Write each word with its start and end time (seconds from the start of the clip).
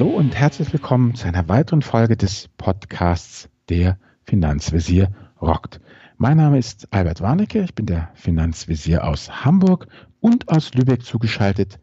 Hallo 0.00 0.16
und 0.16 0.34
herzlich 0.34 0.72
willkommen 0.72 1.14
zu 1.14 1.28
einer 1.28 1.46
weiteren 1.50 1.82
Folge 1.82 2.16
des 2.16 2.48
Podcasts 2.56 3.50
Der 3.68 3.98
Finanzvisier 4.22 5.10
rockt. 5.42 5.78
Mein 6.16 6.38
Name 6.38 6.56
ist 6.56 6.88
Albert 6.90 7.20
Warnecke, 7.20 7.62
ich 7.62 7.74
bin 7.74 7.84
der 7.84 8.08
Finanzvisier 8.14 9.04
aus 9.04 9.44
Hamburg 9.44 9.88
und 10.20 10.48
aus 10.48 10.72
Lübeck 10.72 11.02
zugeschaltet 11.02 11.80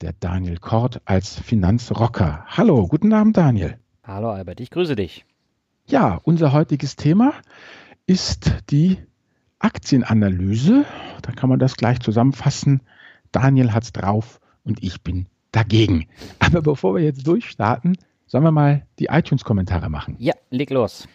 der 0.00 0.12
Daniel 0.18 0.56
Kort 0.56 1.00
als 1.04 1.38
Finanzrocker. 1.38 2.44
Hallo, 2.48 2.88
guten 2.88 3.12
Abend 3.12 3.36
Daniel. 3.36 3.78
Hallo 4.02 4.32
Albert, 4.32 4.58
ich 4.58 4.72
grüße 4.72 4.96
dich. 4.96 5.24
Ja, 5.86 6.18
unser 6.24 6.52
heutiges 6.52 6.96
Thema 6.96 7.34
ist 8.04 8.50
die 8.70 8.98
Aktienanalyse. 9.60 10.86
Da 11.22 11.30
kann 11.30 11.48
man 11.48 11.60
das 11.60 11.76
gleich 11.76 12.00
zusammenfassen. 12.00 12.80
Daniel 13.30 13.72
hat's 13.72 13.92
drauf 13.92 14.40
und 14.64 14.82
ich 14.82 15.02
bin 15.02 15.26
dagegen. 15.52 16.06
Aber 16.38 16.62
bevor 16.62 16.94
wir 16.94 17.02
jetzt 17.02 17.26
durchstarten, 17.26 17.96
sollen 18.26 18.44
wir 18.44 18.52
mal 18.52 18.86
die 18.98 19.06
iTunes-Kommentare 19.06 19.88
machen. 19.90 20.16
Ja, 20.18 20.34
leg 20.50 20.70
los. 20.70 21.08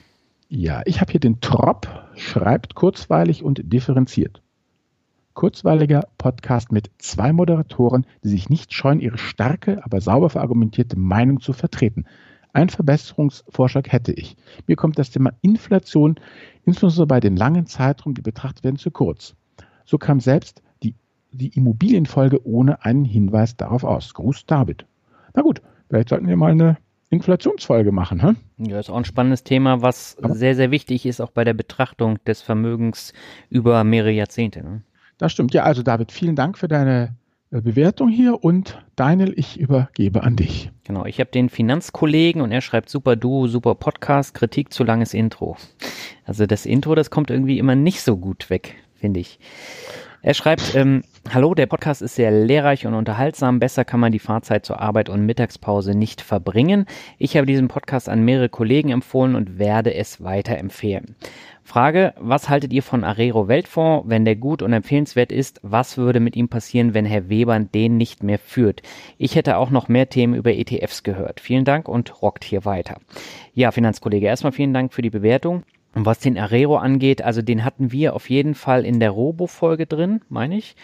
Ja, 0.49 0.81
ich 0.85 1.01
habe 1.01 1.11
hier 1.11 1.19
den 1.19 1.41
Trop, 1.41 1.87
schreibt 2.15 2.75
kurzweilig 2.75 3.43
und 3.43 3.61
differenziert. 3.63 4.41
Kurzweiliger 5.33 6.07
Podcast 6.17 6.71
mit 6.71 6.91
zwei 6.97 7.33
Moderatoren, 7.33 8.05
die 8.23 8.29
sich 8.29 8.49
nicht 8.49 8.73
scheuen, 8.73 9.01
ihre 9.01 9.17
starke, 9.17 9.83
aber 9.83 9.99
sauber 9.99 10.29
verargumentierte 10.29 10.97
Meinung 10.97 11.41
zu 11.41 11.51
vertreten. 11.51 12.05
Ein 12.53 12.69
Verbesserungsvorschlag 12.69 13.91
hätte 13.91 14.13
ich. 14.13 14.37
Mir 14.65 14.77
kommt 14.77 14.97
das 14.97 15.11
Thema 15.11 15.33
Inflation, 15.41 16.15
insbesondere 16.63 17.07
bei 17.07 17.19
den 17.19 17.35
langen 17.35 17.65
Zeitraum, 17.65 18.13
die 18.13 18.21
betrachtet 18.21 18.63
werden, 18.63 18.77
zu 18.77 18.91
kurz. 18.91 19.35
So 19.83 19.97
kam 19.97 20.21
selbst 20.21 20.61
die 21.37 21.49
Immobilienfolge 21.49 22.45
ohne 22.45 22.83
einen 22.83 23.05
Hinweis 23.05 23.57
darauf 23.57 23.83
aus. 23.83 24.13
Gruß 24.13 24.45
David. 24.45 24.85
Na 25.33 25.41
gut, 25.41 25.61
vielleicht 25.89 26.09
sollten 26.09 26.27
wir 26.27 26.37
mal 26.37 26.51
eine 26.51 26.77
Inflationsfolge 27.09 27.91
machen. 27.91 28.21
Hm? 28.21 28.35
Ja, 28.57 28.79
ist 28.79 28.89
auch 28.89 28.97
ein 28.97 29.05
spannendes 29.05 29.43
Thema, 29.43 29.81
was 29.81 30.17
Aber 30.21 30.35
sehr, 30.35 30.55
sehr 30.55 30.71
wichtig 30.71 31.05
ist, 31.05 31.21
auch 31.21 31.31
bei 31.31 31.43
der 31.43 31.53
Betrachtung 31.53 32.17
des 32.25 32.41
Vermögens 32.41 33.13
über 33.49 33.83
mehrere 33.83 34.11
Jahrzehnte. 34.11 34.63
Ne? 34.63 34.81
Das 35.17 35.31
stimmt. 35.31 35.53
Ja, 35.53 35.63
also 35.63 35.83
David, 35.83 36.11
vielen 36.11 36.35
Dank 36.35 36.57
für 36.57 36.67
deine 36.67 37.15
äh, 37.51 37.61
Bewertung 37.61 38.09
hier 38.09 38.43
und 38.43 38.83
Daniel, 38.95 39.33
ich 39.35 39.59
übergebe 39.59 40.23
an 40.23 40.35
dich. 40.35 40.71
Genau, 40.83 41.05
ich 41.05 41.19
habe 41.19 41.31
den 41.31 41.49
Finanzkollegen 41.49 42.41
und 42.41 42.51
er 42.51 42.61
schreibt 42.61 42.89
super 42.89 43.15
Du, 43.15 43.47
super 43.47 43.75
Podcast, 43.75 44.33
Kritik 44.33 44.73
zu 44.73 44.83
langes 44.83 45.13
Intro. 45.13 45.57
Also 46.25 46.45
das 46.45 46.65
Intro, 46.65 46.95
das 46.95 47.09
kommt 47.09 47.29
irgendwie 47.29 47.59
immer 47.59 47.75
nicht 47.75 48.01
so 48.01 48.17
gut 48.17 48.49
weg, 48.49 48.75
finde 48.95 49.19
ich. 49.19 49.39
Er 50.21 50.33
schreibt, 50.33 50.75
ähm, 50.75 51.03
Hallo, 51.33 51.55
der 51.55 51.65
Podcast 51.65 52.03
ist 52.03 52.15
sehr 52.15 52.29
lehrreich 52.29 52.85
und 52.85 52.93
unterhaltsam. 52.93 53.59
Besser 53.59 53.83
kann 53.83 53.99
man 53.99 54.11
die 54.11 54.19
Fahrzeit 54.19 54.65
zur 54.65 54.79
Arbeit 54.79 55.09
und 55.09 55.25
Mittagspause 55.25 55.95
nicht 55.95 56.21
verbringen. 56.21 56.85
Ich 57.17 57.35
habe 57.35 57.47
diesen 57.47 57.67
Podcast 57.67 58.09
an 58.09 58.23
mehrere 58.23 58.47
Kollegen 58.49 58.89
empfohlen 58.89 59.35
und 59.35 59.57
werde 59.57 59.95
es 59.95 60.23
weiterempfehlen. 60.23 61.15
Frage, 61.63 62.13
was 62.19 62.47
haltet 62.47 62.71
ihr 62.73 62.83
von 62.83 63.03
Arero 63.03 63.47
Weltfonds? 63.47 64.07
Wenn 64.07 64.23
der 64.23 64.35
gut 64.35 64.61
und 64.61 64.71
empfehlenswert 64.71 65.31
ist, 65.31 65.59
was 65.63 65.97
würde 65.97 66.19
mit 66.19 66.35
ihm 66.35 66.47
passieren, 66.47 66.93
wenn 66.93 67.05
Herr 67.05 67.27
Weber 67.27 67.59
den 67.59 67.97
nicht 67.97 68.21
mehr 68.21 68.37
führt? 68.37 68.83
Ich 69.17 69.35
hätte 69.35 69.57
auch 69.57 69.71
noch 69.71 69.87
mehr 69.87 70.07
Themen 70.07 70.35
über 70.35 70.53
ETFs 70.53 71.01
gehört. 71.01 71.39
Vielen 71.39 71.65
Dank 71.65 71.89
und 71.89 72.21
rockt 72.21 72.43
hier 72.43 72.65
weiter. 72.65 72.99
Ja, 73.55 73.71
Finanzkollege, 73.71 74.27
erstmal 74.27 74.51
vielen 74.51 74.75
Dank 74.75 74.93
für 74.93 75.01
die 75.01 75.09
Bewertung. 75.09 75.63
Und 75.95 76.05
was 76.05 76.19
den 76.19 76.37
Arero 76.37 76.77
angeht, 76.77 77.21
also 77.21 77.41
den 77.41 77.63
hatten 77.63 77.91
wir 77.91 78.15
auf 78.15 78.29
jeden 78.29 78.53
Fall 78.53 78.85
in 78.85 78.99
der 78.99 79.11
Robo-Folge 79.11 79.85
drin, 79.87 80.21
meine 80.29 80.57
ich. 80.57 80.75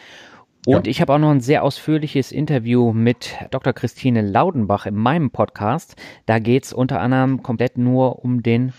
Und 0.66 0.88
ja. 0.88 0.92
ich 0.92 1.02
habe 1.02 1.14
auch 1.14 1.20
noch 1.20 1.32
ein 1.32 1.42
sehr 1.42 1.64
ausführliches 1.64 2.32
Interview 2.32 2.94
mit 2.94 3.36
Dr. 3.50 3.74
Christine 3.74 4.22
Laudenbach 4.22 4.86
in 4.86 4.96
meinem 4.96 5.32
Podcast. 5.32 5.96
Da 6.28 6.40
geht's 6.40 6.72
unter 6.72 7.02
anderem 7.02 7.44
komplett 7.44 7.78
nur 7.78 8.24
um 8.24 8.42
den 8.42 8.74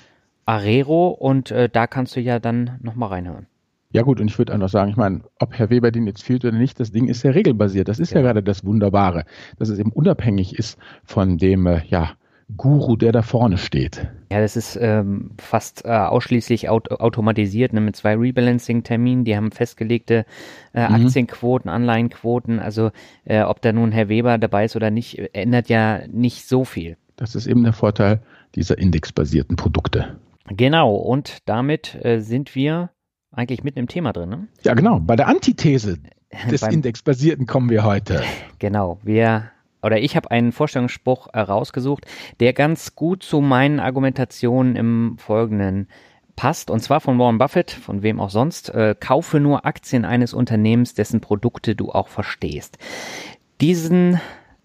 Arero 0.46 1.08
und 1.08 1.50
äh, 1.50 1.68
da 1.68 1.86
kannst 1.86 2.16
du 2.16 2.20
ja 2.20 2.38
dann 2.38 2.78
nochmal 2.80 3.10
reinhören. 3.10 3.46
Ja 3.90 4.02
gut, 4.02 4.20
und 4.20 4.28
ich 4.28 4.38
würde 4.38 4.54
einfach 4.54 4.70
sagen, 4.70 4.90
ich 4.90 4.96
meine, 4.96 5.20
ob 5.38 5.52
Herr 5.52 5.68
Weber 5.68 5.90
den 5.90 6.06
jetzt 6.06 6.22
fehlt 6.22 6.44
oder 6.44 6.56
nicht, 6.56 6.80
das 6.80 6.92
Ding 6.92 7.08
ist 7.08 7.24
ja 7.24 7.32
regelbasiert. 7.32 7.88
Das 7.88 7.98
ist 7.98 8.12
ja, 8.12 8.20
ja 8.20 8.22
gerade 8.22 8.42
das 8.42 8.64
Wunderbare, 8.64 9.24
dass 9.58 9.68
es 9.68 9.78
eben 9.78 9.92
unabhängig 9.92 10.58
ist 10.58 10.78
von 11.04 11.36
dem, 11.36 11.66
äh, 11.66 11.82
ja, 11.88 12.12
Guru, 12.56 12.96
der 12.96 13.12
da 13.12 13.22
vorne 13.22 13.58
steht. 13.58 14.06
Ja, 14.30 14.40
das 14.40 14.56
ist 14.56 14.78
ähm, 14.80 15.32
fast 15.38 15.84
äh, 15.84 15.88
ausschließlich 15.88 16.68
aut 16.68 16.90
automatisiert, 16.90 17.72
ne, 17.72 17.80
mit 17.80 17.96
zwei 17.96 18.14
Rebalancing-Terminen. 18.16 19.24
Die 19.24 19.36
haben 19.36 19.52
festgelegte 19.52 20.24
äh, 20.72 20.88
mhm. 20.88 21.06
Aktienquoten, 21.06 21.70
Anleihenquoten. 21.70 22.58
Also 22.58 22.90
äh, 23.24 23.42
ob 23.42 23.60
da 23.62 23.72
nun 23.72 23.92
Herr 23.92 24.08
Weber 24.08 24.38
dabei 24.38 24.64
ist 24.64 24.76
oder 24.76 24.90
nicht, 24.90 25.18
ändert 25.34 25.68
ja 25.68 26.06
nicht 26.08 26.48
so 26.48 26.64
viel. 26.64 26.96
Das 27.16 27.34
ist 27.34 27.46
eben 27.46 27.62
der 27.62 27.72
Vorteil 27.72 28.22
dieser 28.54 28.78
indexbasierten 28.78 29.56
Produkte. 29.56 30.16
Genau, 30.48 30.94
und 30.94 31.38
damit 31.46 31.98
äh, 32.04 32.20
sind 32.20 32.54
wir 32.54 32.90
eigentlich 33.30 33.64
mitten 33.64 33.78
im 33.78 33.88
Thema 33.88 34.12
drin. 34.12 34.28
Ne? 34.28 34.48
Ja, 34.64 34.74
genau. 34.74 35.00
Bei 35.00 35.16
der 35.16 35.28
Antithese 35.28 35.98
des 36.50 36.62
Indexbasierten 36.62 37.46
kommen 37.46 37.70
wir 37.70 37.84
heute. 37.84 38.22
Genau, 38.58 39.00
wir 39.02 39.50
oder 39.82 39.98
ich 39.98 40.16
habe 40.16 40.30
einen 40.30 40.52
Vorstellungsspruch 40.52 41.28
herausgesucht, 41.32 42.06
der 42.40 42.52
ganz 42.52 42.94
gut 42.94 43.22
zu 43.22 43.40
meinen 43.40 43.80
Argumentationen 43.80 44.76
im 44.76 45.16
Folgenden 45.18 45.88
passt. 46.36 46.70
Und 46.70 46.80
zwar 46.80 47.00
von 47.00 47.18
Warren 47.18 47.38
Buffett, 47.38 47.70
von 47.70 48.02
wem 48.02 48.20
auch 48.20 48.30
sonst. 48.30 48.70
Äh, 48.70 48.94
kaufe 48.98 49.40
nur 49.40 49.66
Aktien 49.66 50.04
eines 50.04 50.34
Unternehmens, 50.34 50.94
dessen 50.94 51.20
Produkte 51.20 51.74
du 51.74 51.90
auch 51.90 52.08
verstehst. 52.08 52.78
Diesen 53.60 54.20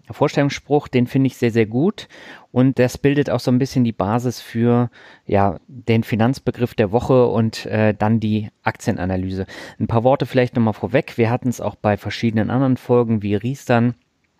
Vorstellungsspruch, 0.09 0.87
den 0.87 1.07
finde 1.07 1.27
ich 1.27 1.37
sehr, 1.37 1.51
sehr 1.51 1.65
gut. 1.65 2.07
Und 2.51 2.79
das 2.79 2.97
bildet 2.97 3.29
auch 3.29 3.39
so 3.39 3.51
ein 3.51 3.59
bisschen 3.59 3.83
die 3.83 3.91
Basis 3.91 4.39
für 4.39 4.89
ja, 5.25 5.59
den 5.67 6.03
Finanzbegriff 6.03 6.73
der 6.73 6.91
Woche 6.91 7.27
und 7.27 7.65
äh, 7.65 7.93
dann 7.93 8.19
die 8.19 8.49
Aktienanalyse. 8.63 9.45
Ein 9.79 9.87
paar 9.87 10.03
Worte 10.03 10.25
vielleicht 10.25 10.55
nochmal 10.55 10.73
vorweg. 10.73 11.17
Wir 11.17 11.29
hatten 11.29 11.49
es 11.49 11.61
auch 11.61 11.75
bei 11.75 11.97
verschiedenen 11.97 12.49
anderen 12.49 12.77
Folgen 12.77 13.21
wie 13.21 13.35
Riestern 13.35 13.95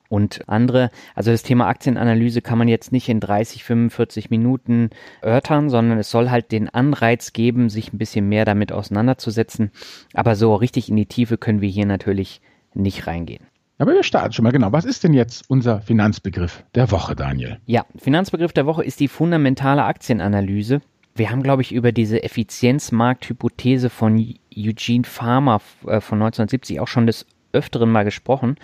und 0.09 0.47
andere. 0.47 0.91
Also 1.15 1.31
das 1.31 1.43
Thema 1.43 1.67
Aktienanalyse 1.67 2.41
kann 2.41 2.57
man 2.57 2.67
jetzt 2.67 2.91
nicht 2.91 3.09
in 3.09 3.19
30, 3.19 3.63
45 3.63 4.29
Minuten 4.29 4.89
örtern, 5.23 5.69
sondern 5.69 5.97
es 5.97 6.11
soll 6.11 6.29
halt 6.29 6.51
den 6.51 6.69
Anreiz 6.69 7.33
geben, 7.33 7.69
sich 7.69 7.93
ein 7.93 7.97
bisschen 7.97 8.29
mehr 8.29 8.45
damit 8.45 8.71
auseinanderzusetzen. 8.71 9.71
Aber 10.13 10.35
so 10.35 10.55
richtig 10.55 10.89
in 10.89 10.95
die 10.95 11.05
Tiefe 11.05 11.37
können 11.37 11.61
wir 11.61 11.69
hier 11.69 11.85
natürlich 11.85 12.41
nicht 12.73 13.07
reingehen. 13.07 13.45
Aber 13.79 13.93
wir 13.93 14.03
starten 14.03 14.33
schon 14.33 14.43
mal 14.43 14.51
genau. 14.51 14.71
Was 14.71 14.85
ist 14.85 15.03
denn 15.03 15.13
jetzt 15.13 15.49
unser 15.49 15.81
Finanzbegriff 15.81 16.63
der 16.73 16.89
Woche, 16.91 17.15
Daniel? 17.15 17.59
Ja, 17.65 17.85
Finanzbegriff 17.97 18.53
der 18.53 18.65
Woche 18.65 18.83
ist 18.83 18.99
die 18.99 19.07
fundamentale 19.07 19.83
Aktienanalyse. 19.83 20.81
Wir 21.15 21.31
haben, 21.31 21.43
glaube 21.43 21.61
ich, 21.61 21.73
über 21.73 21.91
diese 21.91 22.23
Effizienzmarkthypothese 22.23 23.89
von 23.89 24.35
Eugene 24.55 25.03
Farmer 25.03 25.61
äh, 25.85 25.99
von 25.99 26.21
1970 26.21 26.79
auch 26.79 26.87
schon 26.87 27.07
des 27.07 27.25
Öfteren 27.51 27.91
mal 27.91 28.03
gesprochen. 28.03 28.55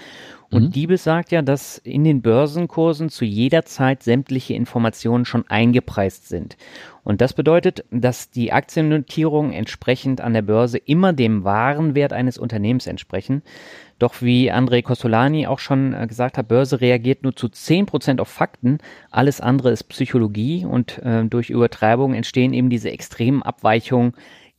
Und 0.53 0.65
mhm. 0.65 0.71
die 0.71 0.85
besagt 0.85 1.31
ja, 1.31 1.41
dass 1.41 1.79
in 1.79 2.03
den 2.03 2.21
Börsenkursen 2.21 3.09
zu 3.09 3.25
jeder 3.25 3.65
Zeit 3.65 4.03
sämtliche 4.03 4.53
Informationen 4.53 5.25
schon 5.25 5.47
eingepreist 5.47 6.29
sind. 6.29 6.57
Und 7.03 7.21
das 7.21 7.33
bedeutet, 7.33 7.83
dass 7.89 8.29
die 8.29 8.53
Aktiennotierungen 8.53 9.51
entsprechend 9.51 10.21
an 10.21 10.33
der 10.33 10.43
Börse 10.43 10.77
immer 10.77 11.11
dem 11.11 11.43
wahren 11.43 11.95
Wert 11.95 12.13
eines 12.13 12.37
Unternehmens 12.37 12.85
entsprechen. 12.85 13.41
Doch 13.97 14.21
wie 14.21 14.51
André 14.51 14.83
Costolani 14.83 15.47
auch 15.47 15.59
schon 15.59 15.93
äh, 15.93 16.05
gesagt 16.07 16.37
hat, 16.37 16.47
Börse 16.47 16.81
reagiert 16.81 17.23
nur 17.23 17.35
zu 17.35 17.47
10% 17.47 18.19
auf 18.19 18.27
Fakten, 18.27 18.77
alles 19.11 19.41
andere 19.41 19.71
ist 19.71 19.83
Psychologie 19.85 20.65
und 20.65 20.99
äh, 20.99 21.23
durch 21.25 21.49
Übertreibung 21.49 22.13
entstehen 22.13 22.53
eben 22.53 22.69
diese 22.69 22.91
extremen 22.91 23.43
Abweichungen 23.43 24.13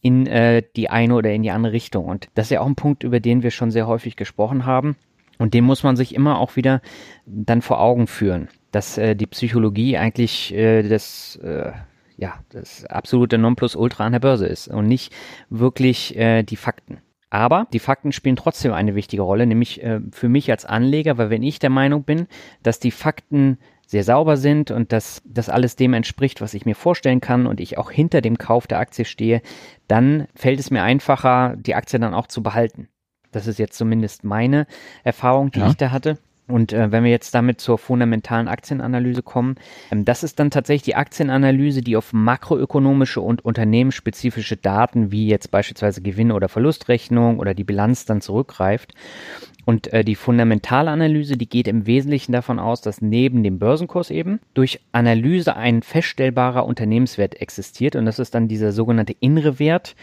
in 0.05 0.27
äh, 0.27 0.63
die 0.77 0.91
eine 0.91 1.15
oder 1.15 1.33
in 1.33 1.43
die 1.43 1.51
andere 1.51 1.73
Richtung. 1.73 2.05
Und 2.05 2.29
das 2.35 2.47
ist 2.47 2.51
ja 2.51 2.61
auch 2.61 2.67
ein 2.67 2.75
Punkt, 2.75 3.05
über 3.05 3.21
den 3.21 3.43
wir 3.43 3.51
schon 3.51 3.71
sehr 3.71 3.87
häufig 3.87 4.17
gesprochen 4.17 4.67
haben. 4.67 4.97
Und 5.39 5.55
den 5.55 5.65
muss 5.65 5.83
man 5.83 5.97
sich 5.97 6.15
immer 6.15 6.39
auch 6.39 6.57
wieder 6.57 6.83
dann 7.25 7.63
vor 7.63 7.81
Augen 7.81 8.07
führen, 8.07 8.49
dass 8.71 8.99
äh, 8.99 9.17
die 9.17 9.27
Psychologie 9.27 9.97
eigentlich 9.97 10.53
äh, 10.55 10.83
das, 10.83 11.37
äh, 11.37 11.73
ja, 12.19 12.35
das 12.51 12.85
absolute 12.85 13.39
Nonplusultra 13.39 14.05
an 14.05 14.13
der 14.13 14.21
Börse 14.21 14.47
ist 14.47 14.69
und 14.69 14.87
nicht 14.87 15.11
wirklich 15.49 16.15
äh, 16.19 16.43
die 16.43 16.57
Fakten. 16.57 16.99
Aber 17.31 17.67
die 17.73 17.79
Fakten 17.79 18.13
spielen 18.13 18.37
trotzdem 18.37 18.75
eine 18.75 18.95
wichtige 18.95 19.23
Rolle, 19.23 19.47
nämlich 19.47 19.83
äh, 19.83 20.01
für 20.13 20.29
mich 20.29 20.51
als 20.51 20.67
Anleger, 20.67 21.17
weil 21.17 21.31
wenn 21.31 21.43
ich 21.43 21.59
der 21.59 21.71
Meinung 21.71 22.05
bin, 22.05 22.27
dass 22.63 22.79
die 22.79 22.91
Fakten 22.91 23.57
sehr 23.87 24.05
sauber 24.05 24.37
sind 24.37 24.71
und 24.71 24.93
dass 24.93 25.23
das 25.25 25.49
alles 25.49 25.77
dem 25.77 25.95
entspricht, 25.95 26.41
was 26.41 26.55
ich 26.55 26.67
mir 26.67 26.75
vorstellen 26.75 27.21
kann 27.21 27.47
und 27.47 27.61
ich 27.61 27.79
auch 27.79 27.91
hinter 27.91 28.21
dem 28.21 28.39
Kauf 28.39 28.67
der 28.67 28.79
Aktie 28.79 29.05
stehe, 29.05 29.43
dann 29.89 30.27
fällt 30.35 30.61
es 30.61 30.71
mir 30.71 30.83
einfacher, 30.83 31.57
die 31.57 31.75
Aktie 31.75 31.99
dann 31.99 32.15
auch 32.15 32.27
zu 32.27 32.43
behalten. 32.43 32.89
Das 33.33 33.47
ist 33.47 33.59
jetzt 33.59 33.77
zumindest 33.77 34.25
meine 34.25 34.67
Erfahrung, 35.03 35.51
die 35.51 35.61
ja. 35.61 35.69
ich 35.69 35.77
da 35.77 35.91
hatte. 35.91 36.19
Und 36.47 36.75
äh, 36.75 36.93
wenn 36.93 37.05
wir 37.05 37.11
jetzt 37.11 37.35
damit 37.35 37.61
zur 37.61 37.79
fundamentalen 37.79 38.49
Aktienanalyse 38.49 39.23
kommen, 39.23 39.57
ähm, 39.91 40.05
das 40.05 40.23
ist 40.23 40.39
dann 40.39 40.51
tatsächlich 40.51 40.83
die 40.83 40.95
Aktienanalyse, 40.95 41.81
die 41.81 41.97
auf 41.97 42.13
makroökonomische 42.13 43.23
und 43.23 43.45
unternehmensspezifische 43.45 44.57
Daten 44.57 45.11
wie 45.11 45.27
jetzt 45.27 45.51
beispielsweise 45.51 46.03
Gewinn- 46.03 46.33
oder 46.33 46.51
Verlustrechnung 46.51 47.39
oder 47.39 47.55
die 47.55 47.65
Bilanz 47.65 48.05
dann 48.05 48.21
zurückgreift. 48.21 48.93
Und 49.65 49.93
äh, 49.93 50.05
die 50.05 50.15
Fundamentalanalyse, 50.15 51.37
die 51.37 51.49
geht 51.49 51.69
im 51.69 51.87
Wesentlichen 51.87 52.33
davon 52.33 52.59
aus, 52.59 52.81
dass 52.81 53.01
neben 53.01 53.43
dem 53.43 53.59
Börsenkurs 53.59 54.11
eben 54.11 54.41
durch 54.53 54.81
Analyse 54.93 55.57
ein 55.57 55.83
feststellbarer 55.83 56.67
Unternehmenswert 56.67 57.41
existiert. 57.41 57.97
Und 57.97 58.05
das 58.07 58.19
ist 58.19 58.35
dann 58.35 58.49
dieser 58.49 58.73
sogenannte 58.73 59.15
innere 59.21 59.59
Wert, 59.59 59.97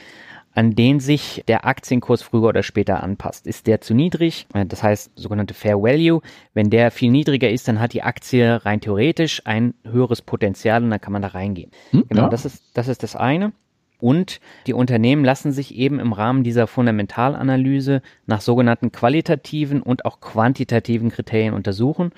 an 0.53 0.75
den 0.75 0.99
sich 0.99 1.43
der 1.47 1.65
Aktienkurs 1.65 2.21
früher 2.21 2.49
oder 2.49 2.63
später 2.63 3.03
anpasst. 3.03 3.47
Ist 3.47 3.67
der 3.67 3.81
zu 3.81 3.93
niedrig, 3.93 4.47
äh, 4.53 4.65
das 4.65 4.83
heißt 4.83 5.11
sogenannte 5.15 5.53
Fair 5.53 5.81
Value, 5.81 6.21
wenn 6.53 6.69
der 6.69 6.91
viel 6.91 7.11
niedriger 7.11 7.49
ist, 7.49 7.67
dann 7.67 7.79
hat 7.79 7.93
die 7.93 8.03
Aktie 8.03 8.65
rein 8.65 8.81
theoretisch 8.81 9.41
ein 9.45 9.73
höheres 9.83 10.21
Potenzial 10.21 10.83
und 10.83 10.89
dann 10.89 11.01
kann 11.01 11.13
man 11.13 11.21
da 11.21 11.29
reingehen. 11.29 11.71
Hm, 11.91 12.05
genau, 12.09 12.23
ja. 12.23 12.29
das 12.29 12.45
ist 12.45 12.63
das 12.73 12.87
ist 12.87 13.03
das 13.03 13.15
eine. 13.15 13.53
Und 14.01 14.39
die 14.65 14.73
Unternehmen 14.73 15.23
lassen 15.23 15.51
sich 15.51 15.75
eben 15.75 15.99
im 15.99 16.11
Rahmen 16.11 16.43
dieser 16.43 16.65
Fundamentalanalyse 16.65 18.01
nach 18.25 18.41
sogenannten 18.41 18.91
qualitativen 18.91 19.81
und 19.81 20.05
auch 20.05 20.19
quantitativen 20.19 21.11
Kriterien 21.11 21.53
untersuchen. 21.53 22.11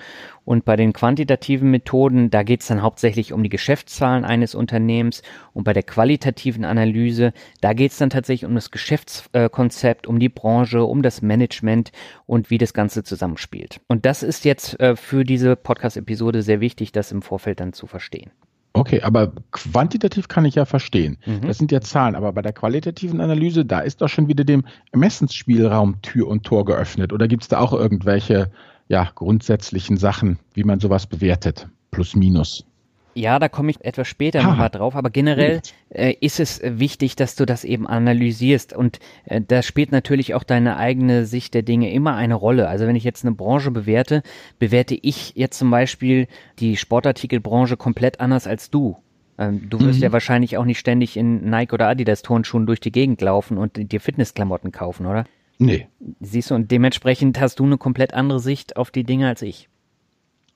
Und 0.46 0.64
bei 0.64 0.76
den 0.76 0.94
quantitativen 0.94 1.70
Methoden, 1.70 2.30
da 2.30 2.42
geht 2.42 2.62
es 2.62 2.68
dann 2.68 2.82
hauptsächlich 2.82 3.34
um 3.34 3.42
die 3.42 3.50
Geschäftszahlen 3.50 4.24
eines 4.24 4.54
Unternehmens. 4.54 5.22
Und 5.52 5.64
bei 5.64 5.74
der 5.74 5.82
qualitativen 5.82 6.64
Analyse, 6.64 7.34
da 7.60 7.74
geht 7.74 7.92
es 7.92 7.98
dann 7.98 8.10
tatsächlich 8.10 8.48
um 8.48 8.54
das 8.54 8.70
Geschäftskonzept, 8.70 10.06
um 10.06 10.18
die 10.18 10.30
Branche, 10.30 10.84
um 10.84 11.02
das 11.02 11.20
Management 11.20 11.92
und 12.24 12.48
wie 12.48 12.58
das 12.58 12.72
Ganze 12.72 13.04
zusammenspielt. 13.04 13.80
Und 13.88 14.06
das 14.06 14.22
ist 14.22 14.46
jetzt 14.46 14.80
äh, 14.80 14.96
für 14.96 15.24
diese 15.24 15.54
Podcast-Episode 15.54 16.40
sehr 16.40 16.60
wichtig, 16.60 16.92
das 16.92 17.12
im 17.12 17.20
Vorfeld 17.20 17.60
dann 17.60 17.74
zu 17.74 17.86
verstehen. 17.86 18.30
Okay, 18.76 19.00
aber 19.02 19.32
quantitativ 19.52 20.26
kann 20.26 20.44
ich 20.44 20.56
ja 20.56 20.64
verstehen. 20.64 21.16
Mhm. 21.24 21.42
Das 21.46 21.58
sind 21.58 21.70
ja 21.70 21.80
Zahlen, 21.80 22.16
aber 22.16 22.32
bei 22.32 22.42
der 22.42 22.52
qualitativen 22.52 23.20
Analyse, 23.20 23.64
da 23.64 23.78
ist 23.78 24.00
doch 24.00 24.08
schon 24.08 24.26
wieder 24.26 24.42
dem 24.42 24.64
Ermessensspielraum 24.90 26.02
Tür 26.02 26.26
und 26.26 26.44
Tor 26.44 26.64
geöffnet. 26.64 27.12
Oder 27.12 27.28
gibt 27.28 27.44
es 27.44 27.48
da 27.48 27.60
auch 27.60 27.72
irgendwelche 27.72 28.50
ja, 28.88 29.08
grundsätzlichen 29.14 29.96
Sachen, 29.96 30.40
wie 30.54 30.64
man 30.64 30.80
sowas 30.80 31.06
bewertet? 31.06 31.68
Plus, 31.92 32.16
minus. 32.16 32.64
Ja, 33.14 33.38
da 33.38 33.48
komme 33.48 33.70
ich 33.70 33.84
etwas 33.84 34.08
später 34.08 34.42
nochmal 34.42 34.70
drauf, 34.70 34.96
aber 34.96 35.10
generell 35.10 35.60
äh, 35.90 36.14
ist 36.20 36.40
es 36.40 36.60
wichtig, 36.64 37.14
dass 37.16 37.36
du 37.36 37.46
das 37.46 37.64
eben 37.64 37.86
analysierst 37.86 38.72
und 38.72 38.98
äh, 39.24 39.40
da 39.40 39.62
spielt 39.62 39.92
natürlich 39.92 40.34
auch 40.34 40.42
deine 40.42 40.76
eigene 40.76 41.24
Sicht 41.24 41.54
der 41.54 41.62
Dinge 41.62 41.92
immer 41.92 42.16
eine 42.16 42.34
Rolle. 42.34 42.68
Also 42.68 42.86
wenn 42.86 42.96
ich 42.96 43.04
jetzt 43.04 43.24
eine 43.24 43.34
Branche 43.34 43.70
bewerte, 43.70 44.22
bewerte 44.58 44.98
ich 45.00 45.32
jetzt 45.36 45.58
zum 45.58 45.70
Beispiel 45.70 46.26
die 46.58 46.76
Sportartikelbranche 46.76 47.76
komplett 47.76 48.20
anders 48.20 48.46
als 48.46 48.70
du. 48.70 48.96
Ähm, 49.38 49.68
du 49.68 49.80
wirst 49.80 49.98
mhm. 49.98 50.04
ja 50.04 50.12
wahrscheinlich 50.12 50.56
auch 50.58 50.64
nicht 50.64 50.78
ständig 50.78 51.16
in 51.16 51.48
Nike 51.48 51.72
oder 51.72 51.88
Adidas 51.88 52.22
Turnschuhen 52.22 52.66
durch 52.66 52.80
die 52.80 52.92
Gegend 52.92 53.20
laufen 53.20 53.58
und 53.58 53.92
dir 53.92 54.00
Fitnessklamotten 54.00 54.72
kaufen, 54.72 55.06
oder? 55.06 55.24
Nee. 55.58 55.86
Siehst 56.20 56.50
du, 56.50 56.54
und 56.54 56.70
dementsprechend 56.70 57.40
hast 57.40 57.60
du 57.60 57.64
eine 57.64 57.78
komplett 57.78 58.14
andere 58.14 58.40
Sicht 58.40 58.76
auf 58.76 58.90
die 58.90 59.04
Dinge 59.04 59.28
als 59.28 59.42
ich. 59.42 59.68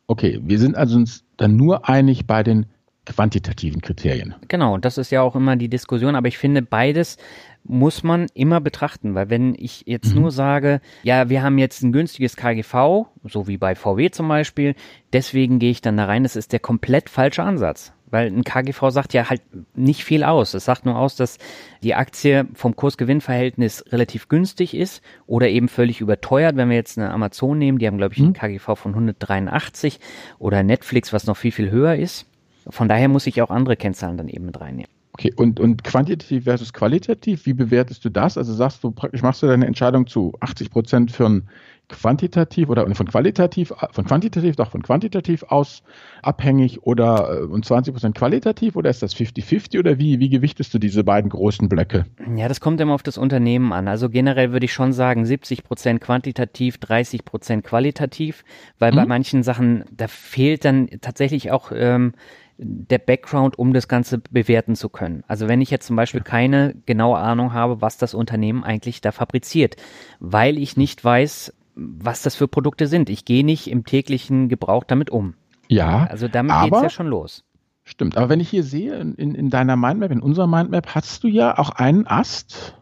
Okay, 0.08 0.40
wir 0.42 0.58
sind 0.58 0.76
also 0.76 0.96
uns 0.96 1.24
dann 1.36 1.56
nur 1.56 1.88
einig 1.88 2.26
bei 2.26 2.42
den 2.42 2.66
quantitativen 3.04 3.80
Kriterien. 3.80 4.34
Genau, 4.48 4.78
das 4.78 4.98
ist 4.98 5.10
ja 5.10 5.22
auch 5.22 5.36
immer 5.36 5.56
die 5.56 5.68
Diskussion, 5.68 6.16
aber 6.16 6.28
ich 6.28 6.38
finde, 6.38 6.62
beides 6.62 7.16
muss 7.64 8.02
man 8.02 8.26
immer 8.34 8.60
betrachten, 8.60 9.14
weil 9.14 9.30
wenn 9.30 9.54
ich 9.54 9.84
jetzt 9.86 10.14
mhm. 10.14 10.22
nur 10.22 10.30
sage, 10.30 10.80
ja, 11.02 11.28
wir 11.28 11.42
haben 11.42 11.58
jetzt 11.58 11.82
ein 11.82 11.92
günstiges 11.92 12.36
KGV, 12.36 13.06
so 13.24 13.46
wie 13.46 13.58
bei 13.58 13.74
VW 13.74 14.10
zum 14.10 14.28
Beispiel, 14.28 14.74
deswegen 15.12 15.58
gehe 15.58 15.70
ich 15.70 15.82
dann 15.82 15.96
da 15.96 16.06
rein, 16.06 16.22
das 16.22 16.36
ist 16.36 16.52
der 16.52 16.60
komplett 16.60 17.10
falsche 17.10 17.42
Ansatz. 17.42 17.92
Weil 18.10 18.28
ein 18.28 18.44
KGV 18.44 18.90
sagt 18.90 19.14
ja 19.14 19.28
halt 19.28 19.42
nicht 19.74 20.04
viel 20.04 20.24
aus. 20.24 20.54
Es 20.54 20.64
sagt 20.64 20.86
nur 20.86 20.98
aus, 20.98 21.16
dass 21.16 21.38
die 21.82 21.94
Aktie 21.94 22.46
vom 22.54 22.74
Kurs-Gewinn-Verhältnis 22.76 23.84
relativ 23.90 24.28
günstig 24.28 24.74
ist 24.74 25.02
oder 25.26 25.48
eben 25.48 25.68
völlig 25.68 26.00
überteuert. 26.00 26.56
Wenn 26.56 26.70
wir 26.70 26.76
jetzt 26.76 26.98
eine 26.98 27.10
Amazon 27.10 27.58
nehmen, 27.58 27.78
die 27.78 27.86
haben, 27.86 27.98
glaube 27.98 28.14
ich, 28.14 28.20
einen 28.20 28.30
mhm. 28.30 28.34
KGV 28.34 28.74
von 28.76 28.92
183 28.92 30.00
oder 30.38 30.62
Netflix, 30.62 31.12
was 31.12 31.26
noch 31.26 31.36
viel, 31.36 31.52
viel 31.52 31.70
höher 31.70 31.96
ist. 31.96 32.26
Von 32.68 32.88
daher 32.88 33.08
muss 33.08 33.26
ich 33.26 33.40
auch 33.42 33.50
andere 33.50 33.76
Kennzahlen 33.76 34.16
dann 34.16 34.28
eben 34.28 34.46
mit 34.46 34.60
reinnehmen. 34.60 34.90
Okay, 35.18 35.32
und, 35.34 35.58
und 35.58 35.82
quantitativ 35.82 36.44
versus 36.44 36.72
qualitativ, 36.72 37.44
wie 37.44 37.52
bewertest 37.52 38.04
du 38.04 38.08
das? 38.08 38.38
Also 38.38 38.54
sagst 38.54 38.84
du 38.84 38.92
praktisch, 38.92 39.20
machst 39.22 39.42
du 39.42 39.48
deine 39.48 39.66
Entscheidung 39.66 40.06
zu 40.06 40.32
80 40.38 40.70
Prozent 40.70 41.10
für 41.10 41.26
ein 41.26 41.48
quantitativ 41.88 42.68
oder 42.68 42.86
von 42.94 43.06
qualitativ, 43.06 43.72
von 43.92 44.04
quantitativ, 44.04 44.56
doch 44.56 44.70
von 44.70 44.82
quantitativ 44.82 45.42
aus 45.44 45.82
abhängig 46.22 46.82
oder 46.82 47.40
äh, 47.40 47.44
und 47.44 47.64
20 47.64 47.94
Prozent 47.94 48.16
qualitativ 48.16 48.76
oder 48.76 48.90
ist 48.90 49.02
das 49.02 49.16
50-50 49.16 49.78
oder 49.78 49.98
wie, 49.98 50.20
wie 50.20 50.28
gewichtest 50.28 50.72
du 50.74 50.78
diese 50.78 51.02
beiden 51.02 51.30
großen 51.30 51.68
Blöcke? 51.68 52.04
Ja, 52.36 52.48
das 52.48 52.60
kommt 52.60 52.80
immer 52.80 52.94
auf 52.94 53.02
das 53.02 53.18
Unternehmen 53.18 53.72
an. 53.72 53.88
Also 53.88 54.10
generell 54.10 54.52
würde 54.52 54.66
ich 54.66 54.72
schon 54.72 54.92
sagen 54.92 55.24
70 55.24 55.64
Prozent 55.64 56.00
quantitativ, 56.00 56.78
30 56.78 57.24
Prozent 57.24 57.64
qualitativ, 57.64 58.44
weil 58.78 58.92
mhm. 58.92 58.96
bei 58.96 59.06
manchen 59.06 59.42
Sachen, 59.42 59.84
da 59.90 60.08
fehlt 60.08 60.64
dann 60.64 60.88
tatsächlich 61.00 61.50
auch 61.50 61.72
ähm, 61.74 62.12
der 62.58 62.98
Background, 62.98 63.56
um 63.58 63.72
das 63.72 63.86
Ganze 63.86 64.18
bewerten 64.18 64.74
zu 64.74 64.88
können. 64.88 65.22
Also 65.28 65.48
wenn 65.48 65.60
ich 65.60 65.70
jetzt 65.70 65.86
zum 65.86 65.94
Beispiel 65.94 66.22
keine 66.22 66.74
genaue 66.86 67.18
Ahnung 67.18 67.52
habe, 67.52 67.80
was 67.80 67.98
das 67.98 68.14
Unternehmen 68.14 68.64
eigentlich 68.64 69.00
da 69.00 69.12
fabriziert, 69.12 69.76
weil 70.18 70.58
ich 70.58 70.76
nicht 70.76 71.02
weiß, 71.04 71.54
was 71.78 72.22
das 72.22 72.34
für 72.34 72.48
Produkte 72.48 72.86
sind. 72.86 73.08
Ich 73.08 73.24
gehe 73.24 73.44
nicht 73.44 73.70
im 73.70 73.84
täglichen 73.84 74.48
Gebrauch 74.48 74.84
damit 74.84 75.10
um. 75.10 75.34
Ja. 75.68 76.06
Also 76.10 76.28
damit 76.28 76.54
geht 76.64 76.74
es 76.74 76.82
ja 76.82 76.90
schon 76.90 77.06
los. 77.06 77.44
Stimmt, 77.84 78.18
aber 78.18 78.28
wenn 78.28 78.40
ich 78.40 78.50
hier 78.50 78.64
sehe, 78.64 78.98
in, 78.98 79.34
in 79.34 79.48
deiner 79.48 79.76
Mindmap, 79.76 80.10
in 80.10 80.20
unserer 80.20 80.46
Mindmap, 80.46 80.94
hast 80.94 81.24
du 81.24 81.28
ja 81.28 81.56
auch 81.56 81.70
einen 81.70 82.06
Ast, 82.06 82.76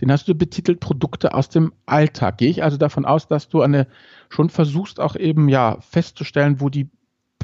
den 0.00 0.12
hast 0.12 0.28
du 0.28 0.34
betitelt 0.34 0.80
Produkte 0.80 1.32
aus 1.32 1.48
dem 1.48 1.72
Alltag. 1.86 2.38
Gehe 2.38 2.50
ich 2.50 2.62
also 2.62 2.76
davon 2.76 3.06
aus, 3.06 3.26
dass 3.26 3.48
du 3.48 3.62
eine 3.62 3.86
schon 4.28 4.50
versuchst 4.50 5.00
auch 5.00 5.16
eben 5.16 5.48
ja 5.48 5.78
festzustellen, 5.80 6.60
wo 6.60 6.68
die 6.68 6.90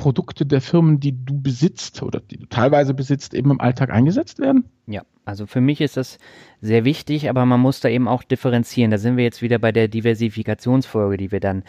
Produkte 0.00 0.46
der 0.46 0.62
Firmen, 0.62 0.98
die 0.98 1.24
du 1.24 1.40
besitzt 1.40 2.02
oder 2.02 2.20
die 2.20 2.38
du 2.38 2.46
teilweise 2.46 2.94
besitzt, 2.94 3.34
eben 3.34 3.50
im 3.50 3.60
Alltag 3.60 3.90
eingesetzt 3.90 4.38
werden? 4.38 4.64
Ja, 4.86 5.02
also 5.26 5.46
für 5.46 5.60
mich 5.60 5.82
ist 5.82 5.98
das 5.98 6.18
sehr 6.62 6.86
wichtig, 6.86 7.28
aber 7.28 7.44
man 7.44 7.60
muss 7.60 7.80
da 7.80 7.90
eben 7.90 8.08
auch 8.08 8.22
differenzieren. 8.22 8.90
Da 8.90 8.96
sind 8.96 9.18
wir 9.18 9.24
jetzt 9.24 9.42
wieder 9.42 9.58
bei 9.58 9.72
der 9.72 9.88
Diversifikationsfolge, 9.88 11.18
die 11.18 11.30
wir 11.30 11.40
dann 11.40 11.64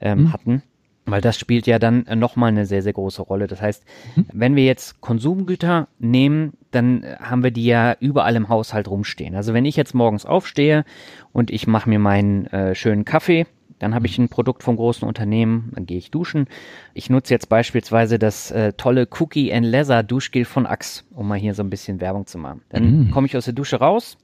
ähm, 0.00 0.20
mhm. 0.20 0.32
hatten. 0.32 0.62
Weil 1.04 1.20
das 1.20 1.36
spielt 1.36 1.66
ja 1.66 1.80
dann 1.80 2.06
nochmal 2.14 2.50
eine 2.50 2.64
sehr, 2.64 2.82
sehr 2.82 2.92
große 2.92 3.20
Rolle. 3.20 3.48
Das 3.48 3.60
heißt, 3.60 3.84
mhm. 4.14 4.26
wenn 4.32 4.54
wir 4.54 4.64
jetzt 4.64 5.00
Konsumgüter 5.00 5.88
nehmen, 5.98 6.52
dann 6.70 7.04
haben 7.18 7.42
wir 7.42 7.50
die 7.50 7.66
ja 7.66 7.96
überall 7.98 8.36
im 8.36 8.48
Haushalt 8.48 8.86
rumstehen. 8.86 9.34
Also 9.34 9.52
wenn 9.54 9.64
ich 9.64 9.74
jetzt 9.74 9.92
morgens 9.92 10.24
aufstehe 10.24 10.84
und 11.32 11.50
ich 11.50 11.66
mache 11.66 11.90
mir 11.90 11.98
meinen 11.98 12.46
äh, 12.46 12.76
schönen 12.76 13.04
Kaffee, 13.04 13.46
dann 13.82 13.94
habe 13.96 14.06
ich 14.06 14.16
ein 14.16 14.28
Produkt 14.28 14.62
vom 14.62 14.76
großen 14.76 15.06
Unternehmen, 15.06 15.72
dann 15.74 15.86
gehe 15.86 15.98
ich 15.98 16.12
duschen. 16.12 16.46
Ich 16.94 17.10
nutze 17.10 17.34
jetzt 17.34 17.48
beispielsweise 17.48 18.18
das 18.18 18.52
äh, 18.52 18.72
tolle 18.74 19.08
Cookie 19.18 19.52
and 19.52 19.66
Leather 19.66 20.04
Duschgel 20.04 20.44
von 20.44 20.66
Axe, 20.66 21.02
um 21.10 21.26
mal 21.26 21.38
hier 21.38 21.52
so 21.54 21.64
ein 21.64 21.70
bisschen 21.70 22.00
Werbung 22.00 22.26
zu 22.26 22.38
machen. 22.38 22.62
Dann 22.68 23.06
mhm. 23.06 23.10
komme 23.10 23.26
ich 23.26 23.36
aus 23.36 23.46
der 23.46 23.54
Dusche 23.54 23.76
raus, 23.76 24.18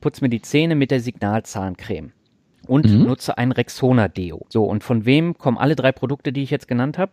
putze 0.00 0.24
mir 0.24 0.30
die 0.30 0.40
Zähne 0.40 0.74
mit 0.74 0.90
der 0.90 1.00
Signalzahncreme 1.00 2.12
und 2.66 2.90
mhm. 2.90 3.04
nutze 3.04 3.36
ein 3.36 3.52
Rexona 3.52 4.08
Deo. 4.08 4.46
So, 4.48 4.64
und 4.64 4.82
von 4.82 5.04
wem 5.04 5.36
kommen 5.36 5.58
alle 5.58 5.76
drei 5.76 5.92
Produkte, 5.92 6.32
die 6.32 6.42
ich 6.42 6.50
jetzt 6.50 6.66
genannt 6.66 6.96
habe? 6.96 7.12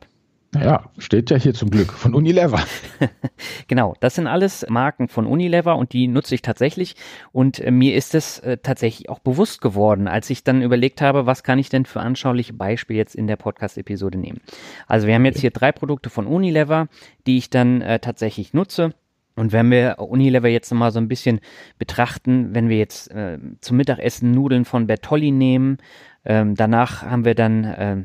Naja, 0.53 0.89
steht 0.97 1.29
ja 1.29 1.37
hier 1.37 1.53
zum 1.53 1.69
Glück 1.69 1.93
von 1.93 2.13
Unilever. 2.13 2.61
genau, 3.69 3.95
das 4.01 4.15
sind 4.15 4.27
alles 4.27 4.65
Marken 4.67 5.07
von 5.07 5.25
Unilever 5.25 5.77
und 5.77 5.93
die 5.93 6.09
nutze 6.09 6.35
ich 6.35 6.41
tatsächlich. 6.41 6.95
Und 7.31 7.59
äh, 7.59 7.71
mir 7.71 7.95
ist 7.95 8.13
es 8.15 8.39
äh, 8.39 8.57
tatsächlich 8.57 9.07
auch 9.07 9.19
bewusst 9.19 9.61
geworden, 9.61 10.09
als 10.09 10.29
ich 10.29 10.43
dann 10.43 10.61
überlegt 10.61 11.01
habe, 11.01 11.25
was 11.25 11.43
kann 11.43 11.57
ich 11.57 11.69
denn 11.69 11.85
für 11.85 12.01
anschauliche 12.01 12.51
Beispiele 12.51 12.99
jetzt 12.99 13.15
in 13.15 13.27
der 13.27 13.37
Podcast-Episode 13.37 14.17
nehmen. 14.17 14.41
Also 14.87 15.07
wir 15.07 15.15
haben 15.15 15.23
jetzt 15.23 15.39
hier 15.39 15.51
drei 15.51 15.71
Produkte 15.71 16.09
von 16.09 16.27
Unilever, 16.27 16.89
die 17.27 17.37
ich 17.37 17.49
dann 17.49 17.81
äh, 17.81 17.99
tatsächlich 17.99 18.53
nutze. 18.53 18.93
Und 19.37 19.53
wenn 19.53 19.71
wir 19.71 19.99
Unilever 19.99 20.49
jetzt 20.49 20.73
mal 20.73 20.91
so 20.91 20.99
ein 20.99 21.07
bisschen 21.07 21.39
betrachten, 21.79 22.53
wenn 22.53 22.67
wir 22.67 22.77
jetzt 22.77 23.09
äh, 23.11 23.37
zum 23.61 23.77
Mittagessen 23.77 24.31
Nudeln 24.31 24.65
von 24.65 24.85
Bertolli 24.85 25.31
nehmen, 25.31 25.77
ähm, 26.25 26.55
danach 26.55 27.03
haben 27.03 27.23
wir 27.23 27.35
dann 27.35 27.63
äh, 27.63 27.97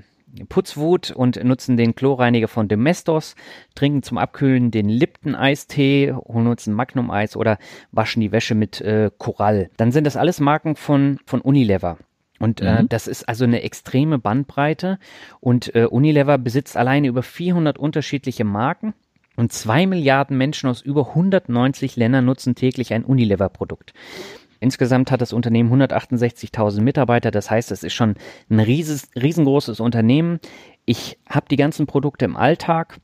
Putzwut 0.49 1.11
und 1.11 1.43
nutzen 1.43 1.77
den 1.77 1.95
Chlorreiniger 1.95 2.49
von 2.49 2.69
Domestos, 2.69 3.35
trinken 3.75 4.03
zum 4.03 4.19
Abkühlen 4.19 4.71
den 4.71 4.89
Lipton-Eistee, 4.89 6.13
ein 6.13 6.73
Magnum-Eis 6.73 7.37
oder 7.37 7.59
waschen 7.93 8.21
die 8.21 8.33
Wäsche 8.33 8.55
mit 8.55 8.81
äh, 8.81 9.11
Korall. 9.17 9.71
Dann 9.77 9.93
sind 9.93 10.05
das 10.05 10.17
alles 10.17 10.41
Marken 10.41 10.77
von, 10.77 11.19
von 11.27 11.41
Unilever. 11.41 11.99
Und 12.39 12.61
äh, 12.61 12.83
mhm. 12.83 12.89
das 12.89 13.07
ist 13.07 13.29
also 13.29 13.45
eine 13.45 13.63
extreme 13.63 14.19
Bandbreite. 14.19 14.99
Und 15.41 15.75
äh, 15.75 15.87
Unilever 15.87 16.39
besitzt 16.39 16.77
alleine 16.77 17.09
über 17.09 17.23
400 17.23 17.79
unterschiedliche 17.79 18.45
Marken. 18.45 18.95
Und 19.37 19.53
zwei 19.53 19.87
Milliarden 19.87 20.37
Menschen 20.37 20.69
aus 20.69 20.81
über 20.81 21.09
190 21.09 21.97
Ländern 21.97 22.25
nutzen 22.25 22.55
täglich 22.55 22.95
ein 22.95 23.05
Unilever-Produkt. 23.05 23.93
Insgesamt 24.61 25.11
hat 25.11 25.21
das 25.21 25.33
Unternehmen 25.33 25.73
168.000 25.73 26.81
Mitarbeiter, 26.81 27.31
das 27.31 27.51
heißt, 27.51 27.71
es 27.73 27.83
ist 27.83 27.95
schon 27.95 28.15
ein 28.49 28.61
rieses, 28.61 29.09
riesengroßes 29.15 29.81
Unternehmen. 29.81 30.41
Ich 30.85 31.19
habe 31.29 31.47
die 31.51 31.57
ganzen 31.57 31.87
Produkte 31.87 32.25
im 32.25 32.37
Alltag. 32.37 32.99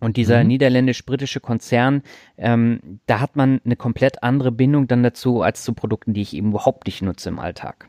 Und 0.00 0.16
dieser 0.16 0.42
mhm. 0.42 0.48
niederländisch-britische 0.48 1.40
Konzern, 1.40 2.02
ähm, 2.38 3.00
da 3.04 3.20
hat 3.20 3.36
man 3.36 3.60
eine 3.66 3.76
komplett 3.76 4.22
andere 4.22 4.50
Bindung 4.50 4.88
dann 4.88 5.02
dazu 5.02 5.42
als 5.42 5.62
zu 5.62 5.74
Produkten, 5.74 6.14
die 6.14 6.22
ich 6.22 6.34
eben 6.34 6.48
überhaupt 6.48 6.86
nicht 6.86 7.02
nutze 7.02 7.28
im 7.28 7.38
Alltag. 7.38 7.88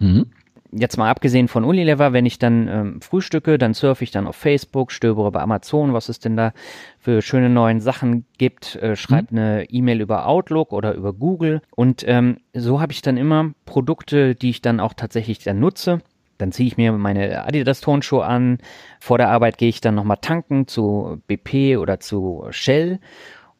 Mhm. 0.00 0.32
Jetzt 0.72 0.96
mal 0.96 1.10
abgesehen 1.10 1.48
von 1.48 1.64
Unilever, 1.64 2.12
wenn 2.12 2.26
ich 2.26 2.38
dann 2.38 2.68
ähm, 2.68 3.00
frühstücke, 3.00 3.58
dann 3.58 3.74
surfe 3.74 4.04
ich 4.04 4.10
dann 4.10 4.26
auf 4.26 4.36
Facebook, 4.36 4.90
stöbere 4.90 5.30
bei 5.30 5.40
Amazon, 5.40 5.92
was 5.92 6.08
es 6.08 6.18
denn 6.18 6.36
da 6.36 6.52
für 6.98 7.22
schöne 7.22 7.50
neuen 7.50 7.80
Sachen 7.80 8.24
gibt, 8.38 8.76
äh, 8.76 8.96
schreibe 8.96 9.28
mhm. 9.30 9.38
eine 9.38 9.70
E-Mail 9.70 10.00
über 10.00 10.26
Outlook 10.26 10.72
oder 10.72 10.94
über 10.94 11.12
Google 11.12 11.60
und 11.76 12.04
ähm, 12.06 12.38
so 12.54 12.80
habe 12.80 12.92
ich 12.92 13.02
dann 13.02 13.16
immer 13.16 13.52
Produkte, 13.66 14.34
die 14.34 14.50
ich 14.50 14.62
dann 14.62 14.80
auch 14.80 14.94
tatsächlich 14.94 15.38
dann 15.40 15.60
nutze. 15.60 16.00
Dann 16.38 16.50
ziehe 16.50 16.66
ich 16.66 16.76
mir 16.76 16.90
meine 16.92 17.44
Adidas 17.44 17.80
Turnschuhe 17.80 18.24
an. 18.24 18.58
Vor 18.98 19.16
der 19.18 19.28
Arbeit 19.28 19.58
gehe 19.58 19.68
ich 19.68 19.80
dann 19.80 19.94
nochmal 19.94 20.16
tanken 20.20 20.66
zu 20.66 21.20
BP 21.28 21.76
oder 21.76 22.00
zu 22.00 22.46
Shell 22.50 22.98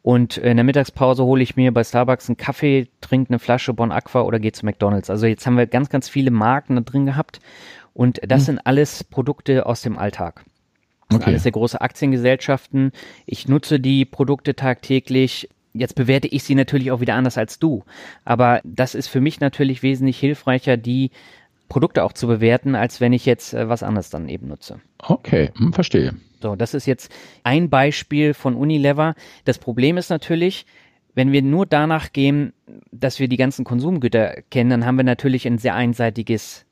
und 0.03 0.35
in 0.35 0.57
der 0.57 0.65
Mittagspause 0.65 1.23
hole 1.23 1.41
ich 1.41 1.55
mir 1.55 1.73
bei 1.73 1.83
Starbucks 1.83 2.27
einen 2.27 2.35
Kaffee, 2.35 2.89
trinke 2.99 3.29
eine 3.29 3.39
Flasche 3.39 3.73
Bon 3.73 3.91
Aqua 3.91 4.21
oder 4.23 4.37
gehe 4.37 4.51
zu 4.51 4.65
McDonalds. 4.65 5.09
Also 5.09 5.25
jetzt 5.25 5.47
haben 5.47 5.57
wir 5.57 5.65
ganz, 5.65 5.89
ganz 5.89 6.09
viele 6.09 6.29
Marken 6.29 6.75
da 6.75 6.81
drin 6.81 7.05
gehabt. 7.05 7.39
Und 7.93 8.19
das 8.21 8.41
hm. 8.41 8.45
sind 8.45 8.67
alles 8.67 9.05
Produkte 9.05 9.65
aus 9.65 9.81
dem 9.81 9.97
Alltag. 9.97 10.43
Das 11.07 11.15
okay. 11.15 11.23
sind 11.23 11.27
alles 11.27 11.43
sehr 11.43 11.51
große 11.53 11.79
Aktiengesellschaften. 11.79 12.91
Ich 13.25 13.47
nutze 13.47 13.79
die 13.79 14.03
Produkte 14.03 14.55
tagtäglich. 14.55 15.47
Jetzt 15.73 15.95
bewerte 15.95 16.27
ich 16.27 16.43
sie 16.43 16.55
natürlich 16.55 16.91
auch 16.91 16.99
wieder 16.99 17.15
anders 17.15 17.37
als 17.37 17.57
du. 17.57 17.85
Aber 18.25 18.59
das 18.65 18.95
ist 18.95 19.07
für 19.07 19.21
mich 19.21 19.39
natürlich 19.39 19.83
wesentlich 19.83 20.19
hilfreicher, 20.19 20.75
die 20.75 21.11
Produkte 21.73 22.03
auch 22.03 22.13
zu 22.13 22.27
bewerten, 22.27 22.75
als 22.75 23.01
wenn 23.01 23.13
ich 23.13 23.25
jetzt 23.25 23.55
äh, 23.55 23.67
was 23.67 23.81
anderes 23.81 24.11
dann 24.11 24.29
eben 24.29 24.47
nutze. 24.47 24.79
Okay, 24.99 25.49
hm, 25.57 25.73
verstehe. 25.73 26.13
So, 26.39 26.55
das 26.55 26.75
ist 26.75 26.85
jetzt 26.85 27.11
ein 27.43 27.71
Beispiel 27.71 28.35
von 28.35 28.53
Unilever. 28.53 29.15
Das 29.43 29.57
Problem 29.57 29.97
ist 29.97 30.11
natürlich, 30.11 30.67
wenn 31.15 31.31
wir 31.31 31.41
nur 31.41 31.65
danach 31.65 32.13
gehen, 32.13 32.53
dass 32.91 33.19
wir 33.19 33.27
die 33.27 33.37
ganzen 33.37 33.65
Konsumgüter 33.65 34.43
kennen, 34.51 34.69
dann 34.69 34.85
haben 34.85 34.97
wir 34.97 35.03
natürlich 35.03 35.47
ein 35.47 35.57
sehr 35.57 35.73
einseitiges 35.73 36.67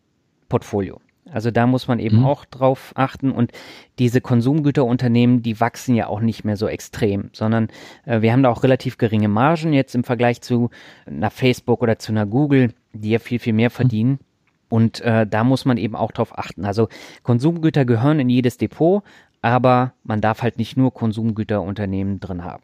Portfolio. 0.50 1.02
Also 1.32 1.50
da 1.50 1.66
muss 1.66 1.88
man 1.88 1.98
eben 1.98 2.20
mhm. 2.20 2.26
auch 2.26 2.46
drauf 2.46 2.92
achten 2.94 3.32
und 3.32 3.54
diese 3.98 4.22
Konsumgüterunternehmen, 4.22 5.42
die 5.42 5.60
wachsen 5.60 5.96
ja 5.96 6.06
auch 6.08 6.20
nicht 6.20 6.44
mehr 6.44 6.58
so 6.58 6.68
extrem, 6.68 7.32
sondern 7.34 7.70
äh, 8.06 8.22
wir 8.22 8.34
haben 8.34 8.44
da 8.44 8.50
auch 8.50 8.62
relativ 8.62 9.00
geringe 9.00 9.30
Margen 9.30 9.74
jetzt 9.74 9.96
im 9.96 10.04
Vergleich 10.04 10.42
zu 10.42 10.70
einer 11.08 11.32
Facebook 11.32 11.82
oder 11.82 11.98
zu 11.98 12.12
einer 12.12 12.28
Google, 12.28 12.74
die 12.94 13.10
ja 13.10 13.20
viel, 13.20 13.40
viel 13.40 13.54
mehr 13.54 13.70
mhm. 13.70 13.74
verdienen. 13.74 14.12
Mhm. 14.12 14.31
Und 14.72 15.02
äh, 15.02 15.28
da 15.28 15.44
muss 15.44 15.66
man 15.66 15.76
eben 15.76 15.96
auch 15.96 16.12
drauf 16.12 16.38
achten. 16.38 16.64
Also 16.64 16.88
Konsumgüter 17.24 17.84
gehören 17.84 18.22
in 18.22 18.30
jedes 18.30 18.58
Depot, 18.58 19.04
aber 19.42 19.94
man 20.04 20.22
darf 20.22 20.42
halt 20.42 20.58
nicht 20.58 20.78
nur 20.78 20.94
Konsumgüterunternehmen 20.94 22.22
drin 22.22 22.46
haben. 22.46 22.64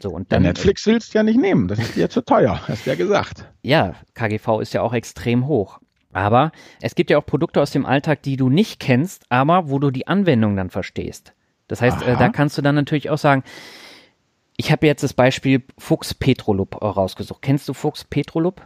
So, 0.00 0.10
und 0.10 0.30
dann, 0.30 0.44
ja, 0.44 0.50
Netflix 0.50 0.86
willst 0.86 1.14
du 1.14 1.18
ja 1.18 1.22
nicht 1.22 1.40
nehmen, 1.40 1.66
das 1.66 1.78
ist 1.78 1.96
dir 1.96 2.10
zu 2.10 2.20
teuer, 2.20 2.60
hast 2.68 2.86
du 2.86 2.90
ja 2.90 2.96
gesagt. 2.96 3.46
Ja, 3.62 3.94
KGV 4.14 4.60
ist 4.60 4.74
ja 4.74 4.82
auch 4.82 4.92
extrem 4.92 5.46
hoch. 5.46 5.80
Aber 6.12 6.52
es 6.82 6.94
gibt 6.94 7.10
ja 7.10 7.18
auch 7.18 7.26
Produkte 7.26 7.62
aus 7.62 7.70
dem 7.70 7.86
Alltag, 7.86 8.22
die 8.22 8.36
du 8.36 8.50
nicht 8.50 8.78
kennst, 8.78 9.24
aber 9.30 9.70
wo 9.70 9.78
du 9.78 9.90
die 9.90 10.06
Anwendung 10.06 10.54
dann 10.54 10.70
verstehst. 10.70 11.32
Das 11.66 11.80
heißt, 11.80 12.02
äh, 12.02 12.16
da 12.16 12.28
kannst 12.28 12.58
du 12.58 12.62
dann 12.62 12.74
natürlich 12.74 13.10
auch 13.10 13.18
sagen, 13.18 13.42
ich 14.56 14.70
habe 14.70 14.86
jetzt 14.86 15.02
das 15.02 15.14
Beispiel 15.14 15.62
Fuchs 15.78 16.12
Petrolub 16.12 16.82
rausgesucht. 16.82 17.40
Kennst 17.40 17.68
du 17.68 17.74
Fuchs 17.74 18.04
Petrolub? 18.04 18.62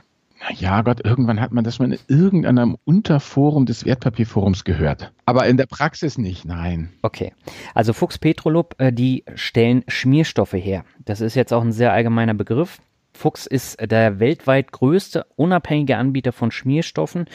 Ja 0.54 0.82
Gott, 0.82 1.04
irgendwann 1.04 1.40
hat 1.40 1.52
man 1.52 1.64
das 1.64 1.78
mal 1.78 1.92
in 1.92 1.98
irgendeinem 2.08 2.76
Unterforum 2.84 3.66
des 3.66 3.84
Wertpapierforums 3.84 4.64
gehört. 4.64 5.12
Aber 5.26 5.46
in 5.46 5.56
der 5.56 5.66
Praxis 5.66 6.18
nicht, 6.18 6.44
nein. 6.44 6.92
Okay. 7.02 7.32
Also 7.74 7.92
Fuchs 7.92 8.18
Petrolub, 8.18 8.74
äh, 8.78 8.92
die 8.92 9.24
stellen 9.34 9.84
Schmierstoffe 9.88 10.54
her. 10.54 10.84
Das 11.04 11.20
ist 11.20 11.34
jetzt 11.34 11.52
auch 11.52 11.62
ein 11.62 11.72
sehr 11.72 11.92
allgemeiner 11.92 12.34
Begriff. 12.34 12.80
Fuchs 13.14 13.46
ist 13.46 13.78
der 13.80 14.20
weltweit 14.20 14.72
größte 14.72 15.26
unabhängige 15.36 15.96
Anbieter 15.96 16.32
von 16.32 16.50
Schmierstoffen 16.50 17.26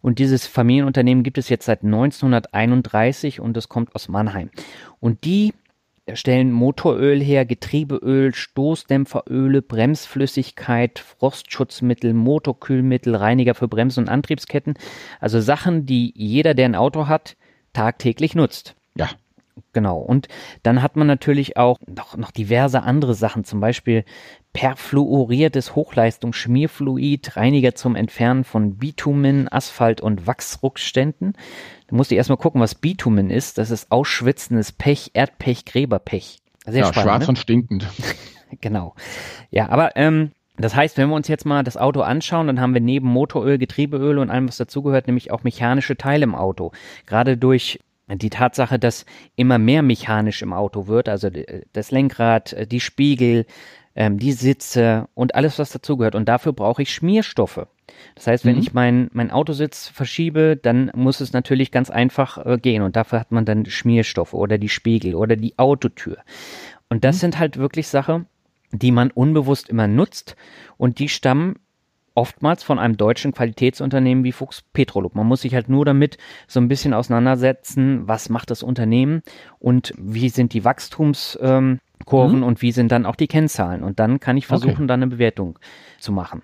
und 0.00 0.18
dieses 0.18 0.46
Familienunternehmen 0.46 1.24
gibt 1.24 1.38
es 1.38 1.48
jetzt 1.48 1.64
seit 1.64 1.82
1931 1.82 3.40
und 3.40 3.56
es 3.56 3.68
kommt 3.68 3.94
aus 3.94 4.08
Mannheim. 4.08 4.50
Und 5.00 5.24
die 5.24 5.54
stellen 6.12 6.52
Motoröl 6.52 7.22
her, 7.22 7.44
Getriebeöl, 7.46 8.34
Stoßdämpferöle, 8.34 9.62
Bremsflüssigkeit, 9.62 10.98
Frostschutzmittel, 10.98 12.12
Motorkühlmittel, 12.12 13.16
Reiniger 13.16 13.54
für 13.54 13.68
Bremsen 13.68 14.04
und 14.04 14.08
Antriebsketten. 14.10 14.74
Also 15.20 15.40
Sachen, 15.40 15.86
die 15.86 16.12
jeder, 16.14 16.54
der 16.54 16.66
ein 16.66 16.74
Auto 16.74 17.08
hat, 17.08 17.36
tagtäglich 17.72 18.34
nutzt. 18.34 18.76
Ja. 18.96 19.08
Genau. 19.72 19.98
Und 19.98 20.28
dann 20.62 20.82
hat 20.82 20.96
man 20.96 21.06
natürlich 21.06 21.56
auch 21.56 21.78
noch, 21.86 22.16
noch 22.16 22.30
diverse 22.32 22.82
andere 22.82 23.14
Sachen, 23.14 23.44
zum 23.44 23.60
Beispiel 23.60 24.04
perfluoriertes 24.52 25.74
Hochleistungsschmierfluid, 25.74 27.36
Reiniger 27.36 27.74
zum 27.74 27.94
Entfernen 27.96 28.44
von 28.44 28.78
Bitumen, 28.78 29.52
Asphalt 29.52 30.00
und 30.00 30.26
Wachsrückständen. 30.26 31.34
Da 31.94 31.98
musst 31.98 32.10
du 32.10 32.16
erstmal 32.16 32.38
gucken, 32.38 32.60
was 32.60 32.74
Bitumen 32.74 33.30
ist. 33.30 33.56
Das 33.56 33.70
ist 33.70 33.92
ausschwitzendes 33.92 34.72
Pech, 34.72 35.12
Erdpech, 35.14 35.64
Gräberpech. 35.64 36.38
Sehr 36.66 36.80
ja, 36.80 36.86
spannend, 36.86 37.08
schwarz 37.08 37.22
ne? 37.22 37.28
und 37.28 37.38
stinkend. 37.38 37.86
genau. 38.60 38.96
Ja, 39.52 39.68
aber 39.68 39.94
ähm, 39.94 40.32
das 40.56 40.74
heißt, 40.74 40.98
wenn 40.98 41.08
wir 41.08 41.14
uns 41.14 41.28
jetzt 41.28 41.46
mal 41.46 41.62
das 41.62 41.76
Auto 41.76 42.00
anschauen, 42.00 42.48
dann 42.48 42.60
haben 42.60 42.74
wir 42.74 42.80
neben 42.80 43.06
Motoröl, 43.06 43.58
Getriebeöl 43.58 44.18
und 44.18 44.28
allem, 44.28 44.48
was 44.48 44.56
dazugehört, 44.56 45.06
nämlich 45.06 45.30
auch 45.30 45.44
mechanische 45.44 45.96
Teile 45.96 46.24
im 46.24 46.34
Auto. 46.34 46.72
Gerade 47.06 47.36
durch 47.36 47.78
die 48.08 48.30
Tatsache, 48.30 48.80
dass 48.80 49.06
immer 49.36 49.58
mehr 49.58 49.82
mechanisch 49.82 50.42
im 50.42 50.52
Auto 50.52 50.88
wird, 50.88 51.08
also 51.08 51.30
das 51.72 51.92
Lenkrad, 51.92 52.72
die 52.72 52.80
Spiegel, 52.80 53.46
ähm, 53.94 54.18
die 54.18 54.32
Sitze 54.32 55.06
und 55.14 55.36
alles, 55.36 55.60
was 55.60 55.70
dazugehört. 55.70 56.16
Und 56.16 56.28
dafür 56.28 56.54
brauche 56.54 56.82
ich 56.82 56.92
Schmierstoffe. 56.92 57.68
Das 58.14 58.26
heißt, 58.26 58.44
wenn 58.44 58.56
mhm. 58.56 58.62
ich 58.62 58.74
mein, 58.74 59.10
mein 59.12 59.30
Autositz 59.30 59.88
verschiebe, 59.88 60.56
dann 60.56 60.90
muss 60.94 61.20
es 61.20 61.32
natürlich 61.32 61.70
ganz 61.70 61.90
einfach 61.90 62.44
äh, 62.44 62.58
gehen. 62.58 62.82
Und 62.82 62.96
dafür 62.96 63.20
hat 63.20 63.32
man 63.32 63.44
dann 63.44 63.66
Schmierstoffe 63.66 64.34
oder 64.34 64.58
die 64.58 64.68
Spiegel 64.68 65.14
oder 65.14 65.36
die 65.36 65.58
Autotür. 65.58 66.18
Und 66.88 67.04
das 67.04 67.16
mhm. 67.16 67.20
sind 67.20 67.38
halt 67.38 67.56
wirklich 67.56 67.88
Sachen, 67.88 68.26
die 68.72 68.92
man 68.92 69.10
unbewusst 69.10 69.68
immer 69.68 69.86
nutzt 69.86 70.36
und 70.76 70.98
die 70.98 71.08
stammen 71.08 71.56
oftmals 72.14 72.62
von 72.62 72.78
einem 72.78 72.96
deutschen 72.96 73.32
Qualitätsunternehmen 73.32 74.24
wie 74.24 74.32
Fuchs 74.32 74.62
Petrolub. 74.72 75.14
Man 75.14 75.26
muss 75.26 75.42
sich 75.42 75.54
halt 75.54 75.68
nur 75.68 75.84
damit 75.84 76.16
so 76.46 76.60
ein 76.60 76.68
bisschen 76.68 76.94
auseinandersetzen, 76.94 78.06
was 78.06 78.28
macht 78.28 78.50
das 78.50 78.62
Unternehmen 78.62 79.22
und 79.58 79.92
wie 79.98 80.28
sind 80.28 80.52
die 80.52 80.64
Wachstumskurven 80.64 81.80
ähm, 82.36 82.36
mhm. 82.36 82.42
und 82.42 82.62
wie 82.62 82.72
sind 82.72 82.92
dann 82.92 83.06
auch 83.06 83.16
die 83.16 83.26
Kennzahlen. 83.26 83.82
Und 83.82 83.98
dann 83.98 84.20
kann 84.20 84.36
ich 84.36 84.46
versuchen, 84.46 84.72
okay. 84.74 84.86
dann 84.86 85.02
eine 85.02 85.10
Bewertung 85.10 85.58
zu 85.98 86.12
machen. 86.12 86.42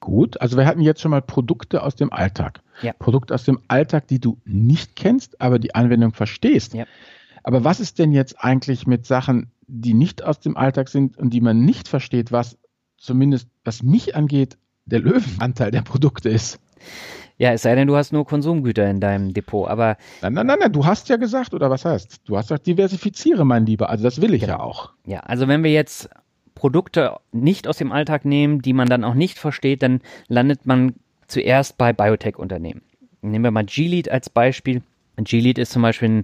Gut, 0.00 0.40
also 0.40 0.56
wir 0.56 0.66
hatten 0.66 0.80
jetzt 0.80 1.00
schon 1.00 1.10
mal 1.10 1.22
Produkte 1.22 1.82
aus 1.82 1.96
dem 1.96 2.12
Alltag. 2.12 2.60
Ja. 2.82 2.92
Produkte 2.92 3.34
aus 3.34 3.44
dem 3.44 3.60
Alltag, 3.68 4.06
die 4.08 4.20
du 4.20 4.38
nicht 4.44 4.94
kennst, 4.94 5.40
aber 5.40 5.58
die 5.58 5.74
Anwendung 5.74 6.12
verstehst. 6.12 6.74
Ja. 6.74 6.84
Aber 7.42 7.64
was 7.64 7.80
ist 7.80 7.98
denn 7.98 8.12
jetzt 8.12 8.42
eigentlich 8.42 8.86
mit 8.86 9.06
Sachen, 9.06 9.50
die 9.66 9.94
nicht 9.94 10.22
aus 10.22 10.40
dem 10.40 10.56
Alltag 10.56 10.88
sind 10.88 11.16
und 11.16 11.30
die 11.30 11.40
man 11.40 11.64
nicht 11.64 11.88
versteht, 11.88 12.30
was 12.30 12.58
zumindest, 12.98 13.48
was 13.64 13.82
mich 13.82 14.14
angeht, 14.14 14.58
der 14.84 15.00
Löwenanteil 15.00 15.70
der 15.70 15.82
Produkte 15.82 16.28
ist? 16.28 16.60
Ja, 17.38 17.52
es 17.52 17.62
sei 17.62 17.74
denn, 17.74 17.86
du 17.86 17.96
hast 17.96 18.12
nur 18.12 18.24
Konsumgüter 18.24 18.88
in 18.88 19.00
deinem 19.00 19.34
Depot, 19.34 19.68
aber. 19.68 19.96
Nein, 20.22 20.32
nein, 20.34 20.46
nein, 20.46 20.58
nein, 20.60 20.72
du 20.72 20.86
hast 20.86 21.08
ja 21.08 21.16
gesagt, 21.16 21.52
oder 21.52 21.70
was 21.70 21.84
heißt? 21.84 22.22
Du 22.24 22.36
hast 22.36 22.48
gesagt, 22.48 22.66
diversifiziere, 22.66 23.44
mein 23.44 23.66
Lieber. 23.66 23.90
Also 23.90 24.04
das 24.04 24.22
will 24.22 24.32
ich 24.32 24.40
genau. 24.40 24.54
ja 24.54 24.60
auch. 24.60 24.92
Ja, 25.04 25.20
also 25.20 25.46
wenn 25.46 25.62
wir 25.62 25.70
jetzt 25.70 26.08
Produkte 26.56 27.16
nicht 27.30 27.68
aus 27.68 27.76
dem 27.76 27.92
Alltag 27.92 28.24
nehmen, 28.24 28.60
die 28.62 28.72
man 28.72 28.88
dann 28.88 29.04
auch 29.04 29.14
nicht 29.14 29.38
versteht, 29.38 29.82
dann 29.84 30.00
landet 30.26 30.66
man 30.66 30.94
zuerst 31.28 31.78
bei 31.78 31.92
Biotech-Unternehmen. 31.92 32.82
Nehmen 33.22 33.44
wir 33.44 33.50
mal 33.52 33.64
Gilead 33.64 34.10
als 34.10 34.30
Beispiel. 34.30 34.82
Gilead 35.18 35.58
ist 35.58 35.72
zum 35.72 35.82
Beispiel 35.82 36.08
ein 36.08 36.22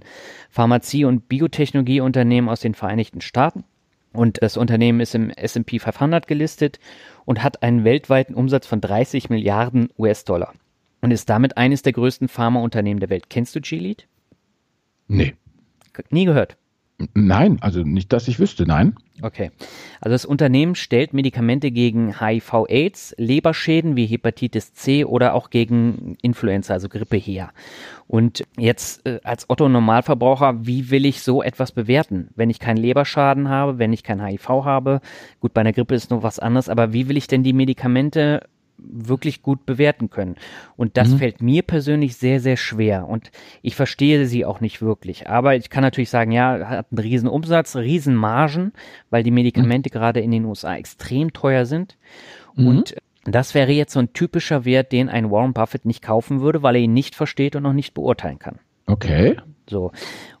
Pharmazie- 0.49 1.05
und 1.05 1.29
Biotechnologieunternehmen 1.29 2.49
aus 2.49 2.59
den 2.59 2.73
Vereinigten 2.73 3.21
Staaten. 3.21 3.63
Und 4.11 4.41
das 4.41 4.57
Unternehmen 4.57 4.99
ist 4.99 5.15
im 5.15 5.29
S&P 5.29 5.79
500 5.79 6.27
gelistet 6.27 6.79
und 7.25 7.41
hat 7.41 7.63
einen 7.63 7.83
weltweiten 7.83 8.35
Umsatz 8.35 8.67
von 8.67 8.81
30 8.81 9.29
Milliarden 9.29 9.89
US-Dollar 9.97 10.53
und 11.01 11.11
ist 11.11 11.29
damit 11.29 11.57
eines 11.57 11.81
der 11.81 11.93
größten 11.93 12.27
Pharmaunternehmen 12.27 12.99
der 12.99 13.09
Welt. 13.09 13.29
Kennst 13.29 13.55
du 13.55 13.61
Gilead? 13.61 14.07
Nee. 15.07 15.35
Nie 16.09 16.25
gehört. 16.25 16.57
Nein, 17.13 17.57
also 17.61 17.81
nicht, 17.81 18.13
dass 18.13 18.27
ich 18.27 18.39
wüsste, 18.39 18.65
nein. 18.65 18.95
Okay. 19.21 19.51
Also 20.01 20.13
das 20.13 20.25
Unternehmen 20.25 20.75
stellt 20.75 21.13
Medikamente 21.13 21.71
gegen 21.71 22.19
HIV-Aids, 22.19 23.15
Leberschäden 23.17 23.95
wie 23.95 24.05
Hepatitis 24.05 24.73
C 24.73 25.05
oder 25.05 25.33
auch 25.33 25.49
gegen 25.49 26.17
Influenza, 26.21 26.73
also 26.73 26.89
Grippe 26.89 27.17
her. 27.17 27.51
Und 28.07 28.43
jetzt 28.57 29.05
äh, 29.05 29.19
als 29.23 29.49
Otto 29.49 29.69
Normalverbraucher, 29.69 30.65
wie 30.65 30.89
will 30.89 31.05
ich 31.05 31.21
so 31.21 31.41
etwas 31.43 31.71
bewerten? 31.71 32.29
Wenn 32.35 32.49
ich 32.49 32.59
keinen 32.59 32.77
Leberschaden 32.77 33.49
habe, 33.49 33.79
wenn 33.79 33.93
ich 33.93 34.03
kein 34.03 34.23
HIV 34.23 34.49
habe, 34.49 35.01
gut, 35.39 35.53
bei 35.53 35.61
einer 35.61 35.73
Grippe 35.73 35.95
ist 35.95 36.11
noch 36.11 36.23
was 36.23 36.39
anderes, 36.39 36.69
aber 36.69 36.93
wie 36.93 37.07
will 37.07 37.17
ich 37.17 37.27
denn 37.27 37.43
die 37.43 37.53
Medikamente 37.53 38.47
wirklich 38.85 39.41
gut 39.41 39.65
bewerten 39.65 40.09
können. 40.09 40.35
Und 40.75 40.97
das 40.97 41.09
mhm. 41.09 41.17
fällt 41.17 41.41
mir 41.41 41.61
persönlich 41.61 42.17
sehr, 42.17 42.39
sehr 42.39 42.57
schwer. 42.57 43.07
Und 43.07 43.31
ich 43.61 43.75
verstehe 43.75 44.25
sie 44.25 44.45
auch 44.45 44.61
nicht 44.61 44.81
wirklich. 44.81 45.29
Aber 45.29 45.55
ich 45.55 45.69
kann 45.69 45.83
natürlich 45.83 46.09
sagen, 46.09 46.31
ja, 46.31 46.67
hat 46.67 46.87
einen 46.91 46.99
riesen 46.99 47.29
Umsatz, 47.29 47.75
riesen 47.75 48.15
Margen, 48.15 48.73
weil 49.09 49.23
die 49.23 49.31
Medikamente 49.31 49.89
mhm. 49.89 49.93
gerade 49.93 50.19
in 50.19 50.31
den 50.31 50.45
USA 50.45 50.75
extrem 50.75 51.33
teuer 51.33 51.65
sind. 51.65 51.97
Mhm. 52.55 52.67
Und 52.67 52.95
Das 53.25 53.53
wäre 53.53 53.71
jetzt 53.71 53.93
so 53.93 53.99
ein 53.99 54.11
typischer 54.11 54.65
Wert, 54.65 54.91
den 54.91 55.07
ein 55.07 55.31
Warren 55.31 55.53
Buffett 55.53 55.85
nicht 55.85 56.01
kaufen 56.01 56.41
würde, 56.41 56.61
weil 56.61 56.75
er 56.75 56.81
ihn 56.81 56.93
nicht 56.93 57.15
versteht 57.15 57.55
und 57.55 57.63
noch 57.63 57.73
nicht 57.73 57.93
beurteilen 57.93 58.39
kann. 58.39 58.59
Okay. 58.85 59.37
So. 59.69 59.91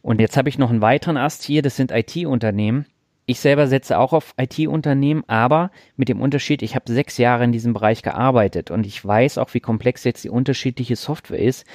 Und 0.01 0.19
jetzt 0.19 0.35
habe 0.35 0.49
ich 0.49 0.57
noch 0.57 0.69
einen 0.69 0.81
weiteren 0.81 1.15
Ast 1.15 1.43
hier, 1.43 1.61
das 1.61 1.77
sind 1.77 1.91
IT-Unternehmen. 1.91 2.85
Ich 3.25 3.39
selber 3.39 3.67
setze 3.67 3.97
auch 3.97 4.11
auf 4.11 4.33
IT-Unternehmen, 4.37 5.23
aber 5.27 5.71
mit 5.95 6.09
dem 6.09 6.19
Unterschied, 6.19 6.61
ich 6.61 6.75
habe 6.75 6.91
sechs 6.91 7.17
Jahre 7.17 7.45
in 7.45 7.53
diesem 7.53 7.73
Bereich 7.73 8.03
gearbeitet 8.03 8.69
und 8.69 8.85
ich 8.85 9.03
weiß 9.03 9.37
auch, 9.37 9.53
wie 9.53 9.61
komplex 9.61 10.03
jetzt 10.03 10.23
die 10.23 10.29
unterschiedliche 10.29 10.95
Software 10.95 11.39
ist. 11.39 11.65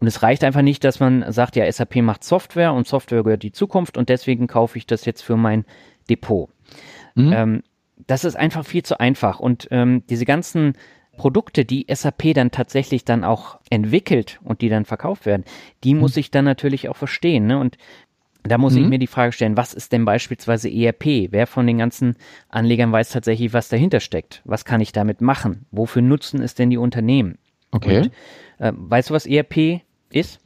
Und 0.00 0.08
es 0.08 0.22
reicht 0.22 0.44
einfach 0.44 0.62
nicht, 0.62 0.84
dass 0.84 1.00
man 1.00 1.30
sagt, 1.32 1.56
ja, 1.56 1.70
SAP 1.70 1.96
macht 1.96 2.24
Software 2.24 2.72
und 2.72 2.86
Software 2.86 3.22
gehört 3.22 3.42
die 3.42 3.52
Zukunft 3.52 3.96
und 3.96 4.08
deswegen 4.08 4.46
kaufe 4.46 4.78
ich 4.78 4.86
das 4.86 5.04
jetzt 5.04 5.22
für 5.22 5.36
mein 5.36 5.64
Depot. 6.10 6.50
Mhm. 7.14 7.32
Ähm, 7.32 7.62
das 8.06 8.24
ist 8.24 8.36
einfach 8.36 8.66
viel 8.66 8.82
zu 8.82 9.00
einfach. 9.00 9.40
Und 9.40 9.68
ähm, 9.70 10.02
diese 10.08 10.24
ganzen 10.26 10.74
Produkte, 11.16 11.64
die 11.64 11.86
SAP 11.90 12.34
dann 12.34 12.50
tatsächlich 12.50 13.04
dann 13.04 13.24
auch 13.24 13.58
entwickelt 13.70 14.38
und 14.44 14.60
die 14.60 14.68
dann 14.68 14.84
verkauft 14.84 15.24
werden, 15.24 15.44
die 15.82 15.94
mhm. 15.94 16.00
muss 16.00 16.16
ich 16.16 16.30
dann 16.30 16.44
natürlich 16.44 16.88
auch 16.88 16.96
verstehen. 16.96 17.46
Ne? 17.46 17.58
Und 17.58 17.78
da 18.46 18.58
muss 18.58 18.74
mhm. 18.74 18.82
ich 18.82 18.88
mir 18.88 18.98
die 18.98 19.06
Frage 19.06 19.32
stellen, 19.32 19.56
was 19.56 19.74
ist 19.74 19.92
denn 19.92 20.04
beispielsweise 20.04 20.70
ERP? 20.70 21.30
Wer 21.30 21.46
von 21.46 21.66
den 21.66 21.78
ganzen 21.78 22.16
Anlegern 22.48 22.92
weiß 22.92 23.10
tatsächlich, 23.10 23.52
was 23.52 23.68
dahinter 23.68 24.00
steckt? 24.00 24.42
Was 24.44 24.64
kann 24.64 24.80
ich 24.80 24.92
damit 24.92 25.20
machen? 25.20 25.66
Wofür 25.70 26.02
nutzen 26.02 26.40
es 26.42 26.54
denn 26.54 26.70
die 26.70 26.76
Unternehmen? 26.76 27.38
Okay. 27.70 27.98
Und, 27.98 28.10
äh, 28.58 28.72
weißt 28.74 29.10
du, 29.10 29.14
was 29.14 29.26
ERP 29.26 29.82
ist? 30.10 30.40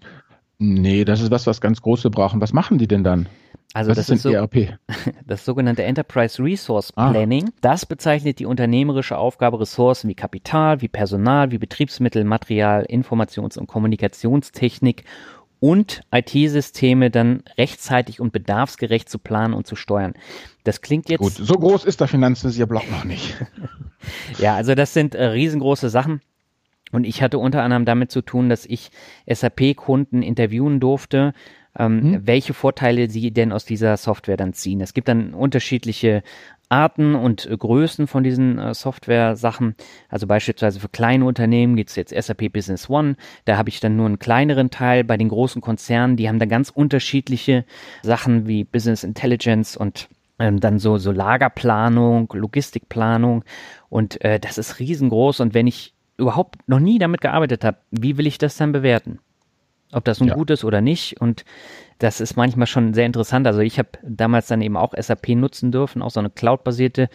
Nee, 0.59 1.05
das 1.05 1.21
ist 1.21 1.31
was, 1.31 1.47
was 1.47 1.61
ganz 1.61 1.81
große 1.81 2.11
brauchen. 2.11 2.41
Was 2.41 2.53
machen 2.53 2.79
die 2.79 2.89
denn 2.89 3.05
dann? 3.05 3.29
Also 3.73 3.91
Was 3.91 3.99
das 3.99 4.09
ist, 4.09 4.17
ist 4.17 4.23
so, 4.23 4.31
ERP? 4.31 4.79
das 5.27 5.45
sogenannte 5.45 5.85
Enterprise 5.85 6.43
Resource 6.43 6.93
ah. 6.97 7.11
Planning. 7.11 7.47
Ah. 7.49 7.53
Das 7.61 7.87
bezeichnet 7.87 8.41
die 8.41 8.47
unternehmerische 8.47 9.17
Aufgabe, 9.17 9.61
Ressourcen 9.61 10.09
wie 10.09 10.15
Kapital, 10.15 10.81
wie 10.81 10.89
Personal, 10.89 11.51
wie 11.53 11.59
Betriebsmittel, 11.59 12.25
Material, 12.25 12.85
Informations- 12.89 13.59
und 13.59 13.69
Kommunikationstechnik 13.69 15.05
und 15.61 16.03
IT-Systeme 16.11 17.11
dann 17.11 17.43
rechtzeitig 17.59 18.21
und 18.21 18.33
bedarfsgerecht 18.33 19.09
zu 19.09 19.19
planen 19.19 19.55
und 19.55 19.67
zu 19.67 19.77
steuern. 19.77 20.15
Das 20.65 20.81
klingt 20.81 21.09
jetzt. 21.09 21.21
Gut, 21.21 21.33
so 21.33 21.55
groß 21.55 21.85
ist 21.85 22.01
der 22.01 22.09
Finanzvisier-Block 22.09 22.91
noch 22.91 23.05
nicht. 23.05 23.37
ja, 24.39 24.57
also 24.57 24.75
das 24.75 24.95
sind 24.95 25.15
äh, 25.15 25.25
riesengroße 25.25 25.91
Sachen. 25.91 26.21
Und 26.93 27.05
ich 27.05 27.23
hatte 27.23 27.39
unter 27.39 27.63
anderem 27.63 27.85
damit 27.85 28.11
zu 28.11 28.21
tun, 28.21 28.49
dass 28.49 28.67
ich 28.67 28.91
SAP-Kunden 29.29 30.23
interviewen 30.23 30.81
durfte, 30.81 31.35
ähm, 31.79 32.03
hm. 32.03 32.27
welche 32.27 32.53
Vorteile 32.53 33.09
sie 33.09 33.31
denn 33.31 33.53
aus 33.53 33.65
dieser 33.65 33.97
Software 33.97 34.37
dann 34.37 34.55
ziehen. 34.55 34.81
Es 34.81 34.93
gibt 34.93 35.07
dann 35.07 35.35
unterschiedliche 35.35 36.23
Arten 36.71 37.15
und 37.15 37.49
Größen 37.51 38.07
von 38.07 38.25
diesen 38.25 38.59
äh, 38.59 38.73
Software-Sachen. 38.75 39.75
Also 40.09 40.27
beispielsweise 40.27 40.81
für 40.81 40.89
kleine 40.89 41.25
Unternehmen 41.25 41.77
gibt 41.77 41.91
es 41.91 41.97
jetzt 41.97 42.15
SAP 42.15 42.53
Business 42.53 42.89
One. 42.89 43.17
Da 43.45 43.57
habe 43.57 43.69
ich 43.69 43.81
dann 43.81 43.97
nur 43.97 44.07
einen 44.07 44.19
kleineren 44.19 44.71
Teil. 44.71 45.05
Bei 45.05 45.17
den 45.17 45.29
großen 45.29 45.61
Konzernen, 45.61 46.17
die 46.17 46.29
haben 46.29 46.39
da 46.39 46.47
ganz 46.47 46.71
unterschiedliche 46.71 47.65
Sachen 48.03 48.47
wie 48.47 48.65
Business 48.65 49.05
Intelligence 49.05 49.77
und 49.77 50.09
ähm, 50.39 50.61
dann 50.61 50.79
so, 50.79 50.97
so 50.97 51.13
Lagerplanung, 51.13 52.33
Logistikplanung. 52.33 53.45
Und 53.89 54.25
äh, 54.25 54.41
das 54.41 54.57
ist 54.57 54.79
riesengroß. 54.79 55.41
Und 55.41 55.55
wenn 55.55 55.67
ich 55.67 55.95
überhaupt 56.17 56.69
noch 56.69 56.81
nie 56.81 56.99
damit 56.99 57.21
gearbeitet 57.21 57.65
habe, 57.65 57.79
wie 57.91 58.17
will 58.17 58.27
ich 58.27 58.39
das 58.39 58.57
dann 58.57 58.73
bewerten? 58.73 59.19
Ob 59.93 60.05
das 60.05 60.21
nun 60.21 60.29
ja. 60.31 60.35
gut 60.35 60.51
ist 60.51 60.65
oder 60.65 60.81
nicht. 60.81 61.21
Und 61.21 61.45
das 61.99 62.21
ist 62.21 62.37
manchmal 62.37 62.67
schon 62.67 62.95
sehr 62.95 63.07
interessant. 63.07 63.47
Also 63.47 63.61
ich 63.61 63.79
habe 63.79 63.91
damals 64.03 64.47
dann 64.47 64.63
eben 64.63 64.77
auch 64.77 64.95
SAP 64.97 65.31
nutzen 65.31 65.73
dürfen, 65.73 66.03
auch 66.03 66.11
so 66.11 66.21
eine 66.21 66.31
cloud-basierte 66.31 67.09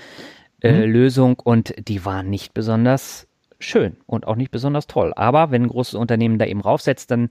äh, 0.61 0.71
mhm. 0.71 0.91
Lösung 0.91 1.39
und 1.39 1.73
die 1.87 2.05
war 2.05 2.23
nicht 2.23 2.53
besonders 2.53 3.27
schön 3.59 3.97
und 4.05 4.27
auch 4.27 4.35
nicht 4.35 4.51
besonders 4.51 4.87
toll. 4.87 5.13
Aber 5.15 5.51
wenn 5.51 5.63
ein 5.63 5.69
großes 5.69 5.95
Unternehmen 5.95 6.39
da 6.39 6.45
eben 6.45 6.61
raufsetzt, 6.61 7.11
dann 7.11 7.29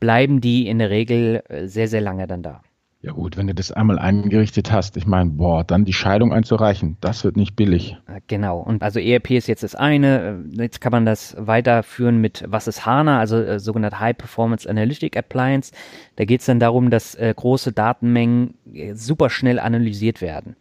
bleiben 0.00 0.40
die 0.40 0.66
in 0.66 0.78
der 0.78 0.90
Regel 0.90 1.42
äh, 1.48 1.66
sehr, 1.66 1.88
sehr 1.88 2.00
lange 2.00 2.26
dann 2.26 2.42
da. 2.42 2.62
Ja 3.04 3.10
gut, 3.10 3.36
wenn 3.36 3.48
du 3.48 3.54
das 3.54 3.72
einmal 3.72 3.98
eingerichtet 3.98 4.70
hast, 4.70 4.96
ich 4.96 5.08
meine, 5.08 5.30
boah, 5.30 5.64
dann 5.64 5.84
die 5.84 5.92
Scheidung 5.92 6.32
einzureichen, 6.32 6.98
das 7.00 7.24
wird 7.24 7.36
nicht 7.36 7.56
billig. 7.56 7.96
Äh, 8.06 8.20
genau, 8.28 8.60
und 8.60 8.84
also 8.84 9.00
ERP 9.00 9.32
ist 9.32 9.48
jetzt 9.48 9.64
das 9.64 9.74
eine, 9.74 10.44
äh, 10.54 10.62
jetzt 10.62 10.80
kann 10.80 10.92
man 10.92 11.04
das 11.04 11.34
weiterführen 11.36 12.20
mit, 12.20 12.44
was 12.46 12.68
ist 12.68 12.86
HANA, 12.86 13.18
also 13.18 13.38
äh, 13.38 13.58
sogenannte 13.58 13.98
High 13.98 14.16
Performance 14.16 14.70
Analytic 14.70 15.16
Appliance. 15.16 15.72
Da 16.14 16.24
geht 16.24 16.40
es 16.40 16.46
dann 16.46 16.60
darum, 16.60 16.90
dass 16.90 17.16
äh, 17.16 17.34
große 17.36 17.72
Datenmengen 17.72 18.54
äh, 18.72 18.94
super 18.94 19.30
schnell 19.30 19.58
analysiert 19.58 20.20
werden. 20.20 20.54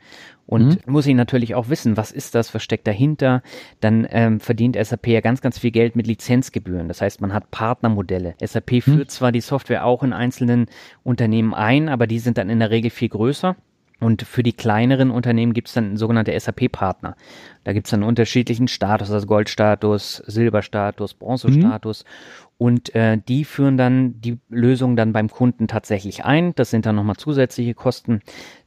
Und 0.51 0.85
mhm. 0.85 0.91
muss 0.91 1.07
ich 1.07 1.15
natürlich 1.15 1.55
auch 1.55 1.69
wissen, 1.69 1.95
was 1.95 2.11
ist 2.11 2.35
das, 2.35 2.53
was 2.53 2.61
steckt 2.61 2.85
dahinter. 2.85 3.41
Dann 3.79 4.05
ähm, 4.11 4.41
verdient 4.41 4.75
SAP 4.75 5.07
ja 5.07 5.21
ganz, 5.21 5.39
ganz 5.39 5.57
viel 5.57 5.71
Geld 5.71 5.95
mit 5.95 6.07
Lizenzgebühren. 6.07 6.89
Das 6.89 6.99
heißt, 6.99 7.21
man 7.21 7.31
hat 7.31 7.51
Partnermodelle. 7.51 8.35
SAP 8.43 8.73
mhm. 8.73 8.81
führt 8.81 9.11
zwar 9.11 9.31
die 9.31 9.39
Software 9.39 9.85
auch 9.85 10.03
in 10.03 10.11
einzelnen 10.11 10.65
Unternehmen 11.03 11.53
ein, 11.53 11.87
aber 11.87 12.05
die 12.05 12.19
sind 12.19 12.37
dann 12.37 12.49
in 12.49 12.59
der 12.59 12.69
Regel 12.69 12.91
viel 12.91 13.07
größer. 13.07 13.55
Und 14.01 14.23
für 14.23 14.43
die 14.43 14.51
kleineren 14.51 15.09
Unternehmen 15.09 15.53
gibt 15.53 15.69
es 15.69 15.75
dann 15.75 15.95
sogenannte 15.95 16.37
SAP-Partner. 16.37 17.15
Da 17.63 17.71
gibt 17.71 17.87
es 17.87 17.91
dann 17.91 18.03
unterschiedlichen 18.03 18.67
Status, 18.67 19.09
also 19.09 19.27
Goldstatus, 19.27 20.23
Silberstatus, 20.25 21.13
Bronzestatus. 21.13 22.03
Mhm. 22.03 22.55
Und 22.57 22.95
äh, 22.95 23.19
die 23.25 23.45
führen 23.45 23.77
dann 23.77 24.19
die 24.19 24.39
Lösung 24.49 24.95
dann 24.95 25.13
beim 25.13 25.29
Kunden 25.29 25.67
tatsächlich 25.67 26.25
ein. 26.25 26.53
Das 26.55 26.71
sind 26.71 26.85
dann 26.85 26.95
nochmal 26.95 27.15
zusätzliche 27.15 27.73
Kosten. 27.73 28.21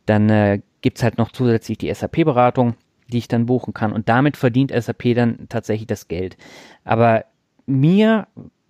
Dann 0.07 0.29
äh, 0.31 0.61
gibt 0.81 0.99
es 0.99 1.03
halt 1.03 1.19
noch 1.19 1.33
zusätzlich 1.33 1.79
die 1.79 1.93
SAP-Beratung, 1.93 2.75
die 3.09 3.19
ich 3.19 3.29
dann 3.29 3.47
buchen 3.47 3.75
kann. 3.75 3.93
Und 3.93 4.09
damit 4.09 4.37
verdient 4.37 4.73
SAP 4.73 5.15
dann 5.15 5.47
tatsächlich 5.49 5.87
das 5.87 6.09
Geld. 6.09 6.37
Aber 6.85 7.25
mir 7.67 8.27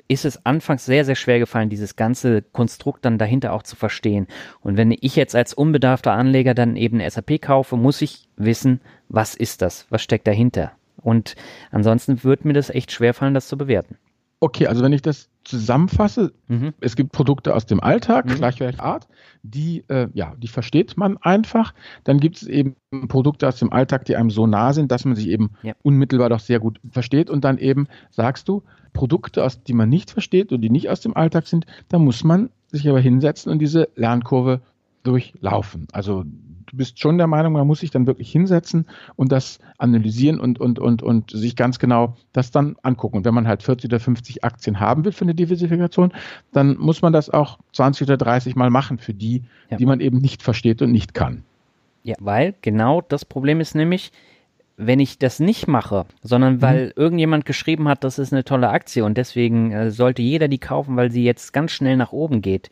ist 0.07 0.25
es 0.25 0.44
anfangs 0.44 0.85
sehr, 0.85 1.05
sehr 1.05 1.14
schwer 1.14 1.38
gefallen, 1.38 1.70
dieses 1.70 1.97
ganze 1.97 2.42
Konstrukt 2.42 3.05
dann 3.05 3.18
dahinter 3.18 3.53
auch 3.53 3.62
zu 3.62 3.75
verstehen. 3.75 4.27
Und 4.61 4.77
wenn 4.77 4.92
ich 4.92 5.16
jetzt 5.16 5.35
als 5.35 5.55
unbedarfter 5.55 6.12
Anleger 6.12 6.55
dann 6.55 6.77
eben 6.77 7.01
eine 7.01 7.11
SAP 7.11 7.40
kaufe, 7.40 7.77
muss 7.77 8.03
ich 8.03 8.29
wissen, 8.37 8.81
was 9.09 9.35
ist 9.35 9.62
das? 9.62 9.87
Was 9.90 10.03
steckt 10.03 10.27
dahinter? 10.27 10.73
Und 10.97 11.37
ansonsten 11.70 12.23
wird 12.23 12.44
mir 12.44 12.53
das 12.53 12.70
echt 12.70 12.92
schwer 12.92 13.14
fallen, 13.14 13.35
das 13.35 13.49
zu 13.49 13.57
bewerten. 13.57 13.97
Okay, 14.44 14.66
also 14.66 14.83
wenn 14.83 14.92
ich 14.92 15.00
das 15.00 15.30
zusammenfasse, 15.44 16.35
mhm. 16.48 16.74
es 16.80 16.96
gibt 16.96 17.12
Produkte 17.12 17.54
aus 17.54 17.64
dem 17.64 17.80
Alltag, 17.80 18.26
mhm. 18.26 18.35
gleich 18.35 18.61
welcher 18.61 18.85
Art, 18.85 19.09
die, 19.42 19.85
äh, 19.88 20.09
ja, 20.12 20.35
die 20.37 20.48
versteht 20.48 20.98
man 20.98 21.16
einfach. 21.16 21.72
Dann 22.04 22.20
gibt 22.20 22.37
es 22.37 22.42
eben 22.42 22.76
Produkte 23.09 23.48
aus 23.48 23.57
dem 23.57 23.72
Alltag, 23.72 24.04
die 24.04 24.16
einem 24.16 24.28
so 24.28 24.46
nah 24.46 24.74
sind, 24.74 24.92
dass 24.92 25.07
man 25.07 25.16
sich 25.16 25.28
eben 25.28 25.52
ja. 25.62 25.72
unmittelbar 25.83 26.28
doch 26.28 26.40
sehr 26.40 26.61
gut 26.61 26.78
versteht. 26.90 27.30
Und 27.30 27.42
dann 27.42 27.57
eben 27.57 27.88
sagst 28.11 28.46
du, 28.46 28.62
Produkte, 28.92 29.42
aus, 29.42 29.62
die 29.62 29.72
man 29.72 29.88
nicht 29.88 30.11
versteht 30.11 30.52
und 30.52 30.61
die 30.61 30.68
nicht 30.68 30.90
aus 30.90 31.00
dem 31.00 31.16
Alltag 31.16 31.46
sind, 31.46 31.64
da 31.88 31.98
muss 31.98 32.22
man 32.22 32.50
sich 32.70 32.87
aber 32.87 33.00
hinsetzen 33.00 33.50
und 33.50 33.61
diese 33.61 33.88
Lernkurve 33.96 34.61
durchlaufen. 35.04 35.88
Also 35.92 36.24
du 36.74 36.78
bist 36.78 36.98
schon 36.98 37.18
der 37.18 37.28
Meinung, 37.28 37.52
man 37.52 37.66
muss 37.66 37.80
sich 37.80 37.90
dann 37.90 38.06
wirklich 38.06 38.30
hinsetzen 38.30 38.87
und 39.14 39.30
das 39.30 39.60
analysieren 39.78 40.40
und, 40.40 40.60
und, 40.60 40.78
und, 40.78 41.02
und 41.02 41.30
sich 41.30 41.54
ganz 41.54 41.78
genau 41.78 42.16
das 42.32 42.50
dann 42.50 42.76
angucken. 42.82 43.18
Und 43.18 43.24
wenn 43.24 43.34
man 43.34 43.46
halt 43.46 43.62
40 43.62 43.90
oder 43.90 44.00
50 44.00 44.42
Aktien 44.44 44.80
haben 44.80 45.04
will 45.04 45.12
für 45.12 45.24
eine 45.24 45.34
Diversifikation, 45.34 46.12
dann 46.52 46.76
muss 46.76 47.00
man 47.00 47.12
das 47.12 47.30
auch 47.30 47.58
20 47.72 48.08
oder 48.08 48.16
30 48.16 48.56
Mal 48.56 48.70
machen 48.70 48.98
für 48.98 49.14
die, 49.14 49.44
ja. 49.70 49.76
die 49.76 49.87
man 49.87 50.00
eben 50.00 50.18
nicht 50.18 50.42
versteht 50.42 50.82
und 50.82 50.90
nicht 50.90 51.14
kann. 51.14 51.44
Ja, 52.02 52.16
weil 52.18 52.54
genau 52.60 53.00
das 53.00 53.24
Problem 53.24 53.60
ist 53.60 53.74
nämlich, 53.74 54.12
wenn 54.76 54.98
ich 54.98 55.18
das 55.18 55.38
nicht 55.38 55.68
mache, 55.68 56.04
sondern 56.22 56.60
weil 56.60 56.87
mhm. 56.87 56.92
irgendjemand 56.96 57.46
geschrieben 57.46 57.87
hat, 57.88 58.02
das 58.02 58.18
ist 58.18 58.32
eine 58.32 58.44
tolle 58.44 58.70
Aktie 58.70 59.04
und 59.04 59.16
deswegen 59.16 59.70
äh, 59.70 59.90
sollte 59.90 60.22
jeder 60.22 60.48
die 60.48 60.58
kaufen, 60.58 60.96
weil 60.96 61.12
sie 61.12 61.24
jetzt 61.24 61.52
ganz 61.52 61.70
schnell 61.70 61.96
nach 61.96 62.12
oben 62.12 62.42
geht, 62.42 62.70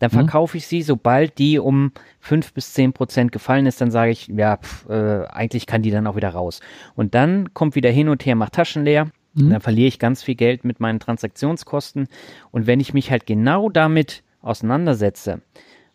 dann 0.00 0.10
mhm. 0.10 0.16
verkaufe 0.16 0.56
ich 0.56 0.66
sie, 0.66 0.82
sobald 0.82 1.38
die 1.38 1.58
um 1.58 1.92
fünf 2.18 2.52
bis 2.52 2.72
zehn 2.72 2.92
Prozent 2.92 3.30
gefallen 3.30 3.66
ist, 3.66 3.80
dann 3.80 3.92
sage 3.92 4.10
ich, 4.10 4.26
ja, 4.26 4.56
pf, 4.56 4.88
äh, 4.88 5.26
eigentlich 5.26 5.66
kann 5.66 5.82
die 5.82 5.92
dann 5.92 6.06
auch 6.08 6.16
wieder 6.16 6.30
raus. 6.30 6.60
Und 6.96 7.14
dann 7.14 7.54
kommt 7.54 7.76
wieder 7.76 7.90
hin 7.90 8.08
und 8.08 8.26
her, 8.26 8.34
macht 8.34 8.54
Taschen 8.54 8.84
leer. 8.84 9.06
Mhm. 9.34 9.50
Dann 9.50 9.60
verliere 9.60 9.88
ich 9.88 9.98
ganz 10.00 10.22
viel 10.22 10.34
Geld 10.34 10.64
mit 10.64 10.80
meinen 10.80 10.98
Transaktionskosten. 10.98 12.08
Und 12.50 12.66
wenn 12.66 12.80
ich 12.80 12.94
mich 12.94 13.10
halt 13.12 13.26
genau 13.26 13.68
damit 13.68 14.24
auseinandersetze 14.42 15.40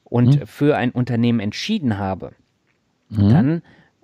und 0.05 0.39
mhm. 0.39 0.45
für 0.45 0.77
ein 0.77 0.91
Unternehmen 0.91 1.39
entschieden 1.41 1.97
habe, 1.97 2.31
mhm. 3.09 3.29
dann 3.29 3.61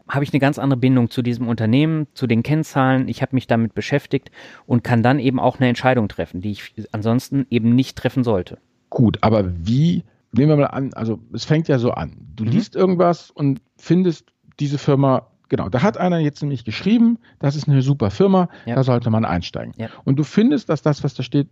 habe 0.07 0.23
ich 0.23 0.33
eine 0.33 0.39
ganz 0.39 0.59
andere 0.59 0.79
Bindung 0.79 1.09
zu 1.09 1.21
diesem 1.21 1.47
Unternehmen, 1.47 2.07
zu 2.13 2.27
den 2.27 2.43
Kennzahlen. 2.43 3.07
Ich 3.07 3.21
habe 3.21 3.35
mich 3.35 3.47
damit 3.47 3.73
beschäftigt 3.73 4.31
und 4.65 4.83
kann 4.83 5.03
dann 5.03 5.19
eben 5.19 5.39
auch 5.39 5.59
eine 5.59 5.67
Entscheidung 5.67 6.07
treffen, 6.07 6.41
die 6.41 6.51
ich 6.51 6.73
ansonsten 6.91 7.47
eben 7.49 7.73
nicht 7.75 7.97
treffen 7.97 8.23
sollte. 8.23 8.59
Gut, 8.89 9.17
aber 9.21 9.45
wie, 9.65 10.03
nehmen 10.31 10.49
wir 10.49 10.57
mal 10.57 10.65
an, 10.65 10.93
also 10.93 11.19
es 11.33 11.45
fängt 11.45 11.67
ja 11.67 11.79
so 11.79 11.91
an. 11.91 12.15
Du 12.35 12.45
mhm. 12.45 12.51
liest 12.51 12.75
irgendwas 12.75 13.31
und 13.31 13.61
findest 13.77 14.31
diese 14.59 14.77
Firma 14.77 15.27
Genau, 15.47 15.69
da 15.69 15.83
hat 15.83 15.97
einer 15.97 16.17
jetzt 16.17 16.41
nämlich 16.41 16.65
geschrieben, 16.65 17.19
das 17.37 17.55
ist 17.55 17.69
eine 17.69 17.83
super 17.83 18.09
Firma, 18.09 18.49
ja. 18.65 18.73
da 18.73 18.83
sollte 18.83 19.11
man 19.11 19.25
einsteigen. 19.25 19.73
Ja. 19.77 19.89
Und 20.03 20.17
du 20.17 20.23
findest, 20.23 20.69
dass 20.69 20.81
das, 20.81 21.03
was 21.03 21.13
da 21.13 21.21
steht, 21.21 21.49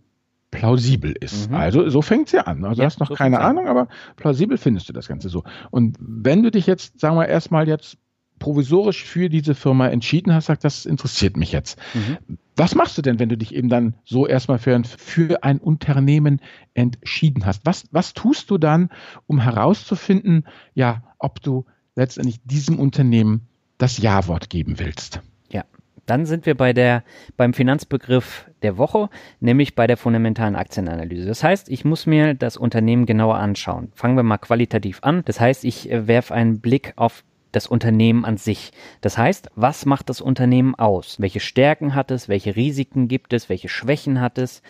plausibel 0.50 1.14
ist. 1.20 1.50
Mhm. 1.50 1.56
Also 1.56 1.88
so 1.88 2.02
fängt 2.02 2.28
es 2.28 2.32
ja 2.32 2.42
an. 2.42 2.64
Also 2.64 2.80
ja, 2.80 2.84
du 2.84 2.86
hast 2.86 3.00
noch 3.00 3.08
so 3.08 3.14
keine 3.14 3.40
Ahnung, 3.40 3.66
aber 3.68 3.88
plausibel 4.16 4.56
findest 4.56 4.88
du 4.88 4.92
das 4.92 5.08
Ganze 5.08 5.28
so. 5.28 5.42
Und 5.70 5.96
wenn 6.00 6.42
du 6.42 6.50
dich 6.50 6.66
jetzt, 6.66 7.00
sagen 7.00 7.16
wir 7.16 7.28
erstmal 7.28 7.68
jetzt 7.68 7.98
provisorisch 8.44 9.04
für 9.04 9.30
diese 9.30 9.54
Firma 9.54 9.88
entschieden 9.88 10.34
hast, 10.34 10.46
sagt, 10.46 10.64
das 10.64 10.84
interessiert 10.84 11.38
mich 11.38 11.50
jetzt. 11.50 11.78
Mhm. 11.94 12.36
Was 12.56 12.74
machst 12.74 12.98
du 12.98 13.00
denn, 13.00 13.18
wenn 13.18 13.30
du 13.30 13.38
dich 13.38 13.54
eben 13.54 13.70
dann 13.70 13.94
so 14.04 14.26
erstmal 14.26 14.58
für 14.58 14.74
ein, 14.74 14.84
für 14.84 15.42
ein 15.42 15.56
Unternehmen 15.56 16.42
entschieden 16.74 17.46
hast? 17.46 17.64
Was, 17.64 17.86
was 17.90 18.12
tust 18.12 18.50
du 18.50 18.58
dann, 18.58 18.90
um 19.26 19.40
herauszufinden, 19.40 20.44
ja, 20.74 21.02
ob 21.18 21.40
du 21.40 21.64
letztendlich 21.96 22.38
diesem 22.44 22.78
Unternehmen 22.78 23.48
das 23.78 23.96
Ja-Wort 23.96 24.50
geben 24.50 24.78
willst? 24.78 25.22
Ja, 25.50 25.64
dann 26.04 26.26
sind 26.26 26.44
wir 26.44 26.54
bei 26.54 26.74
der, 26.74 27.02
beim 27.38 27.54
Finanzbegriff 27.54 28.50
der 28.60 28.76
Woche, 28.76 29.08
nämlich 29.40 29.74
bei 29.74 29.86
der 29.86 29.96
fundamentalen 29.96 30.54
Aktienanalyse. 30.54 31.26
Das 31.26 31.42
heißt, 31.42 31.70
ich 31.70 31.86
muss 31.86 32.04
mir 32.04 32.34
das 32.34 32.58
Unternehmen 32.58 33.06
genauer 33.06 33.36
anschauen. 33.36 33.90
Fangen 33.94 34.16
wir 34.16 34.22
mal 34.22 34.36
qualitativ 34.36 34.98
an. 35.00 35.22
Das 35.24 35.40
heißt, 35.40 35.64
ich 35.64 35.90
äh, 35.90 36.06
werfe 36.06 36.34
einen 36.34 36.60
Blick 36.60 36.92
auf 36.96 37.24
das 37.56 37.66
Unternehmen 37.66 38.24
an 38.24 38.36
sich. 38.36 38.72
Das 39.00 39.18
heißt, 39.18 39.50
was 39.54 39.86
macht 39.86 40.08
das 40.08 40.20
Unternehmen 40.20 40.74
aus? 40.74 41.20
Welche 41.20 41.40
Stärken 41.40 41.94
hat 41.94 42.10
es? 42.10 42.28
Welche 42.28 42.56
Risiken 42.56 43.08
gibt 43.08 43.32
es? 43.32 43.48
Welche 43.48 43.68
Schwächen 43.68 44.20
hat 44.20 44.38
es? 44.38 44.62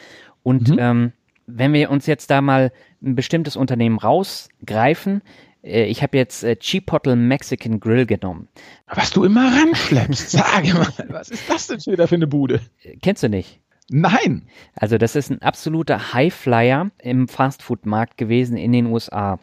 Und 0.43 0.71
mhm. 0.71 0.79
ähm, 0.79 1.13
wenn 1.47 1.73
wir 1.73 1.91
uns 1.91 2.07
jetzt 2.07 2.31
da 2.31 2.41
mal 2.41 2.73
ein 3.03 3.15
bestimmtes 3.15 3.57
Unternehmen 3.57 3.99
rausgreifen, 3.99 5.23
äh, 5.63 5.85
ich 5.85 6.03
habe 6.03 6.17
jetzt 6.17 6.45
äh, 6.45 6.57
Chipotle 6.57 7.17
Mexican 7.17 7.81
Grill 7.81 8.07
genommen. 8.07 8.49
Was 8.87 9.11
du 9.11 9.25
immer 9.25 9.53
ranschleppst, 9.53 10.31
sage 10.31 10.75
mal, 10.75 10.89
was 11.09 11.31
ist 11.31 11.49
das 11.49 11.67
denn 11.67 11.81
wieder 11.87 12.09
für 12.09 12.15
eine 12.15 12.27
Bude? 12.27 12.61
Äh, 12.83 12.97
kennst 13.03 13.23
du 13.23 13.29
nicht? 13.29 13.61
Nein. 13.91 14.49
Also 14.75 14.97
das 14.99 15.15
ist 15.15 15.31
ein 15.31 15.43
absoluter 15.43 16.15
Highflyer 16.15 16.91
im 16.99 17.29
Fastfood-Markt 17.29 18.17
gewesen 18.17 18.57
in 18.57 18.73
den 18.73 18.87
USA. 18.87 19.39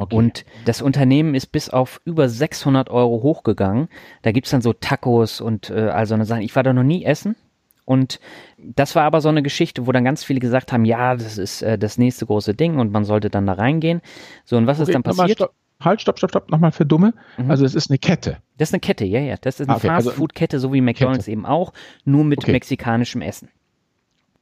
Okay. 0.00 0.16
Und 0.16 0.46
das 0.64 0.80
Unternehmen 0.80 1.34
ist 1.34 1.48
bis 1.48 1.68
auf 1.68 2.00
über 2.06 2.30
600 2.30 2.88
Euro 2.88 3.22
hochgegangen. 3.22 3.88
Da 4.22 4.32
gibt's 4.32 4.48
dann 4.50 4.62
so 4.62 4.72
Tacos 4.72 5.42
und 5.42 5.68
äh, 5.68 5.88
all 5.88 6.06
so 6.06 6.14
eine 6.14 6.24
Sachen. 6.24 6.40
Ich 6.40 6.56
war 6.56 6.62
da 6.62 6.72
noch 6.72 6.82
nie 6.82 7.04
essen. 7.04 7.36
Und 7.84 8.18
das 8.56 8.94
war 8.96 9.02
aber 9.02 9.20
so 9.20 9.28
eine 9.28 9.42
Geschichte, 9.42 9.86
wo 9.86 9.92
dann 9.92 10.04
ganz 10.04 10.24
viele 10.24 10.40
gesagt 10.40 10.72
haben, 10.72 10.86
ja, 10.86 11.16
das 11.16 11.36
ist 11.36 11.60
äh, 11.60 11.76
das 11.76 11.98
nächste 11.98 12.24
große 12.24 12.54
Ding 12.54 12.78
und 12.78 12.92
man 12.92 13.04
sollte 13.04 13.28
dann 13.28 13.46
da 13.46 13.52
reingehen. 13.52 14.00
So, 14.46 14.56
und 14.56 14.66
was 14.66 14.80
okay, 14.80 14.90
ist 14.90 14.94
dann 14.94 15.02
passiert? 15.02 15.32
Stopp. 15.32 15.54
Halt, 15.82 16.00
stopp, 16.00 16.18
stopp, 16.18 16.30
stopp, 16.30 16.50
nochmal 16.50 16.72
für 16.72 16.86
Dumme. 16.86 17.14
Mhm. 17.36 17.50
Also 17.50 17.66
es 17.66 17.74
ist 17.74 17.90
eine 17.90 17.98
Kette. 17.98 18.38
Das 18.56 18.70
ist 18.70 18.74
eine 18.74 18.80
Kette, 18.80 19.04
ja, 19.04 19.20
ja. 19.20 19.36
Das 19.40 19.60
ist 19.60 19.68
eine 19.68 19.74
ah, 19.74 19.78
okay, 19.78 19.88
also 19.88 20.10
Fast-Food-Kette, 20.10 20.60
so 20.60 20.72
wie 20.72 20.80
McDonalds 20.80 21.24
Kette. 21.24 21.32
eben 21.32 21.44
auch, 21.44 21.72
nur 22.04 22.24
mit 22.24 22.46
mexikanischem 22.46 23.22
Essen. 23.22 23.48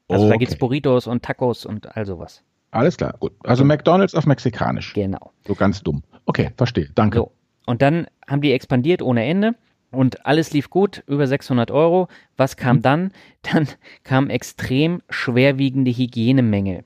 Also 0.09 0.29
da 0.29 0.37
gibt's 0.37 0.57
Burritos 0.57 1.07
und 1.07 1.25
Tacos 1.25 1.67
und 1.67 1.97
all 1.97 2.07
sowas. 2.07 2.45
Alles 2.71 2.97
klar, 2.97 3.15
gut. 3.19 3.33
Also 3.45 3.63
genau. 3.63 3.75
McDonalds 3.75 4.15
auf 4.15 4.27
Mexikanisch. 4.27 4.93
Genau. 4.95 5.33
So 5.47 5.55
ganz 5.55 5.83
dumm. 5.83 6.03
Okay, 6.27 6.51
verstehe. 6.57 6.91
Danke. 6.95 7.19
So. 7.19 7.33
Und 7.67 7.83
dann 7.83 8.07
haben 8.27 8.41
die 8.41 8.53
expandiert 8.53 9.03
ohne 9.03 9.25
Ende 9.25 9.55
und 9.91 10.27
alles 10.27 10.53
lief 10.53 10.69
gut, 10.71 11.03
über 11.07 11.27
600 11.27 11.71
Euro. 11.71 12.09
Was 12.37 12.57
kam 12.57 12.77
mhm. 12.77 12.83
dann? 12.83 13.13
Dann 13.53 13.69
kamen 14.05 14.31
extrem 14.31 15.01
schwerwiegende 15.09 15.91
Hygienemängel. 15.91 16.85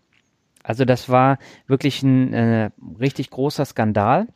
Also 0.62 0.84
das 0.84 1.08
war 1.08 1.38
wirklich 1.66 2.02
ein 2.02 2.32
äh, 2.32 2.70
richtig 3.00 3.30
großer 3.30 3.64
Skandal. 3.64 4.28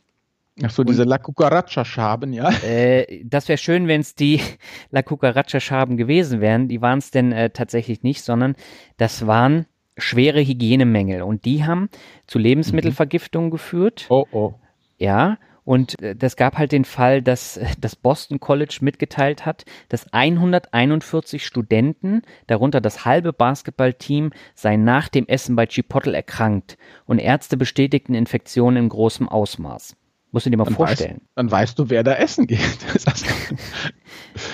Ach 0.63 0.71
so, 0.71 0.83
diese 0.83 1.03
und, 1.03 1.07
La 1.07 1.19
Cucaracha-Schaben, 1.19 2.33
ja? 2.33 2.49
Äh, 2.63 3.23
das 3.23 3.47
wäre 3.47 3.57
schön, 3.57 3.87
wenn 3.87 4.01
es 4.01 4.15
die 4.15 4.41
La 4.91 5.03
Cucaracha-Schaben 5.03 5.95
gewesen 5.95 6.41
wären. 6.41 6.67
Die 6.67 6.81
waren 6.81 6.99
es 6.99 7.11
denn 7.11 7.31
äh, 7.31 7.51
tatsächlich 7.51 8.03
nicht, 8.03 8.23
sondern 8.23 8.55
das 8.97 9.27
waren 9.27 9.67
schwere 9.97 10.41
Hygienemängel 10.41 11.21
und 11.21 11.45
die 11.45 11.65
haben 11.65 11.89
zu 12.25 12.39
Lebensmittelvergiftungen 12.39 13.47
mhm. 13.47 13.51
geführt. 13.51 14.05
Oh, 14.09 14.25
oh. 14.31 14.53
Ja, 14.97 15.37
und 15.67 16.01
äh, 16.01 16.15
das 16.15 16.37
gab 16.37 16.57
halt 16.57 16.71
den 16.71 16.85
Fall, 16.85 17.21
dass 17.21 17.57
äh, 17.57 17.65
das 17.77 17.97
Boston 17.97 18.39
College 18.39 18.77
mitgeteilt 18.79 19.45
hat, 19.45 19.65
dass 19.89 20.13
141 20.13 21.45
Studenten, 21.45 22.21
darunter 22.47 22.79
das 22.79 23.03
halbe 23.03 23.33
Basketballteam, 23.33 24.31
seien 24.55 24.85
nach 24.85 25.09
dem 25.09 25.27
Essen 25.27 25.57
bei 25.57 25.65
Chipotle 25.65 26.15
erkrankt 26.15 26.77
und 27.05 27.19
Ärzte 27.19 27.57
bestätigten 27.57 28.13
Infektionen 28.13 28.85
in 28.85 28.89
großem 28.89 29.27
Ausmaß. 29.27 29.97
Musst 30.31 30.45
du 30.45 30.49
dir 30.49 30.57
mal 30.57 30.63
dann 30.63 30.73
vorstellen. 30.73 31.15
Weißt, 31.15 31.31
dann 31.35 31.51
weißt 31.51 31.79
du, 31.79 31.89
wer 31.89 32.03
da 32.03 32.13
essen 32.13 32.47
geht. 32.47 32.59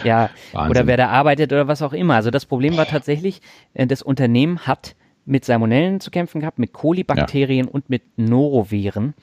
ja, 0.03 0.31
Wahnsinn. 0.51 0.71
oder 0.71 0.87
wer 0.87 0.97
da 0.97 1.09
arbeitet 1.09 1.53
oder 1.53 1.67
was 1.67 1.83
auch 1.83 1.93
immer. 1.93 2.15
Also 2.15 2.31
das 2.31 2.47
Problem 2.47 2.75
war 2.75 2.87
tatsächlich, 2.87 3.41
äh, 3.75 3.85
das 3.85 4.01
Unternehmen 4.01 4.65
hat 4.65 4.95
mit 5.25 5.45
Salmonellen 5.45 5.99
zu 5.99 6.11
kämpfen 6.11 6.41
gehabt, 6.41 6.59
mit 6.59 6.73
Kolibakterien 6.73 7.65
ja. 7.67 7.71
und 7.71 7.89
mit 7.89 8.03
Noroviren. 8.17 9.13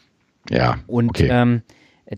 Ja. 0.48 0.78
Und 0.86 1.10
okay. 1.10 1.28
ähm, 1.30 1.62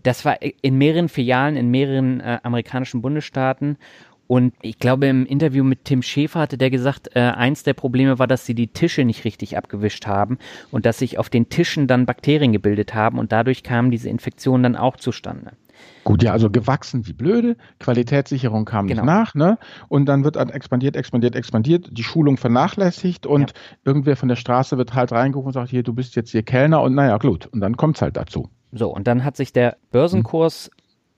das 0.01 0.25
war 0.25 0.37
in 0.41 0.77
mehreren 0.77 1.09
Filialen 1.09 1.55
in 1.55 1.69
mehreren 1.69 2.19
äh, 2.19 2.39
amerikanischen 2.43 3.01
Bundesstaaten. 3.01 3.77
Und 4.25 4.53
ich 4.61 4.79
glaube, 4.79 5.07
im 5.07 5.25
Interview 5.25 5.63
mit 5.63 5.85
Tim 5.85 6.01
Schäfer 6.01 6.39
hatte 6.39 6.57
der 6.57 6.69
gesagt, 6.69 7.09
äh, 7.13 7.19
eins 7.19 7.63
der 7.63 7.73
Probleme 7.73 8.19
war, 8.19 8.25
dass 8.25 8.45
sie 8.45 8.55
die 8.55 8.67
Tische 8.67 9.03
nicht 9.03 9.25
richtig 9.25 9.57
abgewischt 9.57 10.07
haben 10.07 10.39
und 10.71 10.85
dass 10.85 10.99
sich 10.99 11.19
auf 11.19 11.29
den 11.29 11.49
Tischen 11.49 11.87
dann 11.87 12.05
Bakterien 12.05 12.53
gebildet 12.53 12.95
haben 12.95 13.19
und 13.19 13.31
dadurch 13.31 13.63
kamen 13.63 13.91
diese 13.91 14.09
Infektionen 14.09 14.63
dann 14.63 14.75
auch 14.75 14.95
zustande. 14.95 15.51
Gut, 16.03 16.21
ja, 16.21 16.33
also 16.33 16.49
gewachsen 16.49 17.07
wie 17.07 17.13
blöde, 17.13 17.55
Qualitätssicherung 17.79 18.65
kam 18.65 18.87
genau. 18.87 19.03
nicht 19.03 19.05
nach, 19.05 19.35
ne? 19.35 19.57
Und 19.87 20.05
dann 20.05 20.23
wird 20.23 20.35
dann 20.35 20.49
expandiert, 20.49 20.97
expandiert, 20.97 21.35
expandiert, 21.35 21.89
die 21.91 22.03
Schulung 22.03 22.37
vernachlässigt 22.37 23.25
und 23.25 23.51
ja. 23.51 23.77
irgendwer 23.85 24.17
von 24.17 24.27
der 24.27 24.35
Straße 24.35 24.77
wird 24.77 24.93
halt 24.93 25.11
reingerufen 25.13 25.47
und 25.47 25.53
sagt, 25.53 25.69
hier, 25.69 25.83
du 25.83 25.93
bist 25.93 26.15
jetzt 26.15 26.31
hier 26.31 26.43
Kellner 26.43 26.81
und 26.81 26.93
naja, 26.93 27.17
gut. 27.17 27.47
Und 27.47 27.61
dann 27.61 27.77
kommt's 27.77 28.01
halt 28.01 28.17
dazu. 28.17 28.49
So, 28.73 28.93
und 28.93 29.07
dann 29.07 29.23
hat 29.23 29.37
sich 29.37 29.53
der 29.53 29.77
Börsenkurs 29.91 30.71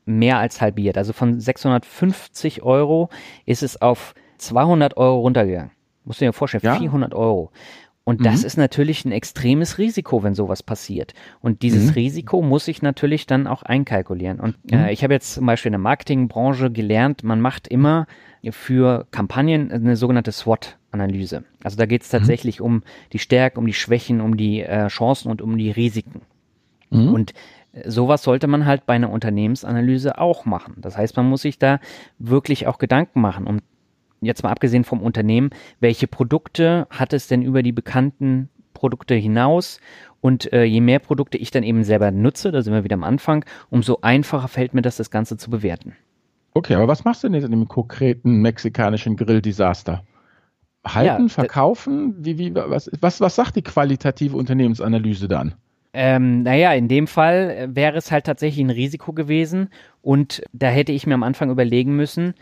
hm. 0.06 0.20
mehr 0.20 0.38
als 0.38 0.62
halbiert. 0.62 0.98
Also 0.98 1.14
von 1.14 1.40
650 1.40 2.62
Euro 2.62 3.10
ist 3.46 3.64
es 3.64 3.82
auf 3.82 4.14
200 4.38 4.98
Euro 4.98 5.22
runtergegangen. 5.22 5.72
Musst 6.04 6.22
du 6.22 6.26
dir 6.26 6.34
vorstellen, 6.34 6.64
ja. 6.64 6.76
400 6.76 7.16
Euro. 7.16 7.52
Und 8.06 8.24
das 8.24 8.42
mhm. 8.42 8.46
ist 8.46 8.58
natürlich 8.58 9.04
ein 9.04 9.12
extremes 9.12 9.80
Risiko, 9.80 10.22
wenn 10.22 10.36
sowas 10.36 10.62
passiert. 10.62 11.16
Und 11.42 11.64
dieses 11.64 11.88
mhm. 11.88 11.94
Risiko 11.94 12.44
muss 12.44 12.68
ich 12.68 12.84
natürlich 12.84 13.26
dann 13.26 13.48
auch 13.48 13.64
einkalkulieren. 13.64 14.40
Und 14.40 14.56
äh, 14.72 14.78
mhm. 14.78 14.88
ich 14.90 15.04
habe 15.04 15.14
jetzt 15.14 15.34
zum 15.34 15.48
Beispiel 15.48 15.70
in 15.70 15.74
der 15.74 15.80
Marketingbranche 15.80 16.70
gelernt, 16.70 17.24
man 17.24 17.42
macht 17.42 17.68
immer 17.68 18.06
für 18.52 19.08
Kampagnen 19.10 19.72
eine 19.72 19.96
sogenannte 19.96 20.32
SWOT-Analyse. 20.32 21.46
Also 21.64 21.78
da 21.78 21.88
geht 21.88 22.04
es 22.04 22.14
mhm. 22.14 22.18
tatsächlich 22.20 22.62
um 22.62 22.84
die 23.12 23.18
Stärken, 23.18 23.58
um 23.58 23.66
die 23.66 23.74
Schwächen, 23.74 24.22
um 24.22 24.38
die 24.38 24.62
äh, 24.62 24.88
Chancen 24.88 25.32
und 25.32 25.42
um 25.42 25.58
die 25.58 25.72
Risiken. 25.72 26.22
Mhm. 26.92 27.12
Und 27.12 27.34
äh, 27.74 27.90
sowas 27.90 28.22
sollte 28.22 28.46
man 28.46 28.68
halt 28.68 28.86
bei 28.86 28.94
einer 28.94 29.10
Unternehmensanalyse 29.10 30.20
auch 30.20 30.46
machen. 30.46 30.76
Das 30.78 30.96
heißt, 30.96 31.18
man 31.18 31.28
muss 31.28 31.42
sich 31.42 31.58
da 31.58 31.80
wirklich 32.20 32.68
auch 32.68 32.78
Gedanken 32.78 33.20
machen, 33.20 33.48
um 33.48 33.62
jetzt 34.26 34.44
mal 34.44 34.52
abgesehen 34.52 34.84
vom 34.84 35.02
Unternehmen, 35.02 35.50
welche 35.80 36.08
Produkte 36.08 36.88
hat 36.90 37.14
es 37.14 37.28
denn 37.28 37.42
über 37.42 37.64
die 37.64 37.72
bekannten 37.72 38.50
Produkte 38.74 39.16
hinaus? 39.16 39.80
Und 40.22 40.52
äh, 40.54 40.64
je 40.64 40.82
mehr 40.82 41.00
Produkte 41.00 41.38
ich 41.38 41.52
dann 41.52 41.64
eben 41.64 41.84
selber 41.84 42.12
nutze, 42.12 42.52
da 42.52 42.62
sind 42.62 42.74
wir 42.74 42.84
wieder 42.84 42.96
am 42.96 43.04
Anfang, 43.04 43.46
umso 43.70 44.00
einfacher 44.02 44.48
fällt 44.48 44.74
mir 44.74 44.82
das, 44.82 44.98
das 44.98 45.12
Ganze 45.12 45.38
zu 45.38 45.50
bewerten. 45.50 45.94
Okay, 46.56 46.74
aber 46.74 46.88
was 46.88 47.04
machst 47.04 47.24
du 47.24 47.28
denn 47.28 47.36
jetzt 47.36 47.44
in 47.44 47.52
dem 47.52 47.68
konkreten 47.68 48.42
mexikanischen 48.42 49.18
Grill-Desaster? 49.18 50.04
Halten, 50.88 51.24
ja, 51.24 51.30
verkaufen? 51.30 52.16
Wie, 52.18 52.38
wie, 52.38 52.56
was, 52.56 52.90
was, 53.02 53.20
was 53.20 53.36
sagt 53.36 53.56
die 53.56 53.62
qualitative 53.62 54.38
Unternehmensanalyse 54.38 55.28
dann? 55.28 55.56
Ähm, 55.94 56.44
naja, 56.44 56.74
in 56.74 56.88
dem 56.88 57.08
Fall 57.08 57.50
äh, 57.52 57.76
wäre 57.76 57.98
es 57.98 58.12
halt 58.12 58.26
tatsächlich 58.26 58.66
ein 58.66 58.70
Risiko 58.70 59.14
gewesen 59.14 59.70
und 60.02 60.44
da 60.52 60.68
hätte 60.68 60.92
ich 60.92 61.08
mir 61.08 61.14
am 61.14 61.24
Anfang 61.24 61.50
überlegen 61.50 61.96
müssen, 61.96 62.34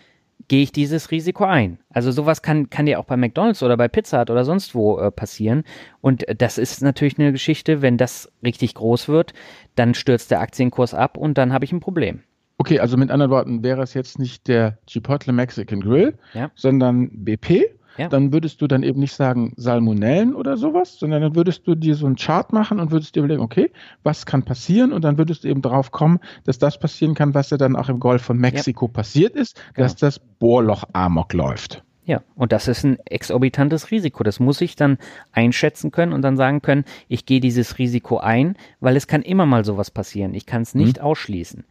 gehe 0.48 0.64
ich 0.64 0.72
dieses 0.72 1.12
Risiko 1.12 1.46
ein. 1.46 1.80
Also 1.90 2.12
sowas 2.12 2.42
kann, 2.42 2.70
kann 2.70 2.86
dir 2.86 3.00
auch 3.00 3.06
bei 3.06 3.18
McDonald's 3.18 3.64
oder 3.64 3.78
bei 3.78 3.88
Pizza 3.88 4.22
Hut 4.22 4.30
oder 4.30 4.46
sonst 4.46 4.76
wo 4.76 5.00
äh, 5.00 5.12
passieren. 5.12 5.64
Und 6.02 6.28
äh, 6.28 6.36
das 6.36 6.58
ist 6.58 6.82
natürlich 6.82 7.20
eine 7.20 7.32
Geschichte, 7.32 7.82
wenn 7.82 7.98
das 7.98 8.32
richtig 8.44 8.76
groß 8.76 9.08
wird, 9.08 9.34
dann 9.76 9.94
stürzt 9.94 10.32
der 10.32 10.42
Aktienkurs 10.42 10.94
ab 10.94 11.18
und 11.18 11.38
dann 11.38 11.54
habe 11.54 11.66
ich 11.66 11.72
ein 11.72 11.80
Problem. 11.80 12.24
Okay, 12.58 12.80
also 12.80 12.98
mit 12.98 13.12
anderen 13.12 13.32
Worten 13.32 13.64
wäre 13.64 13.82
es 13.82 13.94
jetzt 13.94 14.20
nicht 14.20 14.48
der 14.48 14.78
Chipotle 14.88 15.34
Mexican 15.34 15.82
Grill, 15.82 16.14
ja. 16.34 16.52
sondern 16.56 17.10
BP 17.26 17.66
ja. 17.98 18.08
dann 18.10 18.34
würdest 18.34 18.62
du 18.62 18.68
dann 18.68 18.84
eben 18.84 19.00
nicht 19.00 19.14
sagen 19.14 19.54
Salmonellen 19.56 20.36
oder 20.36 20.58
sowas, 20.58 20.98
sondern 20.98 21.22
dann 21.22 21.36
würdest 21.36 21.68
du 21.68 21.76
dir 21.76 21.96
so 21.96 22.06
einen 22.06 22.16
Chart 22.16 22.52
machen 22.54 22.80
und 22.80 22.92
würdest 22.92 23.16
dir 23.16 23.20
überlegen, 23.20 23.42
okay, 23.42 23.72
was 24.04 24.26
kann 24.26 24.44
passieren? 24.44 24.94
Und 24.94 25.04
dann 25.04 25.18
würdest 25.18 25.44
du 25.44 25.48
eben 25.48 25.62
drauf 25.62 25.92
kommen, 25.92 26.20
dass 26.46 26.60
das 26.60 26.80
passieren 26.80 27.16
kann, 27.16 27.34
was 27.34 27.50
ja 27.50 27.58
dann 27.58 27.76
auch 27.76 27.90
im 27.90 28.00
Golf 28.00 28.22
von 28.22 28.38
Mexiko 28.38 28.86
ja. 28.88 28.92
passiert 28.92 29.36
ist, 29.36 29.56
genau. 29.74 29.86
dass 29.86 29.96
das 29.96 30.20
Bohrloch 30.20 30.84
Amok 30.94 31.34
läuft. 31.34 31.84
Ja, 32.06 32.22
und 32.36 32.52
das 32.52 32.68
ist 32.68 32.84
ein 32.84 32.98
exorbitantes 33.06 33.90
Risiko. 33.90 34.24
Das 34.24 34.40
muss 34.40 34.60
ich 34.60 34.76
dann 34.76 34.98
einschätzen 35.32 35.92
können 35.92 36.12
und 36.12 36.22
dann 36.22 36.36
sagen 36.36 36.62
können, 36.62 36.84
ich 37.08 37.26
gehe 37.26 37.40
dieses 37.40 37.78
Risiko 37.78 38.18
ein, 38.18 38.58
weil 38.82 38.98
es 38.98 39.08
kann 39.08 39.22
immer 39.22 39.46
mal 39.46 39.64
sowas 39.64 39.90
passieren. 39.90 40.34
Ich 40.34 40.46
kann 40.46 40.64
es 40.64 40.76
nicht 40.76 40.98
mhm. 40.98 41.04
ausschließen. 41.04 41.64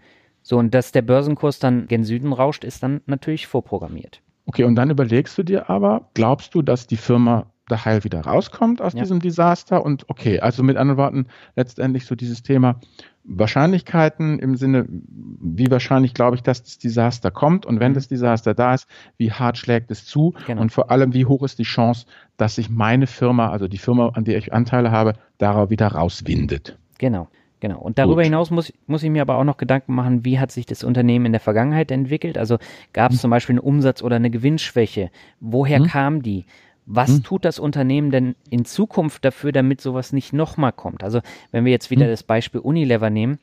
So, 0.42 0.58
und 0.58 0.74
dass 0.74 0.90
der 0.90 1.02
Börsenkurs 1.02 1.58
dann 1.58 1.86
gen 1.86 2.04
Süden 2.04 2.32
rauscht, 2.32 2.64
ist 2.64 2.82
dann 2.82 3.02
natürlich 3.06 3.46
vorprogrammiert. 3.46 4.22
Okay, 4.46 4.64
und 4.64 4.74
dann 4.74 4.90
überlegst 4.90 5.36
du 5.38 5.42
dir 5.42 5.70
aber, 5.70 6.08
glaubst 6.14 6.54
du, 6.54 6.62
dass 6.62 6.86
die 6.86 6.96
Firma 6.96 7.46
da 7.68 7.84
heil 7.84 8.04
wieder 8.04 8.22
rauskommt 8.22 8.82
aus 8.82 8.92
ja. 8.94 9.00
diesem 9.00 9.20
Desaster? 9.20 9.84
Und 9.84 10.08
okay, 10.10 10.40
also 10.40 10.62
mit 10.62 10.76
anderen 10.76 10.98
Worten, 10.98 11.26
letztendlich 11.54 12.06
so 12.06 12.14
dieses 12.14 12.42
Thema, 12.42 12.80
Wahrscheinlichkeiten 13.24 14.40
im 14.40 14.56
Sinne, 14.56 14.86
wie 14.88 15.70
wahrscheinlich 15.70 16.12
glaube 16.12 16.36
ich, 16.36 16.42
dass 16.42 16.64
das 16.64 16.78
Desaster 16.78 17.30
kommt 17.30 17.64
und 17.64 17.78
wenn 17.78 17.92
mhm. 17.92 17.96
das 17.96 18.08
Desaster 18.08 18.52
da 18.52 18.74
ist, 18.74 18.88
wie 19.16 19.30
hart 19.30 19.58
schlägt 19.58 19.92
es 19.92 20.06
zu 20.06 20.34
genau. 20.46 20.60
und 20.60 20.72
vor 20.72 20.90
allem, 20.90 21.14
wie 21.14 21.24
hoch 21.24 21.44
ist 21.44 21.58
die 21.58 21.64
Chance, 21.64 22.06
dass 22.36 22.56
sich 22.56 22.68
meine 22.68 23.06
Firma, 23.06 23.50
also 23.50 23.68
die 23.68 23.78
Firma, 23.78 24.08
an 24.08 24.24
der 24.24 24.38
ich 24.38 24.52
Anteile 24.52 24.90
habe, 24.90 25.14
darauf 25.38 25.70
wieder 25.70 25.86
rauswindet. 25.86 26.78
Genau. 26.98 27.28
Genau. 27.62 27.78
Und 27.78 27.96
darüber 27.96 28.16
Gut. 28.16 28.24
hinaus 28.24 28.50
muss, 28.50 28.72
muss 28.88 29.04
ich 29.04 29.10
mir 29.10 29.22
aber 29.22 29.36
auch 29.36 29.44
noch 29.44 29.56
Gedanken 29.56 29.94
machen, 29.94 30.24
wie 30.24 30.40
hat 30.40 30.50
sich 30.50 30.66
das 30.66 30.82
Unternehmen 30.82 31.26
in 31.26 31.32
der 31.32 31.40
Vergangenheit 31.40 31.92
entwickelt? 31.92 32.36
Also 32.36 32.58
gab 32.92 33.12
es 33.12 33.18
hm. 33.18 33.20
zum 33.20 33.30
Beispiel 33.30 33.52
eine 33.52 33.62
Umsatz- 33.62 34.02
oder 34.02 34.16
eine 34.16 34.30
Gewinnschwäche? 34.30 35.12
Woher 35.38 35.78
hm. 35.78 35.86
kam 35.86 36.22
die? 36.24 36.44
Was 36.86 37.10
hm. 37.10 37.22
tut 37.22 37.44
das 37.44 37.60
Unternehmen 37.60 38.10
denn 38.10 38.34
in 38.50 38.64
Zukunft 38.64 39.24
dafür, 39.24 39.52
damit 39.52 39.80
sowas 39.80 40.12
nicht 40.12 40.32
nochmal 40.32 40.72
kommt? 40.72 41.04
Also 41.04 41.20
wenn 41.52 41.64
wir 41.64 41.70
jetzt 41.70 41.92
wieder 41.92 42.06
hm. 42.06 42.10
das 42.10 42.24
Beispiel 42.24 42.60
Unilever 42.60 43.10
nehmen, 43.10 43.38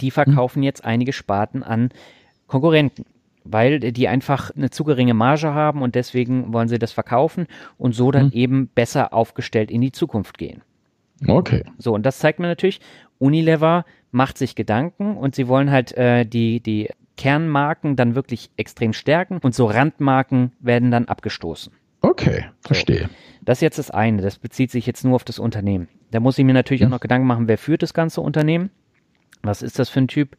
die 0.00 0.10
verkaufen 0.10 0.60
hm. 0.60 0.62
jetzt 0.62 0.82
einige 0.82 1.12
Sparten 1.12 1.62
an 1.62 1.90
Konkurrenten 2.46 3.04
weil 3.46 3.78
die 3.78 4.08
einfach 4.08 4.52
eine 4.56 4.70
zu 4.70 4.84
geringe 4.84 5.12
Marge 5.12 5.52
haben 5.52 5.82
und 5.82 5.96
deswegen 5.96 6.54
wollen 6.54 6.68
sie 6.68 6.78
das 6.78 6.92
verkaufen 6.92 7.46
und 7.76 7.94
so 7.94 8.10
dann 8.10 8.30
hm. 8.30 8.32
eben 8.32 8.68
besser 8.68 9.12
aufgestellt 9.12 9.70
in 9.70 9.82
die 9.82 9.92
Zukunft 9.92 10.38
gehen. 10.38 10.62
Okay. 11.28 11.64
So, 11.78 11.94
und 11.94 12.04
das 12.04 12.18
zeigt 12.18 12.38
mir 12.38 12.46
natürlich, 12.46 12.80
Unilever 13.24 13.84
macht 14.10 14.38
sich 14.38 14.54
Gedanken 14.54 15.16
und 15.16 15.34
sie 15.34 15.48
wollen 15.48 15.70
halt 15.70 15.96
äh, 15.96 16.24
die, 16.24 16.60
die 16.60 16.90
Kernmarken 17.16 17.96
dann 17.96 18.14
wirklich 18.14 18.50
extrem 18.56 18.92
stärken 18.92 19.38
und 19.42 19.54
so 19.54 19.66
Randmarken 19.66 20.52
werden 20.60 20.90
dann 20.90 21.06
abgestoßen. 21.06 21.72
Okay, 22.00 22.44
verstehe. 22.60 23.04
So. 23.04 23.08
Das 23.42 23.58
ist 23.58 23.62
jetzt 23.62 23.78
das 23.78 23.90
eine, 23.90 24.20
das 24.20 24.38
bezieht 24.38 24.70
sich 24.70 24.86
jetzt 24.86 25.04
nur 25.04 25.14
auf 25.14 25.24
das 25.24 25.38
Unternehmen. 25.38 25.88
Da 26.10 26.20
muss 26.20 26.38
ich 26.38 26.44
mir 26.44 26.52
natürlich 26.52 26.82
hm. 26.82 26.88
auch 26.88 26.96
noch 26.96 27.00
Gedanken 27.00 27.26
machen, 27.26 27.48
wer 27.48 27.58
führt 27.58 27.82
das 27.82 27.94
ganze 27.94 28.20
Unternehmen? 28.20 28.70
Was 29.42 29.62
ist 29.62 29.78
das 29.78 29.90
für 29.90 30.00
ein 30.00 30.08
Typ? 30.08 30.36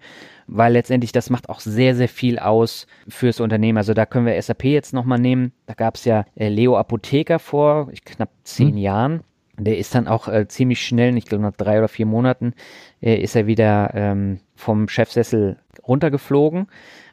Weil 0.48 0.74
letztendlich 0.74 1.12
das 1.12 1.30
macht 1.30 1.50
auch 1.50 1.60
sehr, 1.60 1.96
sehr 1.96 2.10
viel 2.10 2.40
aus 2.40 2.88
fürs 3.08 3.40
Unternehmen. 3.40 3.78
Also 3.78 3.94
da 3.94 4.06
können 4.06 4.26
wir 4.26 4.40
SAP 4.42 4.66
jetzt 4.66 4.94
nochmal 4.94 5.20
nehmen. 5.20 5.54
Da 5.66 5.74
gab 5.74 5.96
es 5.96 6.06
ja 6.06 6.26
äh, 6.36 6.50
Leo 6.50 6.78
Apotheker 6.78 7.40
vor 7.40 7.92
knapp 8.06 8.30
zehn 8.44 8.70
hm. 8.70 8.78
Jahren. 8.78 9.24
Der 9.58 9.78
ist 9.78 9.96
dann 9.96 10.08
auch 10.08 10.28
äh, 10.28 10.48
ziemlich 10.48 10.86
schnell, 10.86 11.16
ich 11.18 11.26
glaube 11.26 11.44
nach 11.44 11.56
drei 11.56 11.78
oder 11.78 11.88
vier 11.88 12.06
Monaten, 12.06 12.54
äh, 13.02 13.16
ist 13.16 13.36
er 13.36 13.48
wieder 13.48 13.92
ähm, 13.94 14.40
vom 14.56 14.88
Chefsessel 14.90 15.58
runtergeflogen, 15.88 16.68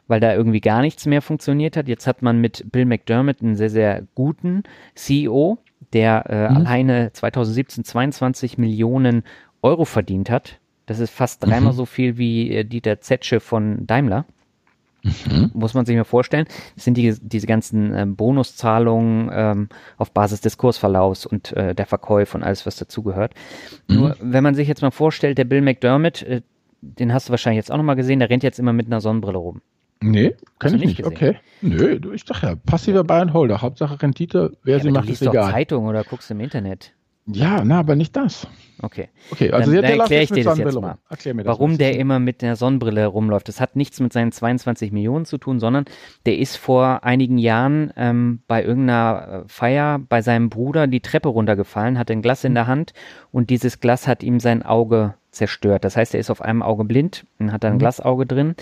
weil 0.07 0.19
da 0.19 0.33
irgendwie 0.33 0.61
gar 0.61 0.81
nichts 0.81 1.05
mehr 1.05 1.21
funktioniert 1.21 1.77
hat. 1.77 1.87
Jetzt 1.87 2.07
hat 2.07 2.21
man 2.21 2.39
mit 2.39 2.71
Bill 2.71 2.85
McDermott 2.85 3.41
einen 3.41 3.55
sehr, 3.55 3.69
sehr 3.69 4.03
guten 4.15 4.63
CEO, 4.95 5.57
der 5.93 6.25
äh, 6.29 6.49
mhm. 6.49 6.57
alleine 6.57 7.13
2017 7.13 7.83
22 7.83 8.57
Millionen 8.57 9.23
Euro 9.61 9.85
verdient 9.85 10.29
hat. 10.29 10.59
Das 10.85 10.99
ist 10.99 11.11
fast 11.11 11.45
dreimal 11.45 11.71
mhm. 11.71 11.77
so 11.77 11.85
viel 11.85 12.17
wie 12.17 12.51
äh, 12.53 12.65
Dieter 12.65 12.99
Zetsche 12.99 13.39
von 13.39 13.87
Daimler. 13.87 14.25
Mhm. 15.03 15.51
Muss 15.53 15.73
man 15.73 15.85
sich 15.85 15.95
mal 15.95 16.05
vorstellen. 16.05 16.45
Das 16.75 16.85
sind 16.85 16.95
die, 16.95 17.13
diese 17.21 17.45
ganzen 17.45 17.93
äh, 17.93 18.05
Bonuszahlungen 18.05 19.29
ähm, 19.33 19.69
auf 19.97 20.11
Basis 20.11 20.41
des 20.41 20.57
Kursverlaufs 20.57 21.25
und 21.25 21.51
äh, 21.53 21.75
der 21.75 21.85
Verkäufe 21.85 22.37
und 22.37 22.43
alles, 22.43 22.65
was 22.65 22.77
dazugehört. 22.77 23.33
Mhm. 23.87 23.95
Nur, 23.95 24.17
wenn 24.21 24.43
man 24.43 24.55
sich 24.55 24.67
jetzt 24.67 24.81
mal 24.81 24.91
vorstellt, 24.91 25.37
der 25.37 25.45
Bill 25.45 25.61
McDermott, 25.61 26.23
äh, 26.23 26.41
den 26.81 27.13
hast 27.13 27.27
du 27.27 27.31
wahrscheinlich 27.31 27.57
jetzt 27.57 27.71
auch 27.71 27.77
nochmal 27.77 27.95
gesehen, 27.95 28.19
der 28.19 28.29
rennt 28.29 28.43
jetzt 28.43 28.59
immer 28.59 28.73
mit 28.73 28.87
einer 28.87 29.01
Sonnenbrille 29.01 29.37
rum. 29.37 29.61
Nee, 30.01 30.35
kann 30.59 30.75
ich 30.75 30.81
nicht. 30.81 30.97
Gesehen? 30.97 31.13
Okay. 31.13 31.35
Nö, 31.61 31.97
ich 32.13 32.23
sag 32.25 32.43
ja, 32.43 32.55
passiver 32.55 33.05
Buy 33.05 33.21
and 33.21 33.33
Holder. 33.33 33.61
Hauptsache 33.61 34.01
Rendite, 34.01 34.57
wer 34.63 34.77
ja, 34.77 34.83
sie 34.83 34.91
macht, 34.91 35.09
ist 35.09 35.21
egal. 35.21 35.31
Du 35.31 35.37
liest 35.37 35.47
doch 35.47 35.53
Zeitung 35.53 35.85
oder 35.85 36.03
guckst 36.03 36.29
im 36.29 36.41
Internet. 36.41 36.93
Ja, 37.25 37.63
na, 37.63 37.79
aber 37.79 37.95
nicht 37.95 38.15
das. 38.15 38.47
Okay. 38.81 39.07
Okay, 39.31 39.51
also 39.51 39.71
dann, 39.71 39.81
dann 39.81 39.99
erkläre 39.99 40.23
ich 40.23 40.31
dir 40.31 40.43
das 40.43 40.57
jetzt 40.57 40.79
mal. 40.79 40.97
Erklär 41.09 41.33
mir 41.33 41.43
das 41.43 41.51
Warum 41.51 41.77
der 41.77 41.97
immer 41.97 42.19
mit 42.19 42.41
der 42.41 42.57
Sonnenbrille 42.57 43.05
rumläuft. 43.05 43.47
Das 43.47 43.61
hat 43.61 43.77
nichts 43.77 44.01
mit 44.01 44.11
seinen 44.11 44.33
22 44.33 44.91
Millionen 44.91 45.23
zu 45.23 45.37
tun, 45.37 45.61
sondern 45.61 45.85
der 46.25 46.37
ist 46.37 46.57
vor 46.57 47.03
einigen 47.03 47.37
Jahren 47.37 47.93
ähm, 47.95 48.41
bei 48.47 48.63
irgendeiner 48.63 49.43
äh, 49.45 49.47
Feier 49.47 49.99
bei 49.99 50.21
seinem 50.21 50.49
Bruder 50.49 50.87
die 50.87 50.99
Treppe 50.99 51.29
runtergefallen, 51.29 51.97
hatte 51.97 52.11
ein 52.11 52.21
Glas 52.21 52.43
in 52.43 52.55
der 52.55 52.67
Hand 52.67 52.91
und 53.31 53.49
dieses 53.49 53.79
Glas 53.79 54.05
hat 54.05 54.21
ihm 54.21 54.41
sein 54.41 54.63
Auge 54.63 55.13
zerstört. 55.31 55.85
Das 55.85 55.95
heißt, 55.95 56.13
er 56.13 56.19
ist 56.19 56.29
auf 56.29 56.41
einem 56.41 56.61
Auge 56.61 56.83
blind 56.83 57.25
und 57.39 57.53
hat 57.53 57.63
da 57.63 57.69
ein 57.69 57.75
mhm. 57.75 57.79
Glasauge 57.79 58.25
drin 58.25 58.55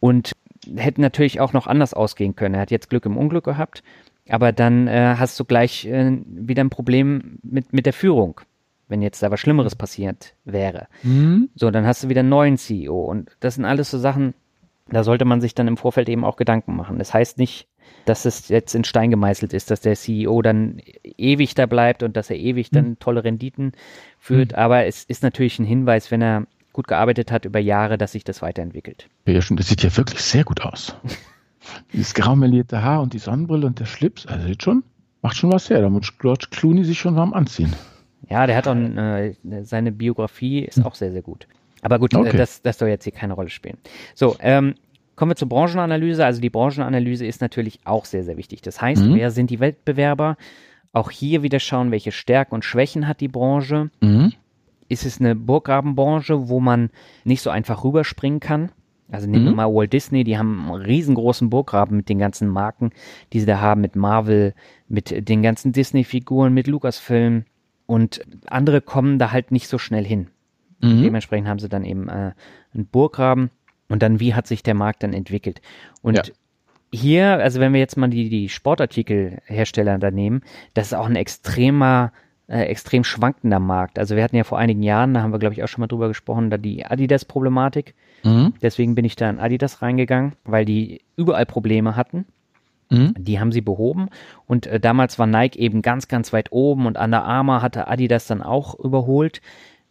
und 0.00 0.32
hätte 0.76 1.00
natürlich 1.00 1.40
auch 1.40 1.52
noch 1.52 1.68
anders 1.68 1.94
ausgehen 1.94 2.34
können. 2.34 2.56
Er 2.56 2.62
hat 2.62 2.72
jetzt 2.72 2.90
Glück 2.90 3.06
im 3.06 3.16
Unglück 3.16 3.44
gehabt 3.44 3.84
aber 4.28 4.52
dann 4.52 4.88
äh, 4.88 5.16
hast 5.18 5.38
du 5.38 5.44
gleich 5.44 5.86
äh, 5.86 6.18
wieder 6.26 6.62
ein 6.62 6.70
Problem 6.70 7.38
mit, 7.42 7.72
mit 7.72 7.86
der 7.86 7.92
Führung, 7.92 8.40
wenn 8.88 9.02
jetzt 9.02 9.22
da 9.22 9.30
was 9.30 9.40
Schlimmeres 9.40 9.74
passiert 9.74 10.34
wäre. 10.44 10.86
Mhm. 11.02 11.48
So, 11.54 11.70
dann 11.70 11.86
hast 11.86 12.04
du 12.04 12.08
wieder 12.08 12.20
einen 12.20 12.28
neuen 12.28 12.56
CEO. 12.56 13.02
Und 13.04 13.30
das 13.40 13.56
sind 13.56 13.64
alles 13.64 13.90
so 13.90 13.98
Sachen, 13.98 14.34
da 14.88 15.04
sollte 15.04 15.24
man 15.24 15.40
sich 15.40 15.54
dann 15.54 15.68
im 15.68 15.76
Vorfeld 15.76 16.08
eben 16.08 16.24
auch 16.24 16.36
Gedanken 16.36 16.76
machen. 16.76 16.98
Das 16.98 17.12
heißt 17.14 17.38
nicht, 17.38 17.66
dass 18.04 18.24
es 18.24 18.48
jetzt 18.48 18.74
in 18.74 18.84
Stein 18.84 19.10
gemeißelt 19.10 19.52
ist, 19.52 19.70
dass 19.70 19.80
der 19.80 19.96
CEO 19.96 20.42
dann 20.42 20.80
ewig 21.16 21.54
da 21.54 21.66
bleibt 21.66 22.02
und 22.02 22.16
dass 22.16 22.30
er 22.30 22.36
ewig 22.36 22.70
dann 22.70 22.90
mhm. 22.90 22.98
tolle 22.98 23.24
Renditen 23.24 23.72
führt. 24.18 24.52
Mhm. 24.52 24.58
Aber 24.58 24.86
es 24.86 25.04
ist 25.04 25.22
natürlich 25.22 25.58
ein 25.58 25.64
Hinweis, 25.64 26.10
wenn 26.10 26.22
er 26.22 26.46
gut 26.72 26.88
gearbeitet 26.88 27.30
hat 27.30 27.44
über 27.44 27.58
Jahre, 27.58 27.98
dass 27.98 28.12
sich 28.12 28.24
das 28.24 28.42
weiterentwickelt. 28.42 29.08
Ja, 29.26 29.42
schon, 29.42 29.56
das 29.56 29.68
sieht 29.68 29.82
ja 29.82 29.96
wirklich 29.96 30.20
sehr 30.20 30.44
gut 30.44 30.62
aus. 30.62 30.96
Dieses 31.92 32.14
graumelierte 32.14 32.82
Haar 32.82 33.02
und 33.02 33.12
die 33.12 33.18
Sonnenbrille 33.18 33.66
und 33.66 33.78
der 33.78 33.86
Schlips, 33.86 34.26
also 34.26 34.46
sieht 34.46 34.62
schon, 34.62 34.82
macht 35.22 35.36
schon 35.36 35.52
was 35.52 35.70
her. 35.70 35.80
Da 35.80 35.88
muss 35.88 36.16
George 36.18 36.46
Clooney 36.50 36.84
sich 36.84 36.98
schon 36.98 37.16
warm 37.16 37.32
anziehen. 37.32 37.72
Ja, 38.28 38.46
der 38.46 38.56
hat 38.56 38.68
auch 38.68 38.76
äh, 38.76 39.34
seine 39.62 39.92
Biografie 39.92 40.60
ist 40.60 40.84
auch 40.84 40.94
sehr, 40.94 41.12
sehr 41.12 41.22
gut. 41.22 41.46
Aber 41.82 41.98
gut, 41.98 42.14
äh, 42.14 42.18
okay. 42.18 42.30
äh, 42.30 42.36
das, 42.36 42.62
das 42.62 42.78
soll 42.78 42.88
jetzt 42.88 43.04
hier 43.04 43.12
keine 43.12 43.34
Rolle 43.34 43.50
spielen. 43.50 43.78
So, 44.14 44.36
ähm, 44.40 44.74
kommen 45.16 45.32
wir 45.32 45.36
zur 45.36 45.48
Branchenanalyse. 45.48 46.24
Also 46.24 46.40
die 46.40 46.50
Branchenanalyse 46.50 47.26
ist 47.26 47.40
natürlich 47.40 47.80
auch 47.84 48.04
sehr, 48.04 48.24
sehr 48.24 48.36
wichtig. 48.36 48.62
Das 48.62 48.80
heißt, 48.80 49.02
mhm. 49.02 49.14
wer 49.16 49.30
sind 49.30 49.50
die 49.50 49.60
Wettbewerber? 49.60 50.36
Auch 50.92 51.10
hier 51.10 51.42
wieder 51.42 51.58
schauen, 51.58 51.90
welche 51.90 52.12
Stärken 52.12 52.54
und 52.54 52.64
Schwächen 52.64 53.08
hat 53.08 53.20
die 53.20 53.28
Branche. 53.28 53.90
Mhm. 54.00 54.32
Ist 54.88 55.06
es 55.06 55.20
eine 55.20 55.34
Burggrabenbranche, 55.34 56.48
wo 56.48 56.60
man 56.60 56.90
nicht 57.24 57.42
so 57.42 57.50
einfach 57.50 57.82
rüberspringen 57.82 58.40
kann? 58.40 58.70
Also 59.12 59.28
nehmen 59.28 59.44
mhm. 59.44 59.48
wir 59.50 59.54
mal 59.54 59.74
Walt 59.74 59.92
Disney, 59.92 60.24
die 60.24 60.38
haben 60.38 60.70
einen 60.70 60.82
riesengroßen 60.82 61.50
Burggraben 61.50 61.98
mit 61.98 62.08
den 62.08 62.18
ganzen 62.18 62.48
Marken, 62.48 62.90
die 63.32 63.40
sie 63.40 63.46
da 63.46 63.60
haben, 63.60 63.82
mit 63.82 63.94
Marvel, 63.94 64.54
mit 64.88 65.28
den 65.28 65.42
ganzen 65.42 65.72
Disney-Figuren, 65.72 66.52
mit 66.54 66.66
Lucasfilm 66.66 67.44
und 67.86 68.22
andere 68.46 68.80
kommen 68.80 69.18
da 69.18 69.30
halt 69.30 69.52
nicht 69.52 69.68
so 69.68 69.78
schnell 69.78 70.04
hin. 70.04 70.28
Mhm. 70.80 71.02
Dementsprechend 71.02 71.46
haben 71.46 71.58
sie 71.58 71.68
dann 71.68 71.84
eben 71.84 72.08
äh, 72.08 72.32
einen 72.74 72.86
Burggraben 72.86 73.50
und 73.88 74.02
dann, 74.02 74.18
wie 74.18 74.34
hat 74.34 74.46
sich 74.46 74.62
der 74.62 74.74
Markt 74.74 75.02
dann 75.02 75.12
entwickelt? 75.12 75.60
Und 76.00 76.16
ja. 76.16 76.22
hier, 76.90 77.26
also 77.38 77.60
wenn 77.60 77.74
wir 77.74 77.80
jetzt 77.80 77.98
mal 77.98 78.08
die, 78.08 78.30
die 78.30 78.48
Sportartikelhersteller 78.48 79.98
da 79.98 80.10
nehmen, 80.10 80.42
das 80.72 80.88
ist 80.88 80.94
auch 80.94 81.06
ein 81.06 81.16
extremer 81.16 82.12
äh, 82.48 82.64
extrem 82.64 83.04
schwankender 83.04 83.60
Markt. 83.60 83.98
Also 83.98 84.16
wir 84.16 84.22
hatten 84.22 84.36
ja 84.36 84.44
vor 84.44 84.58
einigen 84.58 84.82
Jahren, 84.82 85.14
da 85.14 85.22
haben 85.22 85.32
wir 85.32 85.38
glaube 85.38 85.54
ich 85.54 85.62
auch 85.62 85.68
schon 85.68 85.80
mal 85.80 85.86
drüber 85.86 86.08
gesprochen, 86.08 86.50
da 86.50 86.58
die 86.58 86.84
Adidas-Problematik. 86.84 87.94
Mhm. 88.22 88.54
Deswegen 88.62 88.94
bin 88.94 89.04
ich 89.04 89.16
da 89.16 89.28
in 89.28 89.38
Adidas 89.38 89.82
reingegangen, 89.82 90.34
weil 90.44 90.64
die 90.64 91.02
überall 91.16 91.46
Probleme 91.46 91.96
hatten. 91.96 92.26
Mhm. 92.90 93.14
Die 93.16 93.40
haben 93.40 93.52
sie 93.52 93.62
behoben 93.62 94.08
und 94.46 94.66
äh, 94.66 94.78
damals 94.78 95.18
war 95.18 95.26
Nike 95.26 95.58
eben 95.58 95.82
ganz, 95.82 96.08
ganz 96.08 96.32
weit 96.32 96.52
oben 96.52 96.86
und 96.86 96.98
Under 96.98 97.24
Armour 97.24 97.62
hatte 97.62 97.88
Adidas 97.88 98.26
dann 98.26 98.42
auch 98.42 98.78
überholt. 98.78 99.40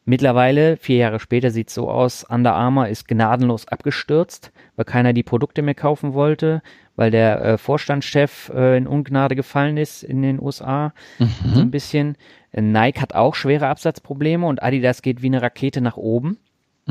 Mittlerweile, 0.03 0.77
vier 0.77 0.97
Jahre 0.97 1.19
später, 1.19 1.51
sieht 1.51 1.69
es 1.69 1.75
so 1.75 1.89
aus, 1.89 2.23
Under 2.23 2.53
Armour 2.53 2.87
ist 2.87 3.07
gnadenlos 3.07 3.67
abgestürzt, 3.67 4.51
weil 4.75 4.85
keiner 4.85 5.13
die 5.13 5.23
Produkte 5.23 5.61
mehr 5.61 5.75
kaufen 5.75 6.13
wollte, 6.13 6.61
weil 6.95 7.11
der 7.11 7.41
äh, 7.41 7.57
Vorstandschef 7.57 8.51
äh, 8.53 8.77
in 8.77 8.87
Ungnade 8.87 9.35
gefallen 9.35 9.77
ist 9.77 10.03
in 10.03 10.21
den 10.21 10.41
USA, 10.41 10.93
mhm. 11.19 11.29
so 11.53 11.61
ein 11.61 11.71
bisschen. 11.71 12.17
Nike 12.53 12.99
hat 12.99 13.15
auch 13.15 13.35
schwere 13.35 13.67
Absatzprobleme 13.67 14.45
und 14.45 14.61
Adidas 14.61 15.01
geht 15.01 15.21
wie 15.21 15.27
eine 15.27 15.41
Rakete 15.41 15.81
nach 15.81 15.97
oben, 15.97 16.37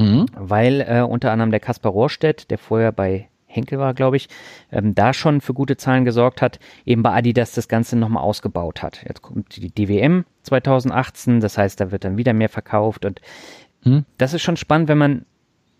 mhm. 0.01 0.27
weil 0.35 0.81
äh, 0.81 1.03
unter 1.03 1.33
anderem 1.33 1.51
der 1.51 1.61
Kaspar 1.61 1.93
Rohrstedt, 1.93 2.51
der 2.51 2.59
vorher 2.59 2.93
bei 2.93 3.29
Henkel 3.47 3.79
war, 3.79 3.95
glaube 3.95 4.17
ich, 4.17 4.29
ähm, 4.71 4.95
da 4.95 5.13
schon 5.13 5.41
für 5.41 5.55
gute 5.55 5.77
Zahlen 5.77 6.05
gesorgt 6.05 6.41
hat, 6.41 6.61
eben 6.87 7.03
bei 7.03 7.13
Adidas 7.13 7.53
das 7.53 7.69
Ganze 7.69 7.97
nochmal 7.99 8.23
ausgebaut 8.23 8.83
hat. 8.83 9.05
Jetzt 9.07 9.23
kommt 9.23 9.57
die 9.57 9.71
DWM 9.75 10.25
2018, 10.43 11.41
das 11.41 11.59
heißt, 11.59 11.81
da 11.81 11.91
wird 11.91 12.05
dann 12.05 12.17
wieder 12.17 12.33
mehr 12.33 12.49
verkauft 12.49 13.05
und 13.05 13.21
mhm. 13.85 14.05
das 14.19 14.35
ist 14.35 14.43
schon 14.43 14.57
spannend, 14.57 14.89
wenn 14.89 14.99
man 14.99 15.27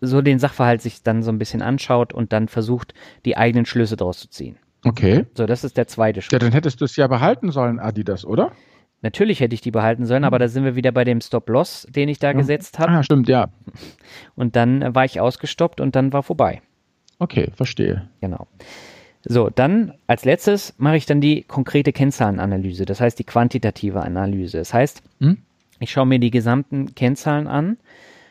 so 0.01 0.21
den 0.21 0.39
Sachverhalt 0.39 0.81
sich 0.81 1.03
dann 1.03 1.23
so 1.23 1.31
ein 1.31 1.37
bisschen 1.37 1.61
anschaut 1.61 2.11
und 2.11 2.33
dann 2.33 2.47
versucht, 2.47 2.93
die 3.23 3.37
eigenen 3.37 3.65
Schlüsse 3.65 3.95
daraus 3.95 4.19
zu 4.19 4.29
ziehen. 4.29 4.57
Okay. 4.83 5.25
So, 5.35 5.45
das 5.45 5.63
ist 5.63 5.77
der 5.77 5.87
zweite 5.87 6.21
Schritt. 6.21 6.33
Ja, 6.33 6.39
dann 6.39 6.53
hättest 6.53 6.81
du 6.81 6.85
es 6.85 6.95
ja 6.95 7.07
behalten 7.07 7.51
sollen, 7.51 7.79
Adidas, 7.79 8.25
oder? 8.25 8.51
Natürlich 9.01 9.39
hätte 9.39 9.55
ich 9.55 9.61
die 9.61 9.71
behalten 9.71 10.05
sollen, 10.05 10.23
aber 10.23 10.37
da 10.37 10.47
sind 10.47 10.63
wir 10.63 10.75
wieder 10.75 10.91
bei 10.91 11.03
dem 11.03 11.21
Stop-Loss, 11.21 11.87
den 11.89 12.07
ich 12.07 12.19
da 12.19 12.27
ja. 12.27 12.33
gesetzt 12.33 12.77
habe. 12.77 12.91
Ah, 12.91 13.03
stimmt, 13.03 13.27
ja. 13.27 13.49
Und 14.35 14.55
dann 14.55 14.93
war 14.93 15.05
ich 15.05 15.19
ausgestoppt 15.19 15.81
und 15.81 15.95
dann 15.95 16.13
war 16.13 16.21
vorbei. 16.21 16.61
Okay, 17.17 17.49
verstehe. 17.55 18.07
Genau. 18.21 18.47
So, 19.23 19.49
dann 19.49 19.93
als 20.07 20.25
letztes 20.25 20.73
mache 20.77 20.97
ich 20.97 21.05
dann 21.05 21.21
die 21.21 21.43
konkrete 21.43 21.93
Kennzahlenanalyse, 21.93 22.85
das 22.85 23.01
heißt 23.01 23.19
die 23.19 23.23
quantitative 23.23 24.01
Analyse. 24.01 24.57
Das 24.57 24.73
heißt, 24.73 25.03
hm? 25.19 25.37
ich 25.79 25.91
schaue 25.91 26.07
mir 26.07 26.19
die 26.19 26.31
gesamten 26.31 26.95
Kennzahlen 26.95 27.47
an, 27.47 27.77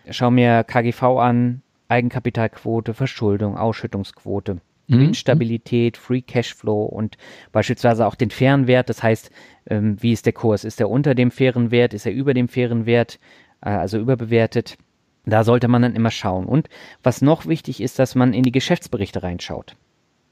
schaue 0.08 0.32
mir 0.32 0.64
KGV 0.64 1.02
an, 1.18 1.62
Eigenkapitalquote, 1.88 2.94
Verschuldung, 2.94 3.56
Ausschüttungsquote. 3.56 4.60
Gewinnstabilität, 4.90 5.96
Free 5.96 6.22
Cashflow 6.22 6.84
und 6.84 7.16
beispielsweise 7.52 8.06
auch 8.06 8.14
den 8.14 8.30
fairen 8.30 8.66
Wert. 8.66 8.88
Das 8.88 9.02
heißt, 9.02 9.30
ähm, 9.68 9.96
wie 10.00 10.12
ist 10.12 10.26
der 10.26 10.32
Kurs? 10.32 10.64
Ist 10.64 10.80
er 10.80 10.90
unter 10.90 11.14
dem 11.14 11.30
fairen 11.30 11.70
Wert? 11.70 11.94
Ist 11.94 12.06
er 12.06 12.12
über 12.12 12.34
dem 12.34 12.48
fairen 12.48 12.86
Wert? 12.86 13.18
Äh, 13.60 13.70
also 13.70 13.98
überbewertet? 13.98 14.76
Da 15.26 15.44
sollte 15.44 15.68
man 15.68 15.82
dann 15.82 15.94
immer 15.94 16.10
schauen. 16.10 16.46
Und 16.46 16.68
was 17.02 17.22
noch 17.22 17.46
wichtig 17.46 17.80
ist, 17.80 17.98
dass 17.98 18.14
man 18.14 18.32
in 18.32 18.42
die 18.42 18.52
Geschäftsberichte 18.52 19.22
reinschaut. 19.22 19.76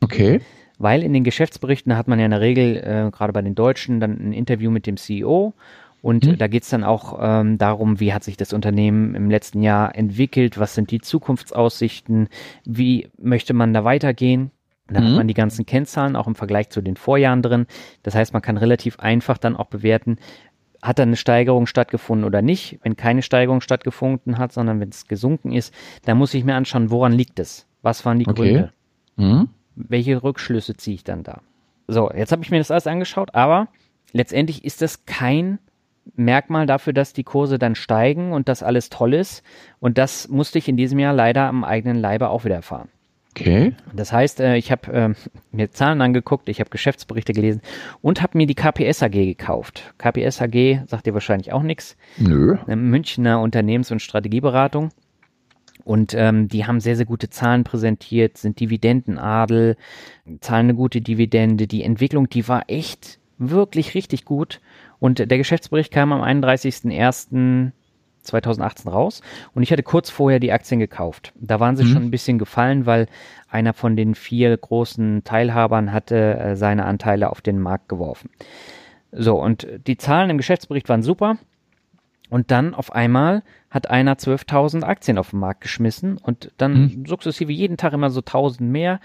Okay. 0.00 0.40
Weil 0.78 1.02
in 1.02 1.12
den 1.12 1.24
Geschäftsberichten 1.24 1.96
hat 1.96 2.08
man 2.08 2.18
ja 2.18 2.24
in 2.24 2.30
der 2.30 2.40
Regel, 2.40 2.76
äh, 2.76 3.10
gerade 3.10 3.32
bei 3.32 3.42
den 3.42 3.54
Deutschen, 3.54 4.00
dann 4.00 4.12
ein 4.12 4.32
Interview 4.32 4.70
mit 4.70 4.86
dem 4.86 4.96
CEO. 4.96 5.52
Und 6.00 6.24
hm. 6.24 6.38
da 6.38 6.46
geht 6.46 6.62
es 6.62 6.68
dann 6.68 6.84
auch 6.84 7.18
ähm, 7.20 7.58
darum, 7.58 8.00
wie 8.00 8.12
hat 8.12 8.24
sich 8.24 8.36
das 8.36 8.52
Unternehmen 8.52 9.14
im 9.14 9.30
letzten 9.30 9.62
Jahr 9.62 9.94
entwickelt, 9.94 10.58
was 10.58 10.74
sind 10.74 10.90
die 10.90 11.00
Zukunftsaussichten, 11.00 12.28
wie 12.64 13.08
möchte 13.18 13.52
man 13.54 13.74
da 13.74 13.84
weitergehen. 13.84 14.50
Da 14.86 15.00
mhm. 15.00 15.04
hat 15.04 15.14
man 15.16 15.28
die 15.28 15.34
ganzen 15.34 15.66
Kennzahlen 15.66 16.16
auch 16.16 16.26
im 16.26 16.34
Vergleich 16.34 16.70
zu 16.70 16.80
den 16.80 16.96
Vorjahren 16.96 17.42
drin. 17.42 17.66
Das 18.02 18.14
heißt, 18.14 18.32
man 18.32 18.40
kann 18.40 18.56
relativ 18.56 18.98
einfach 18.98 19.36
dann 19.36 19.54
auch 19.54 19.66
bewerten, 19.66 20.16
hat 20.80 20.98
da 20.98 21.02
eine 21.02 21.16
Steigerung 21.16 21.66
stattgefunden 21.66 22.24
oder 22.24 22.40
nicht. 22.40 22.78
Wenn 22.82 22.96
keine 22.96 23.22
Steigerung 23.22 23.60
stattgefunden 23.60 24.38
hat, 24.38 24.52
sondern 24.52 24.80
wenn 24.80 24.88
es 24.88 25.06
gesunken 25.06 25.52
ist, 25.52 25.74
dann 26.04 26.16
muss 26.16 26.34
ich 26.34 26.44
mir 26.44 26.54
anschauen, 26.54 26.90
woran 26.90 27.12
liegt 27.12 27.38
es? 27.38 27.66
Was 27.82 28.04
waren 28.06 28.18
die 28.18 28.26
okay. 28.26 28.42
Gründe? 28.42 28.72
Mhm. 29.16 29.48
Welche 29.74 30.22
Rückschlüsse 30.22 30.76
ziehe 30.76 30.94
ich 30.94 31.04
dann 31.04 31.22
da? 31.22 31.42
So, 31.86 32.10
jetzt 32.12 32.32
habe 32.32 32.42
ich 32.42 32.50
mir 32.50 32.58
das 32.58 32.70
alles 32.70 32.86
angeschaut, 32.86 33.34
aber 33.34 33.68
letztendlich 34.12 34.64
ist 34.64 34.82
das 34.82 35.04
kein 35.06 35.58
Merkmal 36.16 36.66
dafür, 36.66 36.92
dass 36.92 37.12
die 37.12 37.24
Kurse 37.24 37.58
dann 37.58 37.74
steigen 37.74 38.32
und 38.32 38.48
das 38.48 38.62
alles 38.62 38.88
toll 38.90 39.14
ist. 39.14 39.42
Und 39.80 39.98
das 39.98 40.28
musste 40.28 40.58
ich 40.58 40.68
in 40.68 40.76
diesem 40.76 40.98
Jahr 40.98 41.12
leider 41.12 41.42
am 41.42 41.64
eigenen 41.64 41.96
Leibe 41.96 42.28
auch 42.30 42.44
wieder 42.44 42.56
erfahren. 42.56 42.88
Okay. 43.38 43.74
Das 43.92 44.12
heißt, 44.12 44.40
äh, 44.40 44.56
ich 44.56 44.72
habe 44.72 44.92
äh, 44.92 45.14
mir 45.52 45.70
Zahlen 45.70 46.00
angeguckt, 46.00 46.48
ich 46.48 46.60
habe 46.60 46.70
Geschäftsberichte 46.70 47.32
gelesen 47.32 47.60
und 48.02 48.22
habe 48.22 48.36
mir 48.36 48.46
die 48.46 48.54
KPS 48.54 49.02
AG 49.02 49.12
gekauft. 49.12 49.94
KPS 49.98 50.42
AG 50.42 50.86
sagt 50.86 51.06
dir 51.06 51.14
wahrscheinlich 51.14 51.52
auch 51.52 51.62
nichts. 51.62 51.96
Nö. 52.16 52.56
Eine 52.66 52.76
Münchner 52.76 53.40
Unternehmens- 53.40 53.90
und 53.90 54.02
Strategieberatung. 54.02 54.90
Und 55.84 56.12
ähm, 56.14 56.48
die 56.48 56.66
haben 56.66 56.80
sehr, 56.80 56.96
sehr 56.96 57.06
gute 57.06 57.30
Zahlen 57.30 57.64
präsentiert, 57.64 58.36
sind 58.36 58.60
Dividendenadel, 58.60 59.76
zahlen 60.40 60.66
eine 60.66 60.74
gute 60.74 61.00
Dividende. 61.00 61.66
Die 61.66 61.82
Entwicklung, 61.82 62.28
die 62.28 62.46
war 62.46 62.64
echt 62.66 63.18
wirklich 63.38 63.94
richtig 63.94 64.24
gut. 64.24 64.60
Und 65.00 65.30
der 65.30 65.38
Geschäftsbericht 65.38 65.92
kam 65.92 66.12
am 66.12 66.22
31.01. 66.22 67.72
2018 68.28 68.90
raus 68.90 69.22
und 69.54 69.62
ich 69.62 69.72
hatte 69.72 69.82
kurz 69.82 70.10
vorher 70.10 70.38
die 70.38 70.52
Aktien 70.52 70.80
gekauft. 70.80 71.32
Da 71.36 71.60
waren 71.60 71.76
sie 71.76 71.84
mhm. 71.84 71.88
schon 71.88 72.02
ein 72.02 72.10
bisschen 72.10 72.38
gefallen, 72.38 72.86
weil 72.86 73.06
einer 73.48 73.72
von 73.72 73.96
den 73.96 74.14
vier 74.14 74.56
großen 74.56 75.24
Teilhabern 75.24 75.92
hatte 75.92 76.38
äh, 76.38 76.56
seine 76.56 76.84
Anteile 76.84 77.30
auf 77.30 77.40
den 77.40 77.58
Markt 77.58 77.88
geworfen. 77.88 78.30
So, 79.12 79.40
und 79.40 79.66
die 79.86 79.96
Zahlen 79.96 80.30
im 80.30 80.36
Geschäftsbericht 80.36 80.88
waren 80.88 81.02
super. 81.02 81.38
Und 82.30 82.50
dann 82.50 82.74
auf 82.74 82.92
einmal 82.92 83.42
hat 83.70 83.88
einer 83.88 84.16
12.000 84.16 84.82
Aktien 84.82 85.16
auf 85.16 85.30
den 85.30 85.40
Markt 85.40 85.62
geschmissen 85.62 86.18
und 86.18 86.52
dann 86.58 86.72
mhm. 86.72 87.06
sukzessive 87.06 87.52
jeden 87.52 87.78
Tag 87.78 87.94
immer 87.94 88.10
so 88.10 88.20
1.000 88.20 88.62
mehr. 88.62 89.00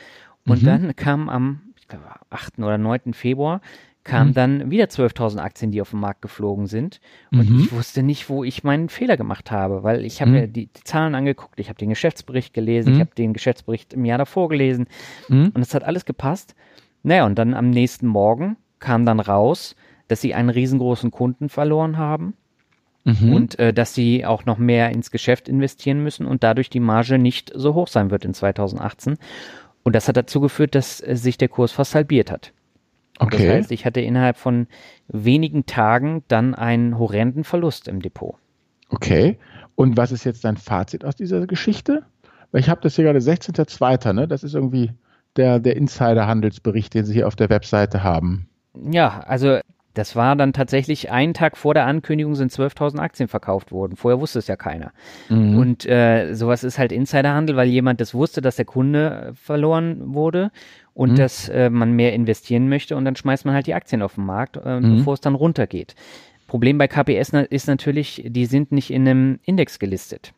Und 0.46 0.62
mhm. 0.62 0.66
dann 0.66 0.96
kam 0.98 1.30
am 1.30 1.62
ich 1.80 1.88
glaube, 1.88 2.06
8. 2.30 2.60
oder 2.60 2.78
9. 2.78 3.14
Februar 3.14 3.62
kamen 4.04 4.32
mhm. 4.32 4.34
dann 4.34 4.72
wieder 4.72 4.86
12.000 4.86 5.38
Aktien, 5.38 5.72
die 5.72 5.82
auf 5.82 5.92
den 5.92 6.00
Markt 6.00 6.22
geflogen 6.22 6.68
sind. 6.68 7.00
Und 7.32 7.50
mhm. 7.50 7.60
ich 7.60 7.72
wusste 7.72 8.04
nicht, 8.04 8.30
wo 8.30 8.44
ich 8.44 8.64
meinen 8.64 8.90
Fehler 8.90 9.18
gemacht 9.18 9.52
habe, 9.52 9.84
weil 9.84 10.06
ich 10.06 10.22
habe 10.22 10.32
mhm. 10.32 10.38
mir 10.38 10.48
die, 10.48 10.68
die, 10.68 10.84
Zahlen 10.84 11.16
angeguckt, 11.16 11.60
ich 11.60 11.70
habe 11.70 11.80
den 11.80 11.90
Geschäftsbericht 11.90 12.54
gelesen, 12.54 12.90
ich 12.90 12.96
mhm. 12.98 13.02
habe 13.02 13.16
den 13.16 13.34
Geschäftsbericht 13.34 13.94
im 13.94 14.06
Jahr 14.06 14.18
davor 14.18 14.50
gelesen 14.50 14.88
mhm. 15.30 15.52
und 15.54 15.62
es 15.62 15.74
hat 15.74 15.84
alles 15.84 16.06
gepasst. 16.06 16.56
Naja, 17.04 17.26
und 17.26 17.36
dann 17.38 17.54
am 17.54 17.70
nächsten 17.70 18.08
Morgen 18.08 18.58
kam 18.80 19.06
dann 19.06 19.20
raus, 19.20 19.76
dass 20.08 20.22
sie 20.22 20.34
einen 20.34 20.50
riesengroßen 20.50 21.12
Kunden 21.12 21.50
verloren 21.50 21.98
haben. 21.98 22.34
Mhm. 23.06 23.34
Und 23.34 23.60
äh, 23.60 23.74
dass 23.74 23.94
sie 23.94 24.26
auch 24.26 24.46
noch 24.46 24.58
mehr 24.58 24.92
ins 24.92 25.12
Geschäft 25.12 25.50
investieren 25.50 26.02
müssen 26.04 26.26
und 26.26 26.42
dadurch 26.42 26.70
die 26.70 26.80
Marge 26.80 27.18
nicht 27.18 27.52
so 27.54 27.74
hoch 27.74 27.90
sein 27.90 28.12
wird 28.12 28.24
in 28.24 28.34
2018. 28.34 29.18
Und 29.84 29.94
das 29.94 30.08
hat 30.08 30.16
dazu 30.16 30.40
geführt, 30.40 30.74
dass 30.74 31.02
äh, 31.02 31.18
sich 31.18 31.38
der 31.38 31.50
Kurs 31.50 31.74
fast 31.74 31.96
halbiert 31.96 32.32
hat. 32.32 32.54
Okay. 33.20 33.48
Das 33.48 33.56
heißt, 33.56 33.72
ich 33.72 33.86
hatte 33.86 34.02
innerhalb 34.02 34.38
von 34.38 34.68
wenigen 35.08 35.66
Tagen 35.66 36.24
dann 36.28 36.56
einen 36.56 36.98
horrenden 36.98 37.44
Verlust 37.44 37.88
im 37.88 38.02
Depot. 38.02 38.36
Okay. 38.90 39.38
Und 39.76 39.98
was 39.98 40.12
ist 40.12 40.24
jetzt 40.24 40.44
dein 40.44 40.58
Fazit 40.58 41.06
aus 41.06 41.16
dieser 41.16 41.46
Geschichte? 41.48 42.04
Weil 42.52 42.62
ich 42.62 42.70
habe 42.70 42.82
das 42.82 42.96
hier 42.96 43.06
gerade 43.06 43.20
16.02., 43.20 44.14
ne? 44.14 44.28
Das 44.28 44.44
ist 44.44 44.54
irgendwie 44.54 44.92
der, 45.36 45.60
der 45.60 45.76
Insider-Handelsbericht, 45.76 46.94
den 46.94 47.06
Sie 47.06 47.14
hier 47.14 47.28
auf 47.28 47.36
der 47.36 47.50
Webseite 47.50 48.04
haben. 48.04 48.48
Ja, 48.76 49.20
also 49.22 49.60
das 49.94 50.16
war 50.16 50.36
dann 50.36 50.54
tatsächlich 50.54 51.12
einen 51.12 51.34
Tag 51.34 51.58
vor 51.58 51.74
der 51.74 51.86
Ankündigung 51.86 52.36
sind 52.36 52.52
12.000 52.52 53.00
Aktien 53.00 53.28
verkauft 53.28 53.72
worden. 53.72 53.96
Vorher 53.96 54.20
wusste 54.20 54.40
es 54.40 54.48
ja 54.48 54.56
keiner. 54.56 54.92
Mhm. 55.30 55.58
Und 55.58 55.86
äh, 55.86 56.34
sowas 56.34 56.64
ist 56.64 56.80
halt 56.80 56.92
Insiderhandel, 56.92 57.56
weil 57.56 57.68
jemand 57.68 58.02
das 58.02 58.14
wusste, 58.14 58.42
dass 58.42 58.56
der 58.56 58.66
Kunde 58.66 59.34
verloren 59.36 60.14
wurde 60.14 60.52
und 60.94 61.12
mhm. 61.12 61.16
dass 61.16 61.50
äh, 61.50 61.70
man 61.70 61.94
mehr 61.94 62.14
investieren 62.14 62.70
möchte 62.70 62.96
und 62.96 63.06
dann 63.06 63.16
schmeißt 63.16 63.46
man 63.46 63.54
halt 63.54 63.68
die 63.68 63.74
Aktien 63.74 64.02
auf 64.02 64.16
den 64.16 64.26
Markt, 64.26 64.58
äh, 64.58 64.80
mhm. 64.80 64.98
bevor 64.98 65.14
es 65.14 65.22
dann 65.22 65.36
runtergeht. 65.36 65.96
Problem 66.48 66.78
bei 66.78 66.88
KPS 66.88 67.30
ist 67.50 67.68
natürlich, 67.68 68.24
die 68.28 68.46
sind 68.46 68.72
nicht 68.72 68.92
in 68.92 69.08
einem 69.08 69.40
Index 69.44 69.80
gelistet. 69.80 70.34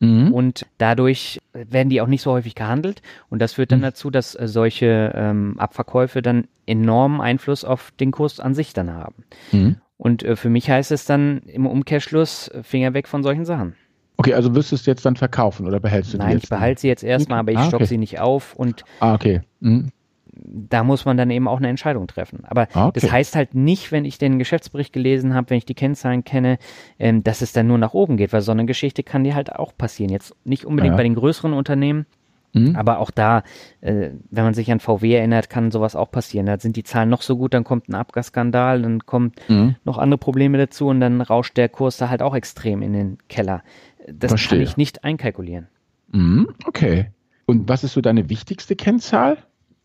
Mhm. 0.00 0.32
Und 0.32 0.66
dadurch 0.78 1.40
werden 1.52 1.88
die 1.88 2.00
auch 2.00 2.06
nicht 2.06 2.22
so 2.22 2.32
häufig 2.32 2.54
gehandelt. 2.54 3.02
Und 3.30 3.40
das 3.40 3.54
führt 3.54 3.72
dann 3.72 3.80
mhm. 3.80 3.84
dazu, 3.84 4.10
dass 4.10 4.34
äh, 4.34 4.48
solche 4.48 5.12
ähm, 5.14 5.54
Abverkäufe 5.58 6.22
dann 6.22 6.48
enormen 6.66 7.20
Einfluss 7.20 7.64
auf 7.64 7.92
den 8.00 8.10
Kurs 8.10 8.40
an 8.40 8.54
sich 8.54 8.72
dann 8.72 8.92
haben. 8.92 9.24
Mhm. 9.52 9.76
Und 9.96 10.22
äh, 10.22 10.36
für 10.36 10.50
mich 10.50 10.68
heißt 10.68 10.90
es 10.92 11.04
dann 11.04 11.42
im 11.46 11.66
Umkehrschluss, 11.66 12.48
äh, 12.48 12.62
Finger 12.62 12.94
weg 12.94 13.08
von 13.08 13.22
solchen 13.22 13.44
Sachen. 13.44 13.74
Okay, 14.16 14.34
also 14.34 14.54
wirst 14.54 14.70
du 14.70 14.76
es 14.76 14.86
jetzt 14.86 15.04
dann 15.04 15.16
verkaufen 15.16 15.66
oder 15.66 15.80
behältst 15.80 16.14
du 16.14 16.18
Nein, 16.18 16.28
die 16.28 16.34
jetzt? 16.34 16.42
Nein, 16.42 16.44
ich 16.44 16.60
behalte 16.60 16.80
sie 16.82 16.88
jetzt 16.88 17.02
erstmal, 17.02 17.40
aber 17.40 17.52
ich 17.52 17.58
ah, 17.58 17.66
stoppe 17.66 17.86
sie 17.86 17.98
nicht 17.98 18.20
auf 18.20 18.54
und 18.54 18.84
ah, 19.00 19.14
okay. 19.14 19.40
Mhm. 19.60 19.90
Da 20.36 20.84
muss 20.84 21.04
man 21.04 21.16
dann 21.16 21.30
eben 21.30 21.48
auch 21.48 21.58
eine 21.58 21.68
Entscheidung 21.68 22.06
treffen. 22.06 22.44
Aber 22.44 22.68
ah, 22.74 22.88
okay. 22.88 23.00
das 23.00 23.10
heißt 23.10 23.36
halt 23.36 23.54
nicht, 23.54 23.92
wenn 23.92 24.04
ich 24.04 24.18
den 24.18 24.38
Geschäftsbericht 24.38 24.92
gelesen 24.92 25.34
habe, 25.34 25.50
wenn 25.50 25.58
ich 25.58 25.66
die 25.66 25.74
Kennzahlen 25.74 26.24
kenne, 26.24 26.58
ähm, 26.98 27.22
dass 27.22 27.42
es 27.42 27.52
dann 27.52 27.66
nur 27.66 27.78
nach 27.78 27.94
oben 27.94 28.16
geht, 28.16 28.32
weil 28.32 28.40
so 28.40 28.52
eine 28.52 28.66
Geschichte 28.66 29.02
kann 29.02 29.24
dir 29.24 29.34
halt 29.34 29.54
auch 29.54 29.76
passieren. 29.76 30.10
Jetzt 30.10 30.34
nicht 30.44 30.64
unbedingt 30.64 30.92
ja. 30.92 30.96
bei 30.96 31.02
den 31.02 31.14
größeren 31.14 31.52
Unternehmen, 31.52 32.06
Mhm. 32.54 32.76
Aber 32.76 33.00
auch 33.00 33.10
da, 33.10 33.42
äh, 33.80 34.10
wenn 34.30 34.44
man 34.44 34.54
sich 34.54 34.70
an 34.70 34.80
VW 34.80 35.12
erinnert, 35.12 35.50
kann 35.50 35.70
sowas 35.70 35.96
auch 35.96 36.10
passieren. 36.10 36.46
Da 36.46 36.58
sind 36.58 36.76
die 36.76 36.84
Zahlen 36.84 37.08
noch 37.08 37.22
so 37.22 37.36
gut, 37.36 37.52
dann 37.52 37.64
kommt 37.64 37.88
ein 37.88 37.94
Abgasskandal, 37.94 38.82
dann 38.82 39.00
kommt 39.00 39.36
mhm. 39.48 39.74
noch 39.84 39.98
andere 39.98 40.18
Probleme 40.18 40.56
dazu 40.56 40.86
und 40.86 41.00
dann 41.00 41.20
rauscht 41.20 41.56
der 41.56 41.68
Kurs 41.68 41.96
da 41.96 42.08
halt 42.08 42.22
auch 42.22 42.34
extrem 42.34 42.80
in 42.80 42.92
den 42.92 43.18
Keller. 43.28 43.62
Das 44.06 44.30
Verstehe. 44.30 44.58
kann 44.58 44.68
ich 44.68 44.76
nicht 44.76 45.04
einkalkulieren. 45.04 45.66
Mhm, 46.12 46.48
okay. 46.66 47.10
Und 47.46 47.68
was 47.68 47.84
ist 47.84 47.94
so 47.94 48.00
deine 48.00 48.30
wichtigste 48.30 48.76
Kennzahl? 48.76 49.38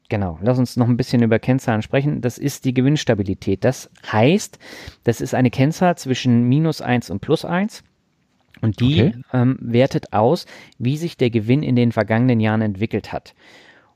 Genau, 0.10 0.39
lass 0.41 0.58
uns 0.58 0.76
noch 0.76 0.88
ein 0.88 0.98
bisschen 0.98 1.22
über 1.22 1.38
Kennzahlen 1.38 1.84
sprechen. 1.84 2.22
Das 2.22 2.39
ist 2.39 2.65
die 2.65 2.74
Gewinnstabilität. 2.74 3.63
Das 3.63 3.91
heißt, 4.12 4.58
das 5.04 5.22
ist 5.22 5.36
eine 5.36 5.52
Kennzahl 5.52 5.98
zwischen 5.98 6.50
minus 6.50 6.81
1 6.81 7.12
und 7.12 7.19
plus 7.19 7.46
1. 7.46 7.83
Und 8.62 8.81
die 8.81 9.04
okay. 9.04 9.21
ähm, 9.31 9.58
wertet 9.62 10.12
aus, 10.12 10.46
wie 10.79 10.98
sich 10.98 11.15
der 11.15 11.29
Gewinn 11.29 11.63
in 11.63 11.75
den 11.75 11.92
vergangenen 11.92 12.40
Jahren 12.40 12.62
entwickelt 12.62 13.13
hat. 13.13 13.36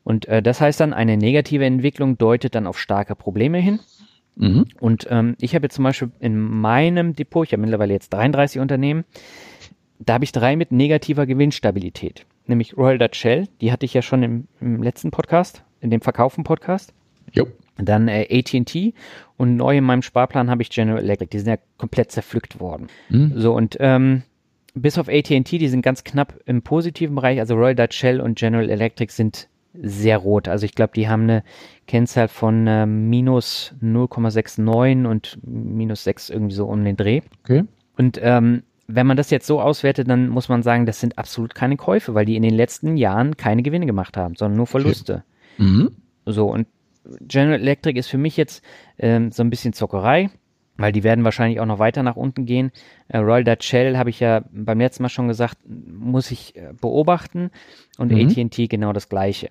Und 0.04 0.28
äh, 0.28 0.42
das 0.42 0.62
heißt 0.62 0.80
dann, 0.80 0.94
eine 0.94 1.18
negative 1.18 1.66
Entwicklung 1.66 2.18
deutet 2.18 2.56
dann 2.56 2.68
auf 2.68 2.80
starke 2.80 3.16
Probleme 3.16 3.58
hin. 3.58 3.80
Mhm. 4.36 4.66
Und 4.80 5.08
ähm, 5.10 5.36
ich 5.42 5.56
habe 5.56 5.66
jetzt 5.66 5.76
zum 5.76 5.84
Beispiel 5.84 6.12
in 6.20 6.38
meinem 6.38 7.16
Depot, 7.16 7.46
ich 7.46 7.54
habe 7.54 7.62
mittlerweile 7.62 7.94
jetzt 7.94 8.14
33 8.14 8.62
Unternehmen, 8.62 9.04
da 10.00 10.14
habe 10.14 10.24
ich 10.24 10.32
drei 10.32 10.56
mit 10.56 10.72
negativer 10.72 11.26
Gewinnstabilität. 11.26 12.26
Nämlich 12.46 12.78
Royal 12.78 12.98
Dutch 12.98 13.20
Shell, 13.20 13.48
die 13.62 13.72
hatte 13.72 13.86
ich 13.86 13.94
ja 13.94 14.02
schon 14.02 14.24
im, 14.24 14.48
im 14.60 14.84
letzten 14.84 15.12
Podcast, 15.12 15.64
in 15.84 15.92
dem 15.92 16.02
Verkaufen-Podcast. 16.02 16.94
Jo. 17.32 17.48
Dann 17.78 18.08
äh, 18.08 18.28
AT&T 18.32 18.94
und 19.38 19.56
neu 19.56 19.78
in 19.78 19.84
meinem 19.84 20.02
Sparplan 20.02 20.50
habe 20.50 20.62
ich 20.62 20.70
General 20.70 21.02
Electric. 21.02 21.30
Die 21.32 21.40
sind 21.40 21.50
ja 21.50 21.58
komplett 21.78 22.12
zerpflückt 22.12 22.60
worden. 22.60 22.88
Mhm. 23.10 23.34
So 23.36 23.56
und 23.56 23.78
ähm, 23.80 24.24
bis 24.76 24.98
auf 24.98 25.08
AT&T, 25.08 25.58
die 25.58 25.68
sind 25.68 25.82
ganz 25.82 26.04
knapp 26.04 26.40
im 26.46 26.62
positiven 26.62 27.16
Bereich. 27.16 27.40
Also 27.40 27.56
Royal 27.56 27.76
Dutch 27.76 27.98
Shell 27.98 28.22
und 28.22 28.38
General 28.38 28.70
Electric 28.70 29.12
sind 29.12 29.48
sehr 29.82 30.18
rot. 30.18 30.48
Also 30.48 30.66
ich 30.66 30.76
glaube, 30.76 30.94
die 30.96 31.08
haben 31.08 31.24
eine 31.24 31.44
Kennzahl 31.88 32.28
von 32.28 32.68
äh, 32.68 32.86
minus 32.86 33.74
0,69 33.82 35.08
und 35.08 35.40
minus 35.44 36.04
6 36.04 36.30
irgendwie 36.30 36.56
so 36.56 36.68
um 36.68 36.84
den 36.84 36.96
Dreh. 36.96 37.22
Okay. 37.44 37.64
Und 37.98 38.20
ähm, 38.22 38.64
wenn 38.88 39.08
man 39.08 39.18
das 39.18 39.30
jetzt 39.30 39.48
so 39.48 39.62
auswertet, 39.62 40.10
dann 40.10 40.30
muss 40.30 40.50
man 40.50 40.62
sagen, 40.62 40.86
das 40.86 41.00
sind 41.00 41.18
absolut 41.18 41.56
keine 41.56 41.78
Käufe, 41.78 42.14
weil 42.14 42.26
die 42.26 42.36
in 42.36 42.44
den 42.44 42.54
letzten 42.54 42.98
Jahren 42.98 43.38
keine 43.38 43.64
Gewinne 43.64 43.86
gemacht 43.86 44.18
haben, 44.18 44.36
sondern 44.36 44.58
nur 44.58 44.68
Verluste. 44.68 45.14
Okay. 45.14 45.24
Mhm. 45.58 45.92
So, 46.26 46.48
und 46.48 46.68
General 47.22 47.60
Electric 47.60 48.00
ist 48.00 48.08
für 48.08 48.18
mich 48.18 48.38
jetzt 48.38 48.64
ähm, 48.98 49.32
so 49.32 49.44
ein 49.44 49.50
bisschen 49.50 49.74
Zockerei. 49.74 50.30
weil 50.76 50.92
die 50.92 51.04
werden 51.04 51.24
wahrscheinlich 51.24 51.60
auch 51.60 51.66
noch 51.66 51.80
weiter 51.80 52.02
nach 52.02 52.16
unten 52.16 52.46
gehen. 52.46 52.72
Äh, 53.08 53.20
Royal 53.20 53.44
Dutch 53.44 53.68
Shell 53.68 53.98
habe 53.98 54.10
ich 54.10 54.20
ja 54.20 54.44
beim 54.52 54.80
letzten 54.80 55.04
Mal 55.04 55.10
schon 55.10 55.28
gesagt, 55.28 55.58
muss 55.68 56.32
ich 56.32 56.56
äh, 56.56 56.74
beobachten 56.80 57.52
und 57.98 58.12
mhm. 58.12 58.28
AT&T 58.28 58.68
genau 58.68 58.92
das 58.92 59.08
gleiche. 59.08 59.50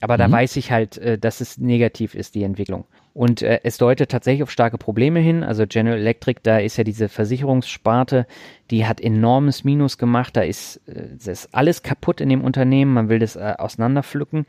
Aber 0.00 0.16
da 0.16 0.28
mhm. 0.28 0.32
weiß 0.32 0.56
ich 0.56 0.72
halt, 0.72 0.96
äh, 0.98 1.18
dass 1.18 1.40
es 1.40 1.58
negativ 1.58 2.14
ist, 2.14 2.34
die 2.34 2.42
Entwicklung. 2.42 2.86
Und 3.14 3.42
äh, 3.42 3.60
es 3.62 3.76
deutet 3.76 4.10
tatsächlich 4.10 4.42
auf 4.42 4.50
starke 4.50 4.78
Probleme 4.78 5.20
hin. 5.20 5.44
Also 5.44 5.66
General 5.66 5.98
Electric, 5.98 6.40
da 6.42 6.58
ist 6.58 6.78
ja 6.78 6.84
diese 6.84 7.08
Versicherungssparte, 7.08 8.26
die 8.70 8.86
hat 8.86 9.00
enormes 9.00 9.64
Minus 9.64 9.98
gemacht. 9.98 10.36
Da 10.36 10.42
ist, 10.42 10.80
äh, 10.86 11.30
ist 11.30 11.54
alles 11.54 11.82
kaputt 11.82 12.20
in 12.20 12.30
dem 12.30 12.42
Unternehmen. 12.42 12.94
Man 12.94 13.08
will 13.08 13.18
das 13.18 13.36
äh, 13.36 13.54
auseinanderpflücken. 13.58 14.46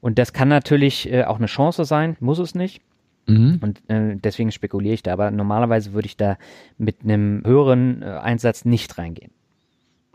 Und 0.00 0.18
das 0.18 0.32
kann 0.32 0.48
natürlich 0.48 1.12
äh, 1.12 1.24
auch 1.24 1.36
eine 1.36 1.46
Chance 1.46 1.84
sein, 1.84 2.16
muss 2.20 2.38
es 2.38 2.54
nicht. 2.54 2.80
Mhm. 3.26 3.58
Und 3.60 3.82
äh, 3.88 4.16
deswegen 4.16 4.50
spekuliere 4.50 4.94
ich 4.94 5.02
da. 5.02 5.12
Aber 5.12 5.30
normalerweise 5.30 5.92
würde 5.92 6.06
ich 6.06 6.16
da 6.16 6.38
mit 6.78 7.02
einem 7.02 7.42
höheren 7.44 8.02
äh, 8.02 8.06
Einsatz 8.06 8.64
nicht 8.64 8.96
reingehen. 8.96 9.30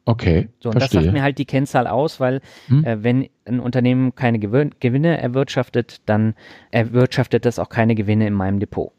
Okay. 0.06 0.50
So, 0.60 0.70
und 0.70 0.80
verstehe. 0.80 1.00
das 1.00 1.06
sagt 1.06 1.14
mir 1.14 1.22
halt 1.22 1.38
die 1.38 1.46
Kennzahl 1.46 1.88
aus, 1.88 2.20
weil 2.20 2.42
hm. 2.68 2.84
äh, 2.86 3.04
wenn 3.04 3.30
ein 3.46 3.60
Unternehmen 3.60 4.16
keine 4.16 4.40
Gewin 4.40 4.72
Gewinne 4.80 5.20
erwirtschaftet, 5.20 6.02
dann 6.06 6.34
erwirtschaftet 6.72 7.46
das 7.46 7.60
auch 7.60 7.70
keine 7.70 7.96
Gewinne 7.96 8.28
in 8.28 8.34
meinem 8.34 8.60
Depot. 8.60 8.92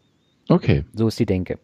Okay. 0.48 0.84
So 0.92 1.08
ist 1.08 1.18
die 1.18 1.26
Denke. 1.26 1.58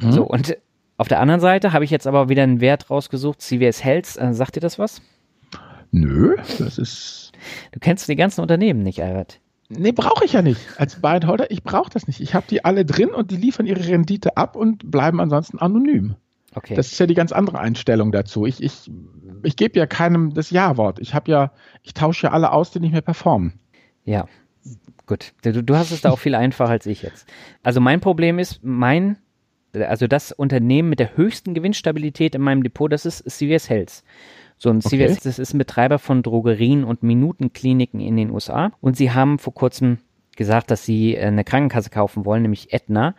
Hm. 0.00 0.12
So, 0.12 0.24
und 0.24 0.56
auf 0.96 1.08
der 1.08 1.20
anderen 1.20 1.40
Seite 1.40 1.72
habe 1.72 1.84
ich 1.84 1.90
jetzt 1.90 2.06
aber 2.06 2.28
wieder 2.28 2.42
einen 2.42 2.60
Wert 2.60 2.90
rausgesucht, 2.90 3.40
CVS 3.40 3.84
Health. 3.84 4.16
Äh, 4.16 4.32
sagt 4.32 4.56
dir 4.56 4.60
das 4.60 4.78
was? 4.78 5.02
Nö, 5.90 6.36
das 6.58 6.78
ist. 6.78 7.32
Du 7.72 7.80
kennst 7.80 8.08
die 8.08 8.16
ganzen 8.16 8.42
Unternehmen 8.42 8.82
nicht, 8.82 9.02
Albert. 9.02 9.40
Nee, 9.70 9.92
brauche 9.92 10.24
ich 10.24 10.32
ja 10.32 10.42
nicht. 10.42 10.60
Als 10.78 11.00
Buy-and-Holder, 11.00 11.50
ich 11.50 11.62
brauche 11.62 11.90
das 11.90 12.06
nicht. 12.06 12.20
Ich 12.20 12.34
habe 12.34 12.46
die 12.48 12.64
alle 12.64 12.84
drin 12.84 13.10
und 13.10 13.30
die 13.30 13.36
liefern 13.36 13.66
ihre 13.66 13.86
Rendite 13.86 14.36
ab 14.36 14.56
und 14.56 14.90
bleiben 14.90 15.20
ansonsten 15.20 15.58
anonym. 15.58 16.16
Okay. 16.54 16.74
Das 16.74 16.92
ist 16.92 16.98
ja 16.98 17.06
die 17.06 17.14
ganz 17.14 17.32
andere 17.32 17.58
Einstellung 17.58 18.10
dazu. 18.10 18.46
Ich, 18.46 18.62
ich, 18.62 18.90
ich 19.42 19.56
gebe 19.56 19.78
ja 19.78 19.86
keinem 19.86 20.32
das 20.32 20.50
Ja-Wort. 20.50 20.98
Ich 20.98 21.14
habe 21.14 21.30
ja, 21.30 21.52
ich 21.82 21.94
tausche 21.94 22.28
ja 22.28 22.32
alle 22.32 22.52
aus, 22.52 22.70
die 22.70 22.80
nicht 22.80 22.92
mehr 22.92 23.02
performen. 23.02 23.60
Ja, 24.04 24.26
gut. 25.06 25.34
Du, 25.42 25.62
du 25.62 25.76
hast 25.76 25.90
es 25.90 26.00
da 26.00 26.10
auch 26.10 26.18
viel 26.18 26.34
einfacher 26.34 26.70
als 26.70 26.86
ich 26.86 27.02
jetzt. 27.02 27.28
Also 27.62 27.80
mein 27.80 28.00
Problem 28.00 28.38
ist, 28.38 28.60
mein, 28.64 29.18
also 29.74 30.06
das 30.06 30.32
Unternehmen 30.32 30.88
mit 30.88 31.00
der 31.00 31.16
höchsten 31.16 31.54
Gewinnstabilität 31.54 32.34
in 32.34 32.40
meinem 32.40 32.62
Depot, 32.62 32.90
das 32.90 33.04
ist 33.04 33.28
CVS 33.30 33.68
Health. 33.68 34.02
So 34.56 34.70
ein 34.70 34.80
CVS, 34.80 35.12
okay. 35.12 35.20
das 35.24 35.38
ist 35.38 35.54
ein 35.54 35.58
Betreiber 35.58 35.98
von 35.98 36.22
Drogerien 36.22 36.82
und 36.82 37.02
Minutenkliniken 37.02 38.00
in 38.00 38.16
den 38.16 38.30
USA. 38.30 38.72
Und 38.80 38.96
sie 38.96 39.12
haben 39.12 39.38
vor 39.38 39.54
kurzem 39.54 39.98
gesagt, 40.36 40.70
dass 40.70 40.84
sie 40.84 41.14
äh, 41.14 41.26
eine 41.26 41.44
Krankenkasse 41.44 41.90
kaufen 41.90 42.24
wollen, 42.24 42.42
nämlich 42.42 42.72
Aetna. 42.72 43.14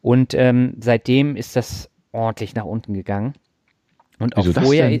Und 0.00 0.32
ähm, 0.34 0.74
seitdem 0.80 1.36
ist 1.36 1.56
das 1.56 1.90
ordentlich 2.18 2.54
nach 2.54 2.64
unten 2.64 2.94
gegangen. 2.94 3.34
Und 4.18 4.36
auch 4.36 4.44
Wieso 4.44 4.60
vorher, 4.60 5.00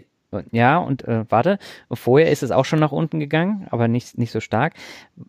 ja, 0.52 0.78
und 0.78 1.06
äh, 1.08 1.24
warte, 1.28 1.58
vorher 1.90 2.30
ist 2.30 2.42
es 2.42 2.50
auch 2.50 2.64
schon 2.64 2.80
nach 2.80 2.92
unten 2.92 3.18
gegangen, 3.18 3.66
aber 3.70 3.88
nicht, 3.88 4.18
nicht 4.18 4.30
so 4.30 4.40
stark. 4.40 4.74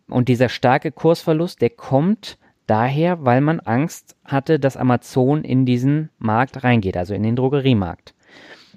Und 0.08 0.28
dieser 0.28 0.48
starke 0.48 0.92
Kursverlust, 0.92 1.60
der 1.60 1.70
kommt 1.70 2.38
daher, 2.66 3.24
weil 3.24 3.40
man 3.40 3.60
Angst 3.60 4.14
hatte, 4.24 4.60
dass 4.60 4.76
Amazon 4.76 5.42
in 5.42 5.66
diesen 5.66 6.10
Markt 6.18 6.62
reingeht, 6.62 6.96
also 6.96 7.14
in 7.14 7.22
den 7.22 7.34
Drogeriemarkt. 7.34 8.14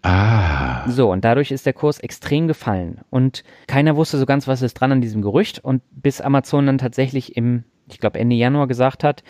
Ah. 0.01 0.89
So, 0.89 1.11
und 1.11 1.23
dadurch 1.23 1.51
ist 1.51 1.65
der 1.65 1.73
Kurs 1.73 1.99
extrem 1.99 2.47
gefallen. 2.47 2.99
Und 3.09 3.43
keiner 3.67 3.95
wusste 3.95 4.17
so 4.17 4.25
ganz, 4.25 4.47
was 4.47 4.61
ist 4.61 4.73
dran 4.73 4.91
an 4.91 5.01
diesem 5.01 5.21
Gerücht. 5.21 5.59
Und 5.63 5.81
bis 5.91 6.19
Amazon 6.21 6.65
dann 6.65 6.77
tatsächlich 6.77 7.37
im, 7.37 7.63
ich 7.87 7.99
glaube, 7.99 8.19
Ende 8.19 8.35
Januar 8.35 8.67
gesagt 8.67 9.03
hat, 9.03 9.23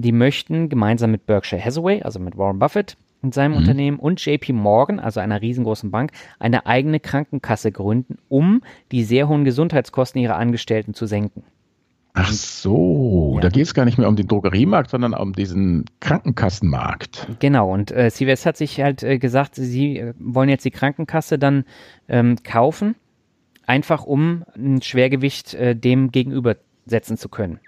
die 0.00 0.12
möchten 0.12 0.68
gemeinsam 0.68 1.10
mit 1.10 1.26
Berkshire 1.26 1.64
Hathaway, 1.64 2.02
also 2.02 2.18
mit 2.18 2.36
Warren 2.36 2.58
Buffett 2.58 2.96
in 3.22 3.32
seinem 3.32 3.52
mhm. 3.52 3.58
Unternehmen 3.58 3.98
und 3.98 4.24
JP 4.24 4.52
Morgan, 4.52 5.00
also 5.00 5.20
einer 5.20 5.40
riesengroßen 5.40 5.90
Bank, 5.90 6.12
eine 6.38 6.66
eigene 6.66 7.00
Krankenkasse 7.00 7.72
gründen, 7.72 8.18
um 8.28 8.62
die 8.92 9.04
sehr 9.04 9.28
hohen 9.28 9.44
Gesundheitskosten 9.44 10.20
ihrer 10.20 10.36
Angestellten 10.36 10.94
zu 10.94 11.06
senken. 11.06 11.42
Ach 12.14 12.32
so, 12.32 13.34
ja. 13.36 13.42
da 13.42 13.48
geht 13.48 13.62
es 13.62 13.74
gar 13.74 13.84
nicht 13.84 13.98
mehr 13.98 14.08
um 14.08 14.16
den 14.16 14.26
Drogeriemarkt, 14.26 14.90
sondern 14.90 15.14
um 15.14 15.34
diesen 15.34 15.84
Krankenkassenmarkt. 16.00 17.28
Genau, 17.38 17.72
und 17.72 17.92
äh, 17.92 18.10
CVS 18.10 18.44
hat 18.44 18.56
sich 18.56 18.80
halt 18.80 19.04
äh, 19.04 19.18
gesagt, 19.18 19.54
sie 19.54 19.98
äh, 19.98 20.14
wollen 20.18 20.48
jetzt 20.48 20.64
die 20.64 20.72
Krankenkasse 20.72 21.38
dann 21.38 21.64
ähm, 22.08 22.36
kaufen, 22.42 22.96
einfach 23.66 24.04
um 24.04 24.42
ein 24.56 24.82
Schwergewicht 24.82 25.54
äh, 25.54 25.76
dem 25.76 26.10
gegenübersetzen 26.10 27.16
zu 27.16 27.28
können. 27.28 27.60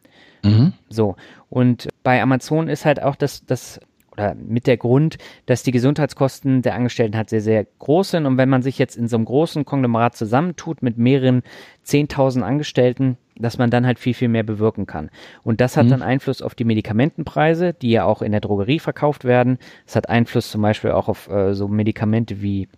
Mhm. 0.43 0.73
So. 0.89 1.17
Und 1.49 1.89
bei 2.03 2.23
Amazon 2.23 2.69
ist 2.69 2.85
halt 2.85 3.03
auch 3.03 3.17
das, 3.17 3.45
das 3.45 3.81
oder 4.13 4.35
mit 4.35 4.67
der 4.67 4.77
Grund, 4.77 5.19
dass 5.47 5.63
die 5.63 5.71
Gesundheitskosten 5.71 6.63
der 6.63 6.75
Angestellten 6.75 7.17
halt 7.17 7.31
sehr, 7.31 7.41
sehr 7.41 7.67
groß 7.79 8.11
sind. 8.11 8.27
Und 8.27 8.37
wenn 8.39 8.49
man 8.49 8.63
sich 8.63 8.79
jetzt 8.79 8.97
in 8.97 9.09
so 9.09 9.17
einem 9.17 9.25
großen 9.25 9.65
Konglomerat 9.65 10.17
zusammentut 10.17 10.83
mit 10.83 10.99
mehreren 10.99 11.43
10.000 11.87 12.43
Angestellten, 12.43 13.17
dass 13.37 13.57
man 13.57 13.71
dann 13.71 13.87
halt 13.87 13.99
viel, 13.99 14.15
viel 14.15 14.29
mehr 14.29 14.43
bewirken 14.43 14.87
kann. 14.87 15.11
Und 15.43 15.61
das 15.61 15.77
hat 15.77 15.87
mhm. 15.87 15.91
dann 15.91 16.03
Einfluss 16.03 16.43
auf 16.43 16.55
die 16.55 16.65
Medikamentenpreise, 16.65 17.73
die 17.73 17.91
ja 17.91 18.05
auch 18.05 18.21
in 18.21 18.33
der 18.33 18.41
Drogerie 18.41 18.79
verkauft 18.79 19.25
werden. 19.25 19.59
Es 19.87 19.97
hat 19.97 20.09
Einfluss 20.09 20.51
zum 20.51 20.61
Beispiel 20.63 20.91
auch 20.91 21.09
auf 21.09 21.31
äh, 21.31 21.55
so 21.55 21.69
Medikamente 21.69 22.43
wie 22.43 22.69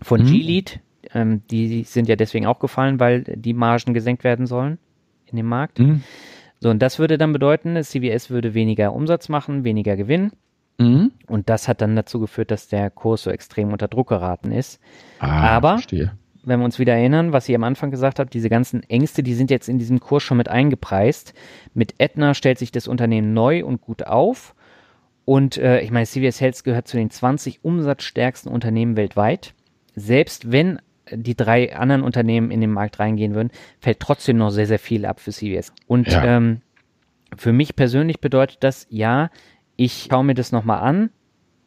von 0.00 0.22
mhm. 0.22 0.26
G-Lead. 0.26 0.80
Ähm, 1.14 1.42
die 1.50 1.82
sind 1.82 2.08
ja 2.08 2.16
deswegen 2.16 2.46
auch 2.46 2.60
gefallen, 2.60 3.00
weil 3.00 3.22
die 3.22 3.54
Margen 3.54 3.94
gesenkt 3.94 4.22
werden 4.22 4.46
sollen 4.46 4.78
in 5.26 5.36
dem 5.36 5.46
Markt. 5.46 5.80
Mhm. 5.80 6.02
So, 6.62 6.70
und 6.70 6.80
das 6.80 7.00
würde 7.00 7.18
dann 7.18 7.32
bedeuten, 7.32 7.82
CVS 7.82 8.30
würde 8.30 8.54
weniger 8.54 8.94
Umsatz 8.94 9.28
machen, 9.28 9.64
weniger 9.64 9.96
Gewinn. 9.96 10.30
Mhm. 10.78 11.10
Und 11.26 11.48
das 11.48 11.66
hat 11.66 11.80
dann 11.80 11.96
dazu 11.96 12.20
geführt, 12.20 12.52
dass 12.52 12.68
der 12.68 12.88
Kurs 12.88 13.24
so 13.24 13.30
extrem 13.30 13.72
unter 13.72 13.88
Druck 13.88 14.10
geraten 14.10 14.52
ist. 14.52 14.80
Ah, 15.18 15.56
Aber, 15.56 15.70
verstehe. 15.70 16.12
wenn 16.44 16.60
wir 16.60 16.64
uns 16.64 16.78
wieder 16.78 16.94
erinnern, 16.94 17.32
was 17.32 17.48
ich 17.48 17.56
am 17.56 17.64
Anfang 17.64 17.90
gesagt 17.90 18.20
habe, 18.20 18.30
diese 18.30 18.48
ganzen 18.48 18.84
Ängste, 18.84 19.24
die 19.24 19.34
sind 19.34 19.50
jetzt 19.50 19.68
in 19.68 19.78
diesem 19.78 19.98
Kurs 19.98 20.22
schon 20.22 20.36
mit 20.36 20.48
eingepreist. 20.48 21.34
Mit 21.74 21.96
Aetna 21.98 22.32
stellt 22.32 22.60
sich 22.60 22.70
das 22.70 22.86
Unternehmen 22.86 23.34
neu 23.34 23.64
und 23.64 23.80
gut 23.80 24.06
auf. 24.06 24.54
Und 25.24 25.56
äh, 25.56 25.80
ich 25.80 25.90
meine, 25.90 26.06
CVS 26.06 26.40
Health 26.40 26.62
gehört 26.62 26.86
zu 26.86 26.96
den 26.96 27.10
20 27.10 27.64
umsatzstärksten 27.64 28.52
Unternehmen 28.52 28.96
weltweit. 28.96 29.54
Selbst 29.96 30.52
wenn 30.52 30.78
die 31.14 31.36
drei 31.36 31.74
anderen 31.76 32.02
Unternehmen 32.02 32.50
in 32.50 32.60
den 32.60 32.72
Markt 32.72 32.98
reingehen 32.98 33.34
würden, 33.34 33.50
fällt 33.80 34.00
trotzdem 34.00 34.36
noch 34.36 34.50
sehr, 34.50 34.66
sehr 34.66 34.78
viel 34.78 35.06
ab 35.06 35.20
für 35.20 35.30
CVS. 35.30 35.72
Und 35.86 36.08
ja. 36.08 36.24
ähm, 36.24 36.60
für 37.36 37.52
mich 37.52 37.76
persönlich 37.76 38.20
bedeutet 38.20 38.58
das, 38.60 38.86
ja, 38.90 39.30
ich 39.76 40.08
schaue 40.10 40.24
mir 40.24 40.34
das 40.34 40.52
nochmal 40.52 40.80
an 40.80 41.10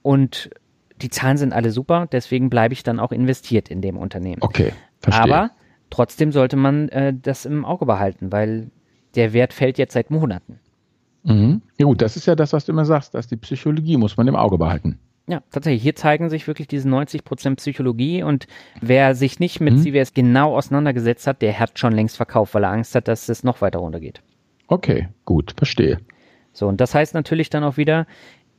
und 0.02 0.50
die 1.02 1.10
Zahlen 1.10 1.38
sind 1.38 1.54
alle 1.54 1.72
super, 1.72 2.08
deswegen 2.12 2.50
bleibe 2.50 2.74
ich 2.74 2.84
dann 2.84 3.00
auch 3.00 3.12
investiert 3.12 3.70
in 3.70 3.82
dem 3.82 3.98
Unternehmen. 3.98 4.41
Okay, 4.41 4.72
verstehe. 5.00 5.24
Aber 5.24 5.52
trotzdem 5.89 6.32
sollte 6.32 6.56
man 6.56 6.89
äh, 6.89 7.14
das 7.14 7.46
im 7.46 7.66
Auge 7.66 7.86
behalten, 7.86 8.32
weil 8.32 8.72
der 9.16 9.34
Wert 9.34 9.54
fällt 9.54 9.78
jetzt 9.78 9.93
seit 9.93 10.12
Monaten. 10.12 10.60
Mhm. 11.24 11.62
Ja 11.80 11.86
gut, 11.86 12.02
das 12.02 12.16
ist 12.16 12.28
ja 12.28 12.36
das, 12.36 12.54
was 12.54 12.66
du 12.66 12.72
immer 12.72 12.86
sagst, 12.86 13.14
dass 13.14 13.28
die 13.28 13.38
Psychologie 13.38 13.98
muss 13.98 14.16
man 14.16 14.28
im 14.28 14.36
Auge 14.36 14.58
behalten. 14.58 15.00
Ja, 15.28 15.41
tatsächlich. 15.51 15.82
Hier 15.82 15.95
zeigen 15.95 16.30
sich 16.30 16.47
wirklich 16.47 16.67
diese 16.67 16.88
90% 16.88 17.55
Psychologie 17.55 18.21
und 18.21 18.45
wer 18.80 19.15
sich 19.15 19.39
nicht 19.39 19.59
mit 19.59 19.73
mhm. 19.73 19.80
CVS 19.80 20.13
genau 20.13 20.55
auseinandergesetzt 20.55 21.26
hat, 21.26 21.41
der 21.41 21.59
hat 21.59 21.80
schon 21.80 21.93
längst 21.93 22.17
verkauft, 22.17 22.53
weil 22.53 22.63
er 22.63 22.71
Angst 22.71 22.93
hat, 22.93 23.07
dass 23.07 23.28
es 23.28 23.43
noch 23.43 23.61
weiter 23.61 23.80
runtergeht. 23.80 24.21
Okay, 24.67 25.09
gut, 25.26 25.53
verstehe. 25.57 25.99
So, 26.53 26.67
und 26.67 26.80
das 26.80 26.93
heißt 26.93 27.13
natürlich 27.15 27.49
dann 27.49 27.63
auch 27.63 27.78
wieder, 27.78 28.05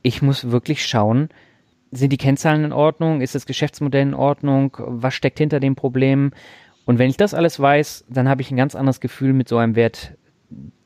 ich 0.01 0.21
muss 0.21 0.51
wirklich 0.51 0.85
schauen, 0.85 1.29
sind 1.91 2.11
die 2.11 2.17
Kennzahlen 2.17 2.65
in 2.65 2.73
Ordnung? 2.73 3.21
Ist 3.21 3.33
das 3.33 3.45
Geschäftsmodell 3.45 4.01
in 4.01 4.13
Ordnung? 4.13 4.75
Was 4.77 5.13
steckt 5.13 5.39
hinter 5.39 5.59
dem 5.59 5.75
Problem? 5.75 6.31
Und 6.85 6.99
wenn 6.99 7.09
ich 7.09 7.17
das 7.17 7.33
alles 7.33 7.59
weiß, 7.59 8.05
dann 8.09 8.27
habe 8.27 8.41
ich 8.41 8.51
ein 8.51 8.57
ganz 8.57 8.75
anderes 8.75 8.99
Gefühl 8.99 9.33
mit 9.33 9.47
so 9.47 9.57
einem 9.57 9.75
Wert, 9.75 10.17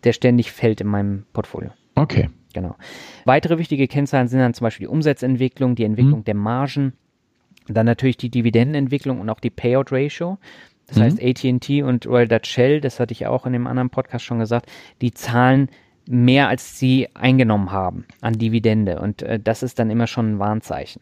der 0.04 0.14
ständig 0.14 0.52
fällt 0.52 0.82
in 0.82 0.88
meinem 0.88 1.26
Portfolio. 1.34 1.72
Okay. 1.96 2.30
Genau. 2.54 2.76
Weitere 3.26 3.58
wichtige 3.58 3.88
Kennzahlen 3.88 4.28
sind 4.28 4.40
dann 4.40 4.54
zum 4.54 4.66
Beispiel 4.66 4.88
die 4.88 4.92
Umsatzentwicklung, 4.92 5.76
die 5.76 5.84
Entwicklung 5.84 6.20
mhm. 6.20 6.26
der 6.26 6.36
Margen, 6.36 6.94
dann 7.68 7.86
natürlich 7.86 8.18
die 8.18 8.30
Dividendenentwicklung 8.30 9.20
und 9.20 9.30
auch 9.30 9.40
die 9.40 9.50
Payout 9.50 9.92
Ratio. 9.92 10.38
Das 10.88 10.98
mhm. 10.98 11.02
heißt, 11.04 11.22
AT&T 11.22 11.84
und 11.84 12.06
Royal 12.06 12.28
Dutch 12.28 12.50
Shell, 12.50 12.82
das 12.82 13.00
hatte 13.00 13.14
ich 13.14 13.28
auch 13.28 13.46
in 13.46 13.54
dem 13.54 13.68
anderen 13.68 13.90
Podcast 13.90 14.26
schon 14.26 14.40
gesagt, 14.40 14.70
die 15.02 15.12
zahlen 15.12 15.70
mehr, 16.08 16.48
als 16.48 16.80
sie 16.80 17.08
eingenommen 17.14 17.72
haben 17.72 18.06
an 18.22 18.34
Dividende. 18.34 19.00
Und 19.00 19.22
äh, 19.22 19.40
das 19.40 19.64
ist 19.64 19.80
dann 19.80 19.90
immer 19.90 20.08
schon 20.08 20.34
ein 20.34 20.40
Warnzeichen. 20.40 21.02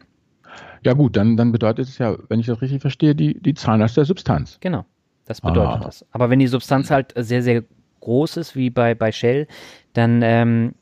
Ja 0.82 0.94
gut, 0.94 1.16
dann, 1.16 1.36
dann 1.36 1.52
bedeutet 1.52 1.88
es 1.88 1.98
ja, 1.98 2.16
wenn 2.28 2.40
ich 2.40 2.46
das 2.46 2.62
richtig 2.62 2.80
verstehe, 2.80 3.14
die, 3.14 3.40
die 3.40 3.54
zahlen 3.54 3.82
aus 3.82 3.94
der 3.94 4.04
Substanz. 4.04 4.58
Genau, 4.60 4.84
das 5.26 5.40
bedeutet 5.40 5.80
ah. 5.80 5.84
das. 5.84 6.06
Aber 6.12 6.30
wenn 6.30 6.38
die 6.38 6.46
Substanz 6.46 6.90
halt 6.90 7.12
sehr, 7.16 7.42
sehr 7.42 7.64
groß 8.00 8.38
ist, 8.38 8.56
wie 8.56 8.70
bei, 8.70 8.94
bei 8.94 9.12
Shell, 9.12 9.46
dann 9.92 10.22
ähm, 10.22 10.74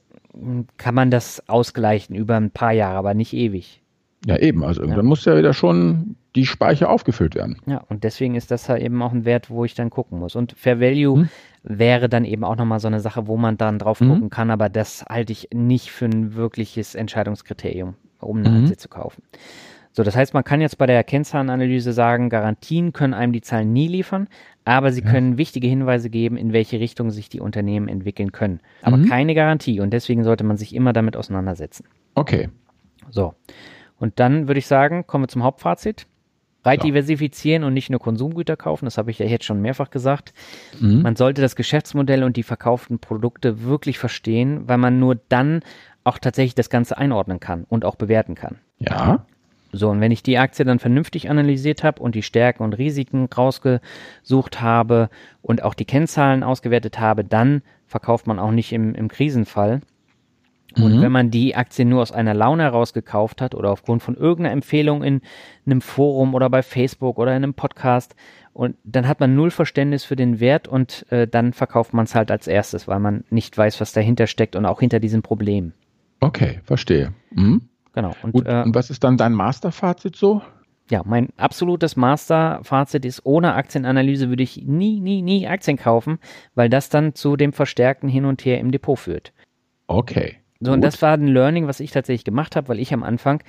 kann 0.76 0.94
man 0.94 1.10
das 1.10 1.48
ausgleichen 1.48 2.14
über 2.14 2.36
ein 2.36 2.50
paar 2.50 2.72
Jahre, 2.72 2.96
aber 2.98 3.14
nicht 3.14 3.32
ewig. 3.32 3.82
Ja, 4.26 4.36
eben. 4.36 4.64
Also 4.64 4.80
irgendwann 4.80 5.04
ja. 5.04 5.08
muss 5.08 5.24
ja 5.24 5.36
wieder 5.36 5.54
schon 5.54 6.16
die 6.34 6.46
Speicher 6.46 6.90
aufgefüllt 6.90 7.34
werden. 7.34 7.58
Ja, 7.66 7.78
und 7.88 8.04
deswegen 8.04 8.34
ist 8.34 8.50
das 8.50 8.68
halt 8.68 8.82
eben 8.82 9.00
auch 9.02 9.12
ein 9.12 9.24
Wert, 9.24 9.50
wo 9.50 9.64
ich 9.64 9.74
dann 9.74 9.90
gucken 9.90 10.18
muss. 10.18 10.36
Und 10.36 10.52
Fair 10.52 10.80
Value 10.80 11.20
hm. 11.20 11.28
wäre 11.62 12.08
dann 12.08 12.24
eben 12.24 12.44
auch 12.44 12.56
nochmal 12.56 12.80
so 12.80 12.88
eine 12.88 13.00
Sache, 13.00 13.26
wo 13.26 13.36
man 13.36 13.56
dann 13.56 13.78
drauf 13.78 14.00
hm. 14.00 14.08
gucken 14.08 14.30
kann, 14.30 14.50
aber 14.50 14.68
das 14.68 15.04
halte 15.08 15.32
ich 15.32 15.48
nicht 15.52 15.90
für 15.90 16.06
ein 16.06 16.34
wirkliches 16.34 16.94
Entscheidungskriterium, 16.94 17.94
um 18.20 18.38
eine 18.38 18.50
mhm. 18.50 18.62
Aktie 18.62 18.76
zu 18.76 18.88
kaufen. 18.88 19.22
So, 19.92 20.04
das 20.04 20.14
heißt, 20.14 20.34
man 20.34 20.44
kann 20.44 20.60
jetzt 20.60 20.78
bei 20.78 20.86
der 20.86 21.02
Kennzahlenanalyse 21.02 21.92
sagen, 21.92 22.28
Garantien 22.28 22.92
können 22.92 23.14
einem 23.14 23.32
die 23.32 23.40
Zahlen 23.40 23.72
nie 23.72 23.88
liefern, 23.88 24.28
aber 24.68 24.92
sie 24.92 25.02
ja. 25.02 25.10
können 25.10 25.38
wichtige 25.38 25.66
Hinweise 25.66 26.10
geben, 26.10 26.36
in 26.36 26.52
welche 26.52 26.78
Richtung 26.78 27.10
sich 27.10 27.30
die 27.30 27.40
Unternehmen 27.40 27.88
entwickeln 27.88 28.32
können. 28.32 28.60
Aber 28.82 28.98
mhm. 28.98 29.08
keine 29.08 29.34
Garantie 29.34 29.80
und 29.80 29.90
deswegen 29.90 30.24
sollte 30.24 30.44
man 30.44 30.58
sich 30.58 30.74
immer 30.74 30.92
damit 30.92 31.16
auseinandersetzen. 31.16 31.84
Okay. 32.14 32.50
So. 33.10 33.34
Und 33.98 34.20
dann 34.20 34.46
würde 34.46 34.58
ich 34.58 34.66
sagen, 34.66 35.06
kommen 35.06 35.24
wir 35.24 35.28
zum 35.28 35.42
Hauptfazit. 35.42 36.06
Breit 36.62 36.80
ja. 36.80 36.86
diversifizieren 36.86 37.64
und 37.64 37.72
nicht 37.72 37.88
nur 37.88 38.00
Konsumgüter 38.00 38.56
kaufen, 38.56 38.84
das 38.84 38.98
habe 38.98 39.10
ich 39.10 39.18
ja 39.18 39.26
jetzt 39.26 39.44
schon 39.44 39.62
mehrfach 39.62 39.90
gesagt. 39.90 40.34
Mhm. 40.80 41.02
Man 41.02 41.16
sollte 41.16 41.40
das 41.40 41.56
Geschäftsmodell 41.56 42.22
und 42.22 42.36
die 42.36 42.42
verkauften 42.42 42.98
Produkte 42.98 43.62
wirklich 43.62 43.98
verstehen, 43.98 44.68
weil 44.68 44.76
man 44.76 44.98
nur 44.98 45.18
dann 45.28 45.60
auch 46.04 46.18
tatsächlich 46.18 46.56
das 46.56 46.68
Ganze 46.68 46.98
einordnen 46.98 47.40
kann 47.40 47.64
und 47.68 47.84
auch 47.84 47.94
bewerten 47.94 48.34
kann. 48.34 48.58
Ja. 48.80 49.24
So, 49.72 49.90
und 49.90 50.00
wenn 50.00 50.12
ich 50.12 50.22
die 50.22 50.38
Aktie 50.38 50.64
dann 50.64 50.78
vernünftig 50.78 51.28
analysiert 51.28 51.84
habe 51.84 52.02
und 52.02 52.14
die 52.14 52.22
Stärken 52.22 52.62
und 52.62 52.78
Risiken 52.78 53.26
rausgesucht 53.26 54.60
habe 54.60 55.10
und 55.42 55.62
auch 55.62 55.74
die 55.74 55.84
Kennzahlen 55.84 56.42
ausgewertet 56.42 56.98
habe, 56.98 57.24
dann 57.24 57.62
verkauft 57.86 58.26
man 58.26 58.38
auch 58.38 58.50
nicht 58.50 58.72
im, 58.72 58.94
im 58.94 59.08
Krisenfall. 59.08 59.80
Und 60.76 60.96
mhm. 60.96 61.02
wenn 61.02 61.12
man 61.12 61.30
die 61.30 61.56
Aktie 61.56 61.84
nur 61.84 62.02
aus 62.02 62.12
einer 62.12 62.34
Laune 62.34 62.62
heraus 62.62 62.92
gekauft 62.92 63.40
hat 63.40 63.54
oder 63.54 63.70
aufgrund 63.70 64.02
von 64.02 64.14
irgendeiner 64.16 64.52
Empfehlung 64.52 65.02
in 65.02 65.22
einem 65.66 65.80
Forum 65.80 66.34
oder 66.34 66.50
bei 66.50 66.62
Facebook 66.62 67.18
oder 67.18 67.32
in 67.32 67.42
einem 67.42 67.54
Podcast, 67.54 68.14
und 68.58 68.76
dann 68.82 69.06
hat 69.06 69.20
man 69.20 69.36
null 69.36 69.52
Verständnis 69.52 70.02
für 70.02 70.16
den 70.16 70.40
Wert 70.40 70.66
und 70.66 71.06
äh, 71.12 71.28
dann 71.28 71.52
verkauft 71.52 71.94
man 71.94 72.06
es 72.06 72.16
halt 72.16 72.32
als 72.32 72.48
erstes, 72.48 72.88
weil 72.88 72.98
man 72.98 73.22
nicht 73.30 73.56
weiß, 73.56 73.80
was 73.80 73.92
dahinter 73.92 74.26
steckt 74.26 74.56
und 74.56 74.66
auch 74.66 74.80
hinter 74.80 74.98
diesem 74.98 75.22
Problem. 75.22 75.74
Okay, 76.18 76.58
verstehe. 76.64 77.12
Mhm. 77.30 77.68
Genau. 77.98 78.14
Und, 78.22 78.30
Gut, 78.30 78.46
äh, 78.46 78.62
und 78.64 78.76
was 78.76 78.90
ist 78.90 79.02
dann 79.02 79.16
dein 79.16 79.32
Masterfazit 79.32 80.14
so? 80.14 80.40
Ja, 80.88 81.02
mein 81.04 81.30
absolutes 81.36 81.96
Masterfazit 81.96 83.04
ist, 83.04 83.26
ohne 83.26 83.54
Aktienanalyse 83.54 84.28
würde 84.28 84.44
ich 84.44 84.62
nie, 84.64 85.00
nie, 85.00 85.20
nie 85.20 85.48
Aktien 85.48 85.76
kaufen, 85.76 86.20
weil 86.54 86.68
das 86.68 86.90
dann 86.90 87.16
zu 87.16 87.34
dem 87.34 87.52
verstärkten 87.52 88.08
Hin 88.08 88.24
und 88.24 88.44
Her 88.44 88.60
im 88.60 88.70
Depot 88.70 88.96
führt. 88.96 89.32
Okay. 89.88 90.36
So, 90.60 90.70
Gut. 90.70 90.74
und 90.76 90.80
das 90.82 91.02
war 91.02 91.14
ein 91.14 91.26
Learning, 91.26 91.66
was 91.66 91.80
ich 91.80 91.90
tatsächlich 91.90 92.22
gemacht 92.22 92.54
habe, 92.54 92.68
weil 92.68 92.78
ich 92.78 92.94
am 92.94 93.02
Anfang 93.02 93.42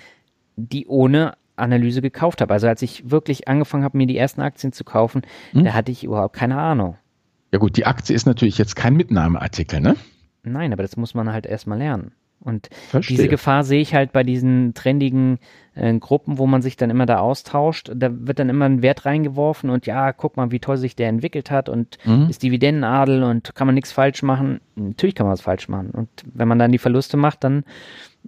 die 0.55 0.87
ohne 0.87 1.33
Analyse 1.55 2.01
gekauft 2.01 2.41
habe. 2.41 2.51
Also 2.51 2.67
als 2.67 2.81
ich 2.81 3.11
wirklich 3.11 3.47
angefangen 3.47 3.83
habe, 3.83 3.97
mir 3.99 4.07
die 4.07 4.17
ersten 4.17 4.41
Aktien 4.41 4.73
zu 4.73 4.83
kaufen, 4.83 5.21
hm? 5.51 5.63
da 5.63 5.73
hatte 5.73 5.91
ich 5.91 6.03
überhaupt 6.03 6.35
keine 6.35 6.57
Ahnung. 6.57 6.97
Ja 7.53 7.59
gut, 7.59 7.77
die 7.77 7.85
Aktie 7.85 8.15
ist 8.15 8.25
natürlich 8.25 8.57
jetzt 8.57 8.75
kein 8.75 8.95
Mitnahmeartikel, 8.95 9.79
ne? 9.79 9.95
Nein, 10.41 10.73
aber 10.73 10.81
das 10.81 10.97
muss 10.97 11.13
man 11.13 11.31
halt 11.31 11.45
erstmal 11.45 11.77
lernen. 11.77 12.13
Und 12.41 12.69
Verstehe. 12.89 13.17
diese 13.17 13.27
Gefahr 13.27 13.63
sehe 13.63 13.81
ich 13.81 13.93
halt 13.93 14.13
bei 14.13 14.23
diesen 14.23 14.73
trendigen 14.73 15.39
äh, 15.75 15.93
Gruppen, 15.99 16.37
wo 16.37 16.47
man 16.47 16.61
sich 16.61 16.77
dann 16.77 16.89
immer 16.89 17.05
da 17.05 17.19
austauscht. 17.19 17.91
Da 17.93 18.09
wird 18.11 18.39
dann 18.39 18.49
immer 18.49 18.65
ein 18.65 18.81
Wert 18.81 19.05
reingeworfen 19.05 19.69
und 19.69 19.85
ja, 19.85 20.13
guck 20.13 20.37
mal, 20.37 20.51
wie 20.51 20.59
toll 20.59 20.77
sich 20.77 20.95
der 20.95 21.09
entwickelt 21.09 21.51
hat 21.51 21.67
und 21.67 21.97
mhm. 22.05 22.27
ist 22.29 22.43
Dividendenadel 22.43 23.23
und 23.23 23.55
kann 23.55 23.67
man 23.67 23.75
nichts 23.75 23.91
falsch 23.91 24.23
machen. 24.23 24.61
Natürlich 24.75 25.15
kann 25.15 25.25
man 25.25 25.33
was 25.33 25.41
falsch 25.41 25.67
machen. 25.67 25.91
Und 25.91 26.09
wenn 26.33 26.47
man 26.47 26.59
dann 26.59 26.71
die 26.71 26.77
Verluste 26.77 27.17
macht, 27.17 27.43
dann 27.43 27.65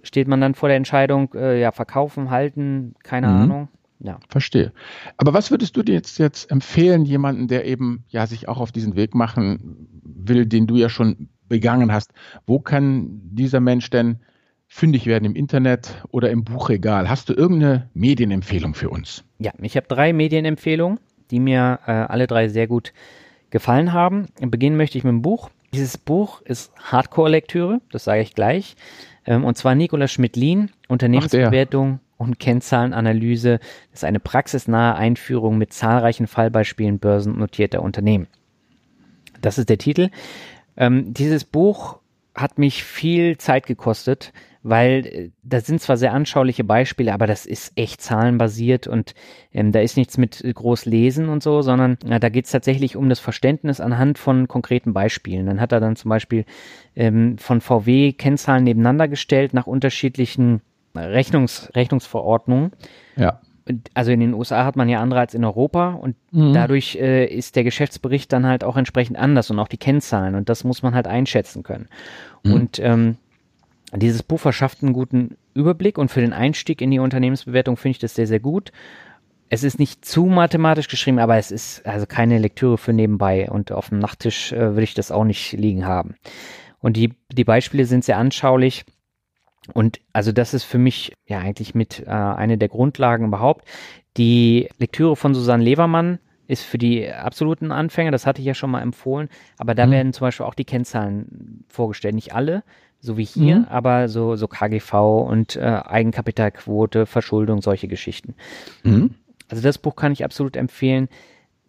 steht 0.02 0.28
man 0.28 0.40
dann 0.40 0.54
vor 0.54 0.68
der 0.68 0.76
Entscheidung, 0.76 1.32
äh, 1.34 1.60
ja, 1.60 1.72
verkaufen, 1.72 2.30
halten, 2.30 2.94
keine 3.02 3.28
mhm. 3.28 3.34
Ahnung. 3.34 3.68
Ja. 3.98 4.18
Verstehe. 4.28 4.72
Aber 5.16 5.32
was 5.32 5.50
würdest 5.50 5.76
du 5.76 5.82
dir 5.82 5.94
jetzt, 5.94 6.18
jetzt 6.18 6.50
empfehlen, 6.50 7.04
jemanden, 7.04 7.46
der 7.46 7.64
eben 7.66 8.04
ja 8.08 8.26
sich 8.26 8.48
auch 8.48 8.58
auf 8.58 8.72
diesen 8.72 8.96
Weg 8.96 9.14
machen 9.14 9.88
will, 10.02 10.44
den 10.44 10.66
du 10.66 10.76
ja 10.76 10.88
schon 10.88 11.28
begangen 11.52 11.92
hast. 11.92 12.14
Wo 12.46 12.60
kann 12.60 13.20
dieser 13.24 13.60
Mensch 13.60 13.90
denn 13.90 14.20
fündig 14.68 15.04
werden 15.04 15.26
im 15.26 15.36
Internet 15.36 16.02
oder 16.10 16.30
im 16.30 16.44
Buchregal? 16.44 17.10
Hast 17.10 17.28
du 17.28 17.34
irgendeine 17.34 17.90
Medienempfehlung 17.92 18.72
für 18.72 18.88
uns? 18.88 19.22
Ja, 19.38 19.52
ich 19.60 19.76
habe 19.76 19.86
drei 19.86 20.14
Medienempfehlungen, 20.14 20.98
die 21.30 21.40
mir 21.40 21.80
äh, 21.86 21.90
alle 21.90 22.26
drei 22.26 22.48
sehr 22.48 22.66
gut 22.66 22.94
gefallen 23.50 23.92
haben. 23.92 24.28
Beginnen 24.40 24.78
möchte 24.78 24.96
ich 24.96 25.04
mit 25.04 25.10
dem 25.10 25.20
Buch. 25.20 25.50
Dieses 25.74 25.98
Buch 25.98 26.40
ist 26.40 26.72
Hardcore-Lektüre, 26.78 27.82
das 27.90 28.04
sage 28.04 28.22
ich 28.22 28.34
gleich. 28.34 28.74
Ähm, 29.26 29.44
und 29.44 29.58
zwar 29.58 29.74
Nicola 29.74 30.08
Schmidt-Lien, 30.08 30.70
Unternehmensbewertung 30.88 32.00
und 32.16 32.38
Kennzahlenanalyse. 32.38 33.58
Das 33.90 34.00
ist 34.00 34.04
eine 34.04 34.20
praxisnahe 34.20 34.94
Einführung 34.94 35.58
mit 35.58 35.74
zahlreichen 35.74 36.26
Fallbeispielen 36.26 36.98
börsennotierter 36.98 37.82
Unternehmen. 37.82 38.26
Das 39.42 39.58
ist 39.58 39.68
der 39.68 39.78
Titel. 39.78 40.08
Ähm, 40.76 41.12
dieses 41.12 41.44
Buch 41.44 41.98
hat 42.34 42.58
mich 42.58 42.82
viel 42.82 43.36
Zeit 43.38 43.66
gekostet, 43.66 44.32
weil 44.62 45.06
äh, 45.06 45.30
da 45.42 45.60
sind 45.60 45.80
zwar 45.80 45.96
sehr 45.96 46.12
anschauliche 46.12 46.64
Beispiele, 46.64 47.12
aber 47.12 47.26
das 47.26 47.46
ist 47.46 47.72
echt 47.76 48.00
zahlenbasiert 48.00 48.86
und 48.86 49.14
ähm, 49.52 49.72
da 49.72 49.80
ist 49.80 49.96
nichts 49.96 50.18
mit 50.18 50.42
groß 50.42 50.86
lesen 50.86 51.28
und 51.28 51.42
so, 51.42 51.62
sondern 51.62 51.98
äh, 52.08 52.20
da 52.20 52.28
geht 52.28 52.46
es 52.46 52.52
tatsächlich 52.52 52.96
um 52.96 53.08
das 53.08 53.20
Verständnis 53.20 53.80
anhand 53.80 54.18
von 54.18 54.48
konkreten 54.48 54.92
Beispielen. 54.92 55.46
Dann 55.46 55.60
hat 55.60 55.72
er 55.72 55.80
dann 55.80 55.96
zum 55.96 56.08
Beispiel 56.08 56.44
ähm, 56.96 57.38
von 57.38 57.60
VW 57.60 58.12
Kennzahlen 58.12 58.64
nebeneinander 58.64 59.08
gestellt 59.08 59.52
nach 59.54 59.66
unterschiedlichen 59.66 60.62
Rechnungs 60.94 61.70
Rechnungsverordnungen. 61.74 62.72
Ja 63.16 63.40
also 63.94 64.10
in 64.10 64.20
den 64.20 64.34
USA 64.34 64.64
hat 64.64 64.76
man 64.76 64.88
ja 64.88 65.00
andere 65.00 65.20
als 65.20 65.34
in 65.34 65.44
Europa 65.44 65.90
und 65.90 66.16
mhm. 66.30 66.52
dadurch 66.52 66.96
äh, 66.96 67.26
ist 67.26 67.56
der 67.56 67.64
Geschäftsbericht 67.64 68.32
dann 68.32 68.46
halt 68.46 68.64
auch 68.64 68.76
entsprechend 68.76 69.16
anders 69.18 69.50
und 69.50 69.58
auch 69.58 69.68
die 69.68 69.76
Kennzahlen 69.76 70.34
und 70.34 70.48
das 70.48 70.64
muss 70.64 70.82
man 70.82 70.94
halt 70.94 71.06
einschätzen 71.06 71.62
können. 71.62 71.88
Mhm. 72.42 72.52
Und 72.52 72.78
ähm, 72.80 73.16
dieses 73.94 74.22
Buch 74.22 74.40
verschafft 74.40 74.82
einen 74.82 74.92
guten 74.92 75.36
Überblick 75.54 75.98
und 75.98 76.10
für 76.10 76.20
den 76.20 76.32
Einstieg 76.32 76.80
in 76.80 76.90
die 76.90 76.98
Unternehmensbewertung 76.98 77.76
finde 77.76 77.92
ich 77.92 77.98
das 77.98 78.14
sehr, 78.14 78.26
sehr 78.26 78.40
gut. 78.40 78.72
Es 79.48 79.64
ist 79.64 79.78
nicht 79.78 80.04
zu 80.04 80.24
mathematisch 80.24 80.88
geschrieben, 80.88 81.18
aber 81.18 81.36
es 81.36 81.50
ist 81.50 81.84
also 81.86 82.06
keine 82.06 82.38
Lektüre 82.38 82.78
für 82.78 82.94
nebenbei 82.94 83.50
und 83.50 83.70
auf 83.70 83.90
dem 83.90 83.98
Nachttisch 83.98 84.52
äh, 84.52 84.70
würde 84.70 84.84
ich 84.84 84.94
das 84.94 85.10
auch 85.10 85.24
nicht 85.24 85.52
liegen 85.52 85.86
haben. 85.86 86.14
Und 86.80 86.96
die, 86.96 87.12
die 87.30 87.44
Beispiele 87.44 87.84
sind 87.84 88.04
sehr 88.04 88.16
anschaulich 88.16 88.84
und 89.74 90.00
also 90.12 90.32
das 90.32 90.54
ist 90.54 90.64
für 90.64 90.78
mich 90.78 91.12
ja 91.26 91.38
eigentlich 91.38 91.74
mit 91.74 92.00
äh, 92.00 92.10
eine 92.10 92.58
der 92.58 92.68
Grundlagen 92.68 93.26
überhaupt. 93.26 93.64
Die 94.16 94.68
Lektüre 94.78 95.16
von 95.16 95.34
Susanne 95.34 95.62
Levermann 95.62 96.18
ist 96.48 96.64
für 96.64 96.78
die 96.78 97.10
absoluten 97.10 97.70
Anfänger, 97.72 98.10
das 98.10 98.26
hatte 98.26 98.40
ich 98.40 98.46
ja 98.46 98.54
schon 98.54 98.70
mal 98.70 98.82
empfohlen, 98.82 99.28
aber 99.58 99.74
da 99.74 99.86
mhm. 99.86 99.90
werden 99.92 100.12
zum 100.12 100.26
Beispiel 100.26 100.44
auch 100.44 100.54
die 100.54 100.64
Kennzahlen 100.64 101.64
vorgestellt. 101.68 102.14
Nicht 102.14 102.34
alle, 102.34 102.64
so 103.00 103.16
wie 103.16 103.24
hier, 103.24 103.60
mhm. 103.60 103.64
aber 103.66 104.08
so, 104.08 104.36
so 104.36 104.48
KGV 104.48 104.92
und 105.28 105.56
äh, 105.56 105.60
Eigenkapitalquote, 105.60 107.06
Verschuldung, 107.06 107.62
solche 107.62 107.88
Geschichten. 107.88 108.34
Mhm. 108.82 109.14
Also 109.48 109.62
das 109.62 109.78
Buch 109.78 109.96
kann 109.96 110.12
ich 110.12 110.24
absolut 110.24 110.56
empfehlen. 110.56 111.08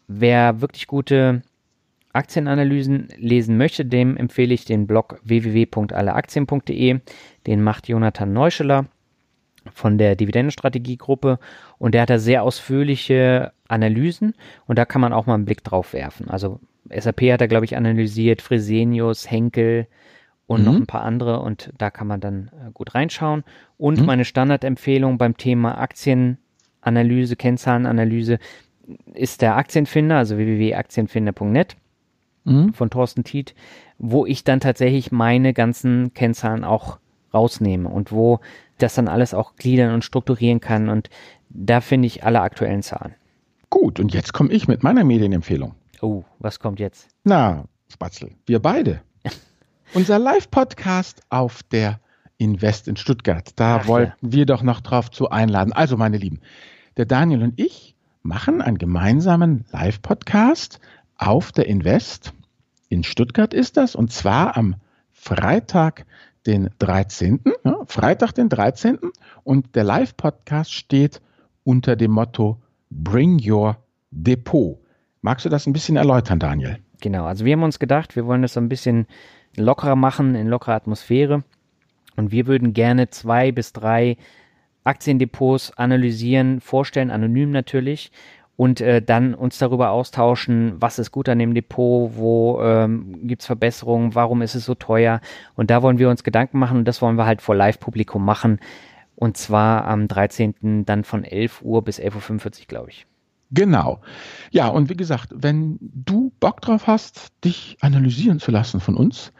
Wer 0.07 0.61
wirklich 0.61 0.87
gute 0.87 1.43
Aktienanalysen 2.13 3.09
lesen 3.17 3.57
möchte, 3.57 3.85
dem 3.85 4.15
empfehle 4.15 4.53
ich 4.53 4.65
den 4.65 4.85
Blog 4.87 5.19
www.alleaktien.de. 5.23 6.99
Den 7.47 7.63
macht 7.63 7.87
Jonathan 7.87 8.31
Neuscheler 8.31 8.85
von 9.73 9.97
der 9.97 10.15
Dividendenstrategiegruppe 10.15 11.39
und 11.79 11.93
der 11.93 12.03
hat 12.03 12.09
da 12.09 12.19
sehr 12.19 12.43
ausführliche 12.43 13.51
Analysen 13.67 14.35
und 14.67 14.77
da 14.77 14.85
kann 14.85 15.01
man 15.01 15.13
auch 15.13 15.25
mal 15.25 15.35
einen 15.35 15.45
Blick 15.45 15.63
drauf 15.63 15.93
werfen. 15.93 16.29
Also 16.29 16.59
SAP 16.89 17.21
hat 17.31 17.41
er, 17.41 17.47
glaube 17.47 17.65
ich, 17.65 17.75
analysiert, 17.75 18.41
Fresenius, 18.41 19.29
Henkel 19.29 19.87
und 20.45 20.61
mhm. 20.61 20.65
noch 20.65 20.75
ein 20.75 20.85
paar 20.85 21.03
andere 21.03 21.39
und 21.39 21.71
da 21.77 21.89
kann 21.89 22.07
man 22.07 22.19
dann 22.19 22.51
äh, 22.53 22.71
gut 22.73 22.93
reinschauen. 22.93 23.43
Und 23.77 23.99
mhm. 23.99 24.05
meine 24.05 24.25
Standardempfehlung 24.25 25.17
beim 25.17 25.37
Thema 25.37 25.79
Aktienanalyse, 25.79 27.35
Kennzahlenanalyse 27.37 28.37
ist 29.13 29.41
der 29.41 29.55
Aktienfinder, 29.55 30.17
also 30.17 30.37
www.aktienfinder.net 30.37 31.77
mhm. 32.43 32.73
von 32.73 32.89
Thorsten 32.89 33.23
Tiet, 33.23 33.55
wo 33.97 34.25
ich 34.25 34.43
dann 34.43 34.59
tatsächlich 34.59 35.11
meine 35.11 35.53
ganzen 35.53 36.13
Kennzahlen 36.13 36.63
auch 36.63 36.99
rausnehme 37.33 37.89
und 37.89 38.11
wo 38.11 38.39
das 38.77 38.95
dann 38.95 39.07
alles 39.07 39.33
auch 39.33 39.55
gliedern 39.55 39.93
und 39.93 40.03
strukturieren 40.03 40.59
kann. 40.59 40.89
Und 40.89 41.09
da 41.49 41.81
finde 41.81 42.07
ich 42.07 42.23
alle 42.23 42.41
aktuellen 42.41 42.83
Zahlen. 42.83 43.15
Gut, 43.69 43.99
und 43.99 44.13
jetzt 44.13 44.33
komme 44.33 44.51
ich 44.51 44.67
mit 44.67 44.83
meiner 44.83 45.03
Medienempfehlung. 45.03 45.73
Oh, 46.01 46.23
was 46.39 46.59
kommt 46.59 46.79
jetzt? 46.79 47.07
Na, 47.23 47.65
Spatzel, 47.91 48.31
wir 48.45 48.59
beide. 48.59 49.01
Unser 49.93 50.19
Live-Podcast 50.19 51.21
auf 51.29 51.63
der 51.63 51.99
Invest 52.37 52.87
in 52.87 52.97
Stuttgart. 52.97 53.51
Da 53.55 53.77
Ach, 53.77 53.87
wollten 53.87 54.27
ja. 54.27 54.31
wir 54.33 54.45
doch 54.45 54.63
noch 54.63 54.81
drauf 54.81 55.11
zu 55.11 55.29
einladen. 55.29 55.73
Also, 55.73 55.97
meine 55.97 56.17
Lieben, 56.17 56.41
der 56.97 57.05
Daniel 57.05 57.43
und 57.43 57.59
ich 57.59 57.95
machen 58.21 58.61
einen 58.61 58.77
gemeinsamen 58.77 59.65
Live-Podcast 59.71 60.79
auf 61.27 61.51
der 61.51 61.67
Invest. 61.67 62.33
In 62.89 63.03
Stuttgart 63.03 63.53
ist 63.53 63.77
das 63.77 63.95
und 63.95 64.11
zwar 64.11 64.57
am 64.57 64.75
Freitag, 65.11 66.05
den 66.45 66.69
13., 66.79 67.39
ja, 67.63 67.77
Freitag 67.85 68.33
den 68.33 68.49
13. 68.49 68.99
Und 69.43 69.75
der 69.75 69.85
Live-Podcast 69.85 70.73
steht 70.73 71.21
unter 71.63 71.95
dem 71.95 72.11
Motto 72.11 72.61
Bring 72.89 73.41
Your 73.43 73.77
Depot. 74.11 74.79
Magst 75.21 75.45
du 75.45 75.49
das 75.49 75.65
ein 75.65 75.73
bisschen 75.73 75.95
erläutern, 75.95 76.39
Daniel? 76.39 76.79
Genau, 76.99 77.25
also 77.25 77.45
wir 77.45 77.53
haben 77.53 77.63
uns 77.63 77.79
gedacht, 77.79 78.15
wir 78.15 78.25
wollen 78.25 78.41
das 78.41 78.53
so 78.53 78.59
ein 78.59 78.69
bisschen 78.69 79.07
lockerer 79.55 79.95
machen, 79.95 80.35
in 80.35 80.47
lockerer 80.47 80.75
Atmosphäre. 80.75 81.43
Und 82.17 82.31
wir 82.31 82.47
würden 82.47 82.73
gerne 82.73 83.09
zwei 83.09 83.51
bis 83.51 83.71
drei 83.71 84.17
Aktiendepots 84.83 85.71
analysieren, 85.77 86.59
vorstellen, 86.59 87.09
anonym 87.09 87.51
natürlich, 87.51 88.11
und 88.63 88.79
äh, 88.79 89.01
dann 89.01 89.33
uns 89.33 89.57
darüber 89.57 89.89
austauschen, 89.89 90.75
was 90.79 90.97
ist 90.97 91.11
gut 91.11 91.27
an 91.27 91.37
dem 91.37 91.53
Depot, 91.53 92.11
wo 92.15 92.61
ähm, 92.63 93.27
gibt 93.27 93.41
es 93.41 93.45
Verbesserungen, 93.45 94.15
warum 94.15 94.41
ist 94.41 94.55
es 94.55 94.63
so 94.63 94.73
teuer. 94.73 95.19
Und 95.55 95.69
da 95.69 95.81
wollen 95.81 95.97
wir 95.97 96.09
uns 96.09 96.23
Gedanken 96.23 96.59
machen 96.59 96.77
und 96.77 96.87
das 96.87 97.01
wollen 97.01 97.17
wir 97.17 97.25
halt 97.25 97.41
vor 97.41 97.55
Live-Publikum 97.55 98.23
machen. 98.23 98.61
Und 99.17 99.35
zwar 99.35 99.83
am 99.83 100.07
13. 100.07 100.85
dann 100.85 101.03
von 101.03 101.25
11 101.25 101.61
Uhr 101.61 101.83
bis 101.83 101.99
11.45 101.99 102.61
Uhr, 102.61 102.65
glaube 102.69 102.89
ich. 102.91 103.05
Genau. 103.53 104.01
Ja, 104.51 104.67
und 104.67 104.89
wie 104.89 104.95
gesagt, 104.95 105.29
wenn 105.35 105.77
du 105.79 106.31
Bock 106.39 106.61
drauf 106.61 106.87
hast, 106.87 107.31
dich 107.45 107.77
analysieren 107.81 108.39
zu 108.39 108.49
lassen 108.49 108.79
von 108.79 108.95
uns, 108.95 109.31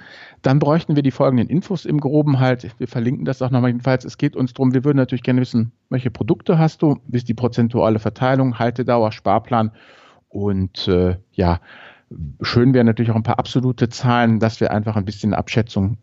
dann 0.43 0.59
bräuchten 0.59 0.95
wir 0.95 1.01
die 1.01 1.11
folgenden 1.11 1.49
Infos 1.49 1.85
im 1.85 1.99
Groben 1.99 2.39
halt. 2.39 2.75
Wir 2.77 2.87
verlinken 2.87 3.25
das 3.25 3.41
auch 3.41 3.49
nochmal 3.49 3.71
jedenfalls. 3.71 4.05
Es 4.05 4.19
geht 4.19 4.35
uns 4.35 4.53
darum, 4.53 4.73
wir 4.73 4.83
würden 4.83 4.97
natürlich 4.97 5.23
gerne 5.23 5.41
wissen, 5.41 5.71
welche 5.89 6.11
Produkte 6.11 6.59
hast 6.59 6.83
du, 6.83 6.99
wie 7.07 7.17
ist 7.17 7.27
die 7.27 7.33
prozentuale 7.33 7.97
Verteilung, 7.97 8.59
Haltedauer, 8.59 9.11
Sparplan 9.11 9.71
und 10.29 10.87
äh, 10.87 11.17
ja, 11.31 11.59
schön 12.41 12.73
wären 12.73 12.85
natürlich 12.85 13.11
auch 13.11 13.15
ein 13.15 13.23
paar 13.23 13.39
absolute 13.39 13.89
Zahlen, 13.89 14.39
dass 14.39 14.59
wir 14.59 14.71
einfach 14.71 14.95
ein 14.95 15.05
bisschen 15.05 15.33
Abschätzung 15.33 15.97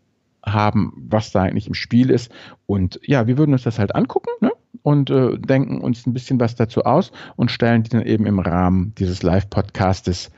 haben, 0.45 0.93
was 1.07 1.31
da 1.31 1.43
eigentlich 1.43 1.67
im 1.67 1.75
Spiel 1.75 2.09
ist. 2.09 2.31
Und 2.65 2.99
ja, 3.03 3.27
wir 3.27 3.37
würden 3.37 3.53
uns 3.53 3.63
das 3.63 3.79
halt 3.79 3.95
angucken 3.95 4.31
ne? 4.41 4.51
Und 4.83 5.09
äh, 5.09 5.37
denken 5.37 5.81
uns 5.81 6.05
ein 6.05 6.13
bisschen 6.13 6.39
was 6.39 6.55
dazu 6.55 6.83
aus 6.83 7.11
und 7.35 7.51
stellen 7.51 7.83
die 7.83 7.89
dann 7.89 8.05
eben 8.05 8.25
im 8.25 8.39
Rahmen 8.39 8.93
dieses 8.97 9.23
Live-Podcastes 9.23 10.31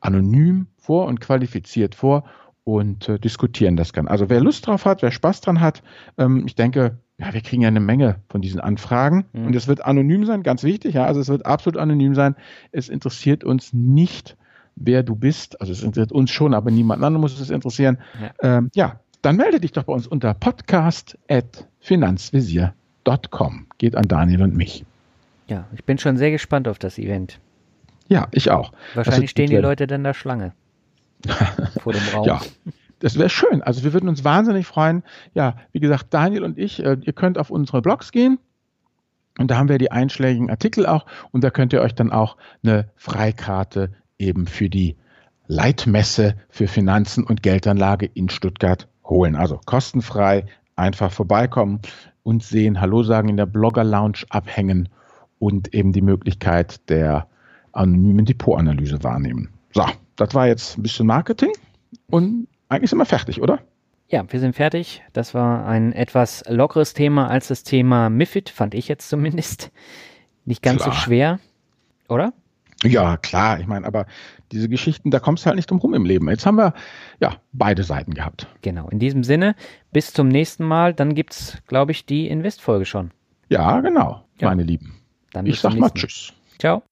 anonym 0.00 0.66
vor 0.78 1.06
und 1.06 1.20
qualifiziert 1.20 1.94
vor 1.94 2.24
und 2.64 3.08
äh, 3.08 3.18
diskutieren 3.18 3.76
das 3.76 3.92
kann. 3.92 4.08
Also 4.08 4.28
wer 4.28 4.40
Lust 4.40 4.66
drauf 4.66 4.84
hat, 4.84 5.02
wer 5.02 5.10
Spaß 5.10 5.40
dran 5.40 5.60
hat, 5.60 5.82
ähm, 6.18 6.44
ich 6.46 6.54
denke, 6.54 6.98
ja, 7.18 7.32
wir 7.34 7.40
kriegen 7.42 7.62
ja 7.62 7.68
eine 7.68 7.80
Menge 7.80 8.16
von 8.28 8.40
diesen 8.40 8.60
Anfragen 8.60 9.26
mhm. 9.32 9.48
und 9.48 9.56
es 9.56 9.68
wird 9.68 9.84
anonym 9.84 10.24
sein, 10.24 10.42
ganz 10.42 10.62
wichtig, 10.62 10.94
ja, 10.94 11.04
also 11.04 11.20
es 11.20 11.28
wird 11.28 11.44
absolut 11.44 11.78
anonym 11.78 12.14
sein. 12.14 12.34
Es 12.72 12.88
interessiert 12.88 13.44
uns 13.44 13.72
nicht, 13.72 14.36
wer 14.76 15.02
du 15.02 15.14
bist, 15.14 15.60
also 15.60 15.72
es 15.72 15.82
interessiert 15.82 16.12
uns 16.12 16.30
schon, 16.30 16.54
aber 16.54 16.70
niemand 16.70 17.02
anderen 17.02 17.20
muss 17.20 17.38
es 17.38 17.50
interessieren. 17.50 17.98
Ja, 18.20 18.58
ähm, 18.58 18.70
ja 18.74 19.00
dann 19.22 19.36
melde 19.36 19.60
dich 19.60 19.72
doch 19.72 19.84
bei 19.84 19.92
uns 19.92 20.06
unter 20.06 20.32
podcast.finanzvisier.com. 23.04 23.66
Geht 23.78 23.96
an 23.96 24.08
Daniel 24.08 24.42
und 24.42 24.56
mich. 24.56 24.84
Ja, 25.48 25.66
ich 25.74 25.84
bin 25.84 25.98
schon 25.98 26.16
sehr 26.16 26.30
gespannt 26.30 26.68
auf 26.68 26.78
das 26.78 26.98
Event. 26.98 27.40
Ja, 28.08 28.28
ich 28.32 28.50
auch. 28.50 28.72
Wahrscheinlich 28.94 29.22
also, 29.22 29.30
stehen 29.30 29.50
die 29.50 29.56
Leute 29.56 29.86
dann 29.86 30.04
da 30.04 30.14
Schlange 30.14 30.52
vor 31.80 31.92
dem 31.92 32.02
Raum. 32.14 32.26
ja. 32.26 32.40
Das 32.98 33.18
wäre 33.18 33.30
schön. 33.30 33.62
Also 33.62 33.82
wir 33.82 33.94
würden 33.94 34.10
uns 34.10 34.24
wahnsinnig 34.24 34.66
freuen. 34.66 35.02
Ja, 35.32 35.56
wie 35.72 35.80
gesagt, 35.80 36.08
Daniel 36.10 36.44
und 36.44 36.58
ich, 36.58 36.84
äh, 36.84 36.98
ihr 37.00 37.14
könnt 37.14 37.38
auf 37.38 37.50
unsere 37.50 37.80
Blogs 37.80 38.12
gehen. 38.12 38.38
Und 39.38 39.50
da 39.50 39.56
haben 39.56 39.70
wir 39.70 39.78
die 39.78 39.90
einschlägigen 39.90 40.50
Artikel 40.50 40.84
auch. 40.84 41.06
Und 41.30 41.42
da 41.42 41.50
könnt 41.50 41.72
ihr 41.72 41.80
euch 41.80 41.94
dann 41.94 42.12
auch 42.12 42.36
eine 42.62 42.90
Freikarte 42.96 43.92
eben 44.18 44.46
für 44.46 44.68
die 44.68 44.96
Leitmesse 45.46 46.36
für 46.50 46.68
Finanzen 46.68 47.24
und 47.24 47.42
Geldanlage 47.42 48.04
in 48.12 48.28
Stuttgart 48.28 48.86
holen. 49.02 49.34
Also 49.34 49.58
kostenfrei, 49.64 50.44
einfach 50.76 51.10
vorbeikommen 51.10 51.80
und 52.22 52.42
sehen, 52.42 52.80
Hallo 52.80 53.02
sagen, 53.02 53.28
in 53.28 53.36
der 53.36 53.46
Blogger 53.46 53.84
Lounge 53.84 54.24
abhängen 54.30 54.88
und 55.38 55.74
eben 55.74 55.92
die 55.92 56.02
Möglichkeit 56.02 56.88
der 56.88 57.26
anonymen 57.72 58.24
Depotanalyse 58.24 59.02
wahrnehmen. 59.02 59.48
So, 59.72 59.84
das 60.16 60.34
war 60.34 60.46
jetzt 60.46 60.78
ein 60.78 60.82
bisschen 60.82 61.06
Marketing 61.06 61.52
und 62.10 62.48
eigentlich 62.68 62.90
sind 62.90 62.98
wir 62.98 63.06
fertig, 63.06 63.40
oder? 63.40 63.60
Ja, 64.08 64.24
wir 64.28 64.40
sind 64.40 64.56
fertig. 64.56 65.02
Das 65.12 65.34
war 65.34 65.66
ein 65.66 65.92
etwas 65.92 66.44
lockeres 66.48 66.94
Thema 66.94 67.28
als 67.28 67.48
das 67.48 67.62
Thema 67.62 68.10
MIFID, 68.10 68.50
fand 68.50 68.74
ich 68.74 68.88
jetzt 68.88 69.08
zumindest. 69.08 69.70
Nicht 70.44 70.62
ganz 70.62 70.82
klar. 70.82 70.94
so 70.94 71.00
schwer, 71.00 71.38
oder? 72.08 72.32
Ja, 72.82 73.16
klar. 73.16 73.60
Ich 73.60 73.66
meine, 73.66 73.86
aber 73.86 74.06
diese 74.52 74.68
Geschichten, 74.68 75.10
da 75.10 75.20
kommst 75.20 75.44
du 75.44 75.46
halt 75.46 75.56
nicht 75.56 75.70
drum 75.70 75.78
rum 75.78 75.94
im 75.94 76.04
Leben. 76.04 76.28
Jetzt 76.28 76.46
haben 76.46 76.56
wir 76.56 76.72
ja 77.20 77.36
beide 77.52 77.84
Seiten 77.84 78.14
gehabt. 78.14 78.46
Genau. 78.62 78.88
In 78.88 78.98
diesem 78.98 79.22
Sinne, 79.22 79.54
bis 79.92 80.12
zum 80.12 80.28
nächsten 80.28 80.64
Mal. 80.64 80.94
Dann 80.94 81.14
gibt 81.14 81.32
es, 81.34 81.58
glaube 81.66 81.92
ich, 81.92 82.06
die 82.06 82.28
Invest-Folge 82.28 82.86
schon. 82.86 83.10
Ja, 83.48 83.80
genau, 83.80 84.24
ja. 84.38 84.48
meine 84.48 84.62
Lieben. 84.62 84.94
Dann 85.32 85.46
ich 85.46 85.60
sag 85.60 85.74
mal 85.74 85.90
Tschüss. 85.90 86.32
Ciao. 86.58 86.82